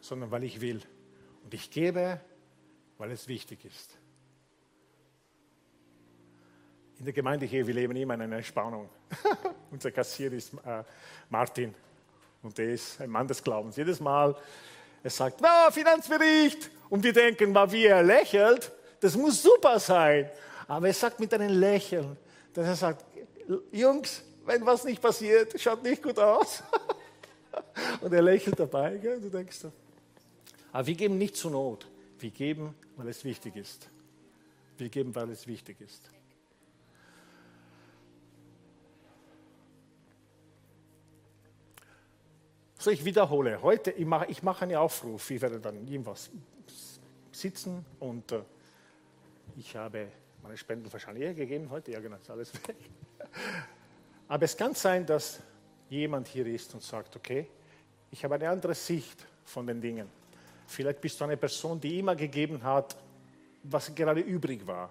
sondern 0.00 0.30
weil 0.30 0.44
ich 0.44 0.62
will. 0.62 0.80
Und 1.44 1.52
ich 1.52 1.70
gebe, 1.70 2.22
weil 2.96 3.10
es 3.10 3.28
wichtig 3.28 3.66
ist. 3.66 3.98
In 6.98 7.04
der 7.04 7.12
Gemeinde 7.12 7.44
hier, 7.44 7.66
wir 7.66 7.74
leben 7.74 7.96
immer 7.96 8.14
in 8.14 8.22
einer 8.22 8.42
Spannung. 8.42 8.88
Unser 9.70 9.90
Kassier 9.90 10.32
ist 10.32 10.54
äh, 10.64 10.84
Martin 11.28 11.74
und 12.42 12.58
er 12.58 12.72
ist 12.72 13.00
ein 13.00 13.10
Mann 13.10 13.28
des 13.28 13.42
Glaubens. 13.42 13.76
Jedes 13.76 14.00
Mal, 14.00 14.34
er 15.02 15.10
sagt, 15.10 15.40
na, 15.40 15.70
Finanzbericht. 15.70 16.70
Und 16.88 17.04
wir 17.04 17.12
denken, 17.12 17.52
mal, 17.52 17.70
wie 17.70 17.86
er 17.86 18.02
lächelt, 18.02 18.72
das 19.00 19.16
muss 19.16 19.42
super 19.42 19.78
sein. 19.78 20.30
Aber 20.66 20.86
er 20.88 20.94
sagt 20.94 21.20
mit 21.20 21.32
einem 21.34 21.58
Lächeln, 21.58 22.16
dass 22.52 22.66
er 22.66 22.76
sagt, 22.76 23.04
Jungs, 23.72 24.22
wenn 24.44 24.64
was 24.64 24.84
nicht 24.84 25.00
passiert, 25.00 25.60
schaut 25.60 25.82
nicht 25.82 26.02
gut 26.02 26.18
aus. 26.18 26.62
Und 28.00 28.12
er 28.12 28.22
lächelt 28.22 28.58
dabei. 28.58 28.96
Gell? 28.96 29.20
Du 29.20 29.28
denkst, 29.28 29.66
aber 30.72 30.86
wir 30.86 30.94
geben 30.94 31.18
nicht 31.18 31.36
zur 31.36 31.50
Not. 31.50 31.86
Wir 32.18 32.30
geben, 32.30 32.74
weil 32.96 33.08
es 33.08 33.24
wichtig 33.24 33.56
ist. 33.56 33.88
Wir 34.78 34.88
geben, 34.88 35.14
weil 35.14 35.30
es 35.30 35.46
wichtig 35.46 35.80
ist. 35.80 36.02
So, 42.80 42.90
ich 42.90 43.04
wiederhole. 43.04 43.60
Heute, 43.60 43.90
ich 43.90 44.06
mache, 44.06 44.24
ich 44.30 44.42
mache 44.42 44.62
einen 44.62 44.76
Aufruf. 44.76 45.30
Ich 45.30 45.42
werde 45.42 45.60
dann 45.60 45.86
irgendwas 45.86 46.30
sitzen 47.30 47.84
und 47.98 48.32
äh, 48.32 48.40
ich 49.58 49.76
habe 49.76 50.08
meine 50.42 50.56
Spenden 50.56 50.90
wahrscheinlich 50.90 51.24
eher 51.24 51.34
gegeben 51.34 51.68
heute. 51.68 51.92
Ja, 51.92 52.00
genau, 52.00 52.16
ist 52.16 52.30
alles 52.30 52.54
weg. 52.66 52.76
Aber 54.28 54.46
es 54.46 54.56
kann 54.56 54.72
sein, 54.72 55.04
dass 55.04 55.40
jemand 55.90 56.26
hier 56.28 56.46
ist 56.46 56.72
und 56.72 56.82
sagt, 56.82 57.14
okay, 57.16 57.48
ich 58.10 58.24
habe 58.24 58.36
eine 58.36 58.48
andere 58.48 58.74
Sicht 58.74 59.26
von 59.44 59.66
den 59.66 59.82
Dingen. 59.82 60.08
Vielleicht 60.66 61.02
bist 61.02 61.20
du 61.20 61.24
eine 61.24 61.36
Person, 61.36 61.78
die 61.78 61.98
immer 61.98 62.16
gegeben 62.16 62.62
hat, 62.62 62.96
was 63.62 63.94
gerade 63.94 64.22
übrig 64.22 64.66
war. 64.66 64.90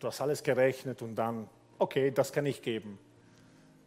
Du 0.00 0.08
hast 0.08 0.20
alles 0.20 0.42
gerechnet 0.42 1.00
und 1.00 1.14
dann, 1.14 1.48
okay, 1.78 2.10
das 2.10 2.32
kann 2.32 2.46
ich 2.46 2.60
geben. 2.60 2.98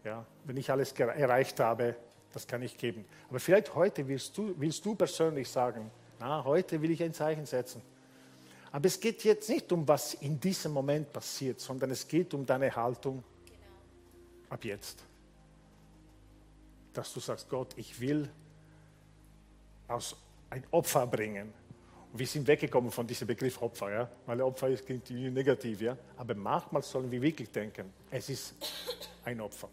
Ja, 0.05 0.25
wenn 0.45 0.55
ich 0.55 0.71
alles 0.71 0.93
erreicht 0.93 1.59
habe, 1.59 1.97
das 2.35 2.45
kann 2.45 2.61
ich 2.61 2.77
geben. 2.77 3.05
Aber 3.29 3.39
vielleicht 3.39 3.73
heute 3.75 4.05
willst 4.09 4.37
du, 4.37 4.53
willst 4.57 4.85
du 4.85 4.93
persönlich 4.93 5.47
sagen, 5.49 5.89
na, 6.19 6.43
heute 6.43 6.81
will 6.81 6.91
ich 6.91 7.01
ein 7.01 7.13
Zeichen 7.13 7.45
setzen. 7.45 7.81
Aber 8.73 8.87
es 8.87 8.99
geht 8.99 9.23
jetzt 9.23 9.49
nicht 9.49 9.71
um, 9.71 9.87
was 9.87 10.15
in 10.15 10.37
diesem 10.37 10.73
Moment 10.73 11.13
passiert, 11.13 11.61
sondern 11.61 11.91
es 11.91 12.05
geht 12.05 12.33
um 12.33 12.45
deine 12.45 12.75
Haltung 12.75 13.23
genau. 13.45 13.57
ab 14.49 14.65
jetzt. 14.65 15.01
Dass 16.91 17.13
du 17.13 17.21
sagst, 17.21 17.47
Gott, 17.47 17.69
ich 17.77 18.01
will 18.01 18.29
aus 19.87 20.17
ein 20.49 20.65
Opfer 20.71 21.07
bringen. 21.07 21.53
Und 22.11 22.19
wir 22.19 22.27
sind 22.27 22.45
weggekommen 22.47 22.91
von 22.91 23.07
diesem 23.07 23.27
Begriff 23.27 23.61
Opfer, 23.61 23.91
ja? 23.91 24.09
weil 24.25 24.41
Opfer 24.41 24.67
ist 24.67 24.85
klingt 24.85 25.09
negativ, 25.09 25.79
ja? 25.79 25.97
aber 26.17 26.35
manchmal 26.35 26.83
sollen 26.83 27.09
wir 27.09 27.21
wirklich 27.21 27.49
denken, 27.49 27.93
es 28.11 28.27
ist 28.27 28.55
ein 29.23 29.39
Opfer. 29.39 29.69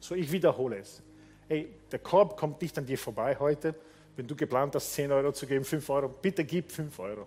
So, 0.00 0.14
ich 0.14 0.32
wiederhole 0.32 0.78
es. 0.78 1.02
Hey, 1.48 1.68
der 1.90 1.98
Korb 1.98 2.36
kommt 2.36 2.60
nicht 2.60 2.76
an 2.78 2.86
dir 2.86 2.98
vorbei 2.98 3.36
heute. 3.38 3.74
Wenn 4.16 4.26
du 4.26 4.34
geplant 4.34 4.74
hast, 4.74 4.92
10 4.94 5.12
Euro 5.12 5.32
zu 5.32 5.46
geben, 5.46 5.64
5 5.64 5.88
Euro, 5.90 6.08
bitte 6.08 6.44
gib 6.44 6.72
5 6.72 6.98
Euro. 6.98 7.26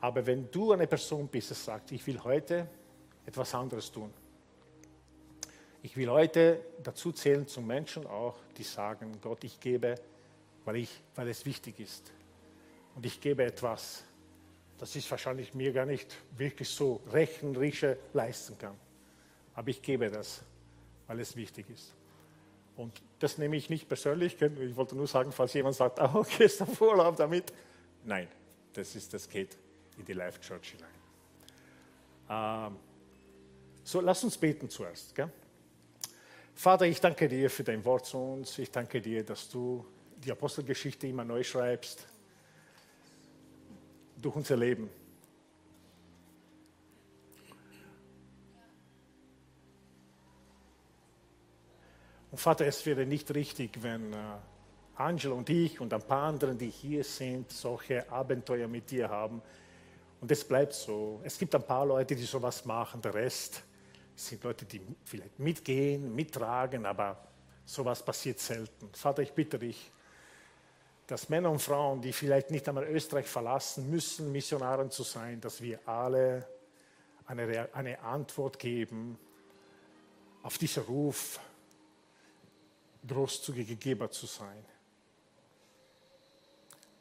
Aber 0.00 0.24
wenn 0.24 0.50
du 0.50 0.72
eine 0.72 0.86
Person 0.86 1.28
bist, 1.28 1.50
die 1.50 1.54
sagt, 1.54 1.92
ich 1.92 2.06
will 2.06 2.22
heute 2.22 2.66
etwas 3.26 3.54
anderes 3.54 3.90
tun. 3.90 4.12
Ich 5.82 5.96
will 5.96 6.08
heute 6.08 6.60
dazu 6.82 7.12
zählen 7.12 7.46
zu 7.46 7.60
Menschen 7.60 8.06
auch, 8.06 8.36
die 8.56 8.62
sagen, 8.62 9.12
Gott, 9.20 9.44
ich 9.44 9.58
gebe 9.58 9.96
weil, 10.64 10.76
ich, 10.76 11.00
weil 11.14 11.28
es 11.28 11.44
wichtig 11.44 11.80
ist. 11.80 12.12
Und 12.94 13.06
ich 13.06 13.20
gebe 13.20 13.44
etwas, 13.44 14.04
das 14.78 14.94
ich 14.96 15.10
wahrscheinlich 15.10 15.54
mir 15.54 15.72
gar 15.72 15.86
nicht 15.86 16.16
wirklich 16.36 16.68
so 16.68 17.00
rechenrische 17.12 17.98
leisten 18.12 18.56
kann. 18.58 18.76
Aber 19.54 19.68
ich 19.68 19.82
gebe 19.82 20.10
das, 20.10 20.42
weil 21.06 21.20
es 21.20 21.36
wichtig 21.36 21.68
ist. 21.70 21.94
Und 22.76 23.02
das 23.18 23.38
nehme 23.38 23.56
ich 23.56 23.70
nicht 23.70 23.88
persönlich. 23.88 24.40
Ich 24.40 24.76
wollte 24.76 24.96
nur 24.96 25.06
sagen, 25.06 25.32
falls 25.32 25.52
jemand 25.54 25.76
sagt, 25.76 26.00
oh, 26.00 26.10
okay, 26.14 26.44
ist 26.44 26.60
der 26.60 26.68
Urlaub 26.80 27.16
damit. 27.16 27.52
Nein, 28.04 28.28
das, 28.72 28.96
ist, 28.96 29.12
das 29.12 29.28
geht 29.28 29.56
in 29.98 30.04
die 30.04 30.14
Life 30.14 30.40
Church 30.40 30.70
hinein. 30.70 30.88
Ähm, 32.70 32.76
so, 33.84 34.00
lass 34.00 34.24
uns 34.24 34.38
beten 34.38 34.68
zuerst. 34.68 35.14
Gell? 35.14 35.30
Vater, 36.54 36.86
ich 36.86 37.00
danke 37.00 37.28
dir 37.28 37.50
für 37.50 37.64
dein 37.64 37.84
Wort 37.84 38.06
zu 38.06 38.18
uns. 38.18 38.58
Ich 38.58 38.70
danke 38.70 39.00
dir, 39.00 39.24
dass 39.24 39.48
du 39.48 39.84
die 40.16 40.30
Apostelgeschichte 40.30 41.06
immer 41.06 41.24
neu 41.24 41.42
schreibst, 41.42 42.06
durch 44.16 44.36
unser 44.36 44.56
Leben. 44.56 44.88
Und 52.32 52.38
Vater, 52.38 52.66
es 52.66 52.84
wäre 52.86 53.04
nicht 53.04 53.32
richtig, 53.34 53.82
wenn 53.82 54.14
äh, 54.14 54.16
Angela 54.94 55.34
und 55.34 55.50
ich 55.50 55.78
und 55.80 55.92
ein 55.92 56.00
paar 56.00 56.28
anderen, 56.28 56.56
die 56.56 56.70
hier 56.70 57.04
sind, 57.04 57.52
solche 57.52 58.10
Abenteuer 58.10 58.66
mit 58.68 58.90
dir 58.90 59.10
haben. 59.10 59.42
Und 60.18 60.32
es 60.32 60.42
bleibt 60.42 60.72
so. 60.72 61.20
Es 61.24 61.38
gibt 61.38 61.54
ein 61.54 61.62
paar 61.62 61.84
Leute, 61.84 62.16
die 62.16 62.24
sowas 62.24 62.64
machen, 62.64 63.02
der 63.02 63.12
Rest 63.12 63.62
Es 64.16 64.28
sind 64.28 64.42
Leute, 64.44 64.64
die 64.64 64.80
vielleicht 65.04 65.38
mitgehen, 65.38 66.14
mittragen, 66.14 66.86
aber 66.86 67.22
sowas 67.66 68.02
passiert 68.02 68.40
selten. 68.40 68.88
Vater, 68.94 69.20
ich 69.20 69.32
bitte 69.32 69.58
dich, 69.58 69.92
dass 71.06 71.28
Männer 71.28 71.50
und 71.50 71.60
Frauen, 71.60 72.00
die 72.00 72.14
vielleicht 72.14 72.50
nicht 72.50 72.66
einmal 72.66 72.84
Österreich 72.84 73.26
verlassen 73.26 73.90
müssen, 73.90 74.32
Missionaren 74.32 74.90
zu 74.90 75.02
sein, 75.02 75.38
dass 75.38 75.60
wir 75.60 75.86
alle 75.86 76.48
eine, 77.26 77.68
eine 77.74 78.00
Antwort 78.00 78.58
geben 78.58 79.18
auf 80.42 80.56
diesen 80.56 80.84
Ruf, 80.84 81.38
großzügige 83.06 83.76
Geber 83.76 84.10
zu 84.10 84.26
sein. 84.26 84.64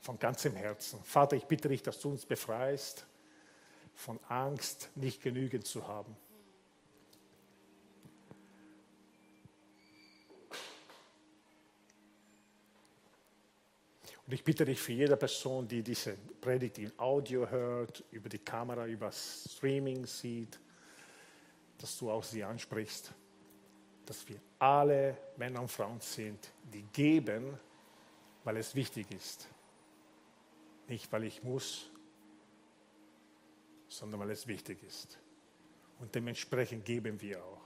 Von 0.02 0.18
ganzem 0.18 0.56
Herzen. 0.56 1.04
Vater, 1.04 1.36
ich 1.36 1.45
bitte 1.45 1.70
dich, 1.70 1.84
dass 1.84 1.99
du 1.99 2.10
uns 2.10 2.26
befreist 2.26 3.06
von 3.93 4.20
Angst, 4.28 4.89
nicht 4.95 5.22
genügend 5.22 5.68
zu 5.68 5.88
haben. 5.88 6.16
Und 14.26 14.36
ich 14.36 14.43
bitte 14.45 14.64
dich 14.64 14.80
für 14.80 14.93
jede 14.93 15.18
Person, 15.18 15.68
die 15.68 15.84
diese 15.84 16.14
Predigt 16.39 16.78
in 16.78 16.97
Audio 16.97 17.49
hört, 17.49 18.04
über 18.12 18.30
die 18.30 18.39
Kamera, 18.39 18.88
über 18.88 19.12
Streaming 19.12 20.06
sieht, 20.06 20.58
dass 21.78 21.97
du 21.97 22.10
auch 22.10 22.24
sie 22.24 22.43
ansprichst, 22.43 23.12
dass 24.12 24.28
wir 24.28 24.41
alle 24.59 25.16
Männer 25.38 25.62
und 25.62 25.72
Frauen 25.72 26.01
sind, 26.01 26.51
die 26.74 26.84
geben, 26.91 27.57
weil 28.43 28.57
es 28.57 28.76
wichtig 28.76 29.09
ist. 29.09 29.47
Nicht, 30.89 31.09
weil 31.14 31.24
ich 31.24 31.41
muss, 31.43 31.89
sondern 33.88 34.20
weil 34.20 34.32
es 34.32 34.45
wichtig 34.47 34.84
ist. 34.84 35.18
Und 36.01 36.14
dementsprechend 36.14 36.84
geben 36.84 37.22
wir 37.22 37.41
auch. 37.41 37.62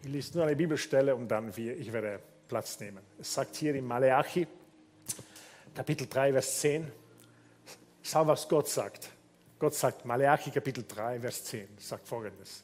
Ich 0.00 0.08
lese 0.08 0.38
nur 0.38 0.46
eine 0.46 0.56
Bibelstelle 0.56 1.14
und 1.14 1.28
dann 1.28 1.54
wir, 1.54 1.76
ich 1.76 1.92
werde 1.92 2.22
Platz 2.48 2.80
nehmen. 2.80 3.02
Es 3.18 3.34
sagt 3.34 3.54
hier 3.56 3.74
in 3.74 3.86
Maleachi, 3.86 4.46
Kapitel 5.74 6.06
3, 6.08 6.32
Vers 6.32 6.60
10, 6.60 6.90
schau, 8.02 8.26
was 8.26 8.48
Gott 8.48 8.68
sagt. 8.68 9.17
Gott 9.58 9.74
sagt, 9.74 10.04
Maleachi 10.04 10.50
Kapitel 10.50 10.84
3, 10.86 11.20
Vers 11.20 11.44
10, 11.44 11.68
sagt 11.78 12.06
folgendes. 12.06 12.62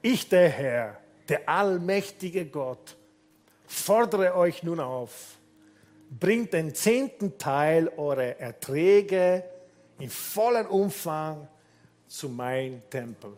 Ich, 0.00 0.28
der 0.28 0.48
Herr, 0.48 1.00
der 1.28 1.48
allmächtige 1.48 2.46
Gott, 2.46 2.96
fordere 3.66 4.34
euch 4.34 4.62
nun 4.62 4.80
auf, 4.80 5.36
bringt 6.10 6.52
den 6.52 6.74
zehnten 6.74 7.38
Teil 7.38 7.88
eurer 7.96 8.38
Erträge 8.38 9.44
in 9.98 10.10
vollem 10.10 10.66
Umfang 10.66 11.48
zu 12.06 12.28
meinem 12.28 12.82
Tempel 12.90 13.36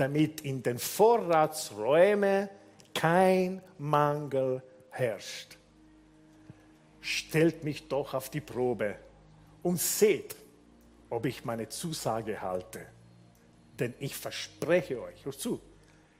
damit 0.00 0.40
in 0.40 0.62
den 0.62 0.78
Vorratsräumen 0.78 2.48
kein 2.94 3.60
Mangel 3.78 4.62
herrscht. 4.88 5.58
Stellt 7.02 7.64
mich 7.64 7.86
doch 7.86 8.14
auf 8.14 8.30
die 8.30 8.40
Probe 8.40 8.96
und 9.62 9.78
seht, 9.78 10.36
ob 11.10 11.26
ich 11.26 11.44
meine 11.44 11.68
Zusage 11.68 12.40
halte. 12.40 12.86
Denn 13.78 13.94
ich 13.98 14.16
verspreche 14.16 15.02
euch, 15.02 15.24
hör 15.24 15.32
zu, 15.32 15.60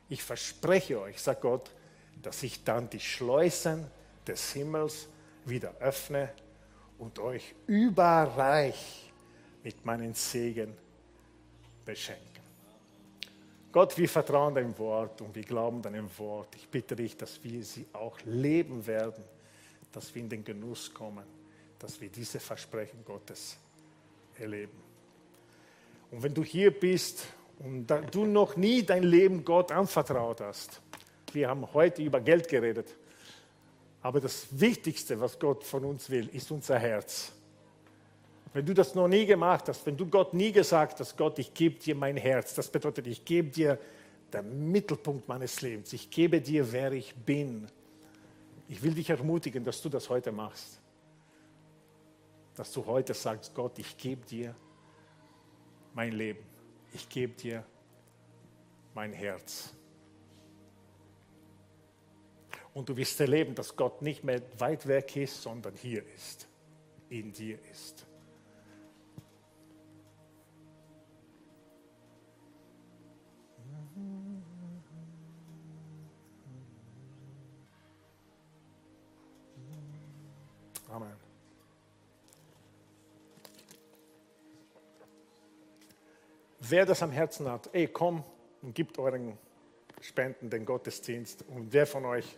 ich 0.09 0.23
verspreche 0.23 1.01
euch, 1.01 1.21
sagt 1.21 1.43
Gott, 1.43 1.71
dass 2.21 2.43
ich 2.43 2.65
dann 2.65 2.91
die 2.91 3.01
Schleusen 3.01 3.87
des 4.27 4.53
Himmels 4.53 5.09
wieder 5.45 5.75
öffne 5.79 6.33
und 6.99 7.19
euch 7.19 7.55
überreich 7.67 9.11
mit 9.63 9.85
meinen 9.85 10.15
Segen 10.15 10.77
beschenke. 11.85 12.21
Gott, 13.73 13.97
wir 13.97 14.09
vertrauen 14.09 14.55
deinem 14.55 14.77
Wort 14.79 15.21
und 15.21 15.35
wir 15.35 15.45
glauben 15.45 15.81
deinem 15.81 16.09
Wort. 16.19 16.57
Ich 16.57 16.69
bitte 16.69 16.97
dich, 16.97 17.17
dass 17.17 17.43
wir 17.45 17.63
sie 17.63 17.87
auch 17.93 18.19
leben 18.25 18.85
werden, 18.85 19.23
dass 19.93 20.13
wir 20.15 20.23
in 20.23 20.29
den 20.29 20.45
Genuss 20.45 20.93
kommen, 20.93 21.25
dass 21.79 22.01
wir 22.01 22.09
diese 22.09 22.41
Versprechen 22.41 23.05
Gottes 23.05 23.57
erleben. 24.41 24.73
Und 26.11 26.23
wenn 26.23 26.35
du 26.35 26.43
hier 26.43 26.71
bist 26.71 27.27
und 27.59 27.87
du 28.11 28.27
noch 28.27 28.57
nie 28.57 28.83
dein 28.83 29.03
Leben 29.03 29.45
Gott 29.45 29.71
anvertraut 29.71 30.41
hast, 30.41 30.81
wir 31.33 31.49
haben 31.49 31.73
heute 31.73 32.03
über 32.03 32.21
Geld 32.21 32.49
geredet, 32.49 32.97
aber 34.03 34.21
das 34.21 34.47
Wichtigste, 34.51 35.21
was 35.21 35.39
Gott 35.39 35.63
von 35.63 35.85
uns 35.85 36.11
will, 36.11 36.29
ist 36.33 36.51
unser 36.51 36.79
Herz. 36.79 37.33
Wenn 38.53 38.67
du 38.67 38.75
das 38.75 38.95
noch 38.95 39.07
nie 39.07 39.27
gemacht 39.27 39.69
hast, 39.69 39.87
wenn 39.87 39.97
du 39.97 40.07
Gott 40.07 40.35
nie 40.35 40.51
gesagt 40.51 40.99
hast, 40.99 41.17
Gott, 41.17 41.39
ich 41.39 41.55
gebe 41.55 41.79
dir 41.79 41.95
mein 41.95 42.17
Herz, 42.17 42.55
das 42.55 42.69
bedeutet, 42.69 43.07
ich 43.07 43.25
gebe 43.25 43.49
dir 43.49 43.79
den 44.33 44.73
Mittelpunkt 44.73 45.29
meines 45.29 45.61
Lebens, 45.61 45.93
ich 45.93 46.11
gebe 46.11 46.41
dir, 46.41 46.73
wer 46.73 46.93
ich 46.93 47.15
bin. 47.15 47.69
Ich 48.69 48.83
will 48.83 48.95
dich 48.95 49.11
ermutigen, 49.11 49.65
dass 49.65 49.83
du 49.83 49.89
das 49.89 50.09
heute 50.09 50.33
machst. 50.33 50.80
Dass 52.61 52.73
du 52.73 52.85
heute 52.85 53.15
sagst, 53.15 53.55
Gott, 53.55 53.79
ich 53.79 53.97
gebe 53.97 54.27
dir 54.27 54.55
mein 55.95 56.13
Leben, 56.13 56.45
ich 56.93 57.09
gebe 57.09 57.33
dir 57.33 57.65
mein 58.93 59.15
Herz. 59.15 59.75
Und 62.75 62.87
du 62.87 62.99
wirst 62.99 63.19
erleben, 63.19 63.55
dass 63.55 63.75
Gott 63.75 64.03
nicht 64.03 64.25
mehr 64.25 64.43
weit 64.59 64.87
weg 64.87 65.17
ist, 65.17 65.41
sondern 65.41 65.73
hier 65.73 66.05
ist, 66.15 66.49
in 67.09 67.33
dir 67.33 67.59
ist. 67.73 68.07
Wer 86.71 86.87
das 86.87 87.03
am 87.03 87.11
Herzen 87.11 87.51
hat, 87.51 87.69
ey, 87.73 87.89
komm 87.89 88.23
und 88.63 88.77
gibt 88.77 88.97
euren 88.97 89.37
Spenden 90.01 90.51
den 90.51 90.65
Gottesdienst. 90.65 91.45
Und 91.49 91.73
wer 91.73 91.85
von 91.85 92.05
euch 92.05 92.37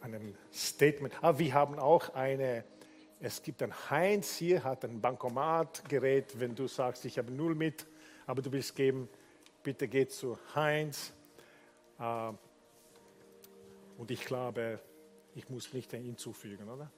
ein 0.00 0.36
Statement, 0.52 1.14
ah, 1.22 1.38
wir 1.38 1.54
haben 1.54 1.78
auch 1.78 2.12
eine, 2.14 2.64
es 3.20 3.40
gibt 3.40 3.62
ein 3.62 3.72
Heinz 3.88 4.34
hier, 4.34 4.64
hat 4.64 4.84
ein 4.84 5.00
Bankomatgerät, 5.00 6.40
wenn 6.40 6.56
du 6.56 6.66
sagst, 6.66 7.04
ich 7.04 7.18
habe 7.18 7.30
null 7.30 7.54
mit, 7.54 7.86
aber 8.26 8.42
du 8.42 8.50
willst 8.50 8.74
geben, 8.74 9.08
bitte 9.62 9.86
geh 9.86 10.08
zu 10.08 10.36
Heinz. 10.56 11.12
Äh, 12.00 12.32
und 13.96 14.10
ich 14.10 14.24
glaube, 14.24 14.80
ich 15.36 15.48
muss 15.48 15.72
nicht 15.72 15.92
hinzufügen, 15.92 16.68
oder? 16.68 16.90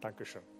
Dankeschön. 0.00 0.57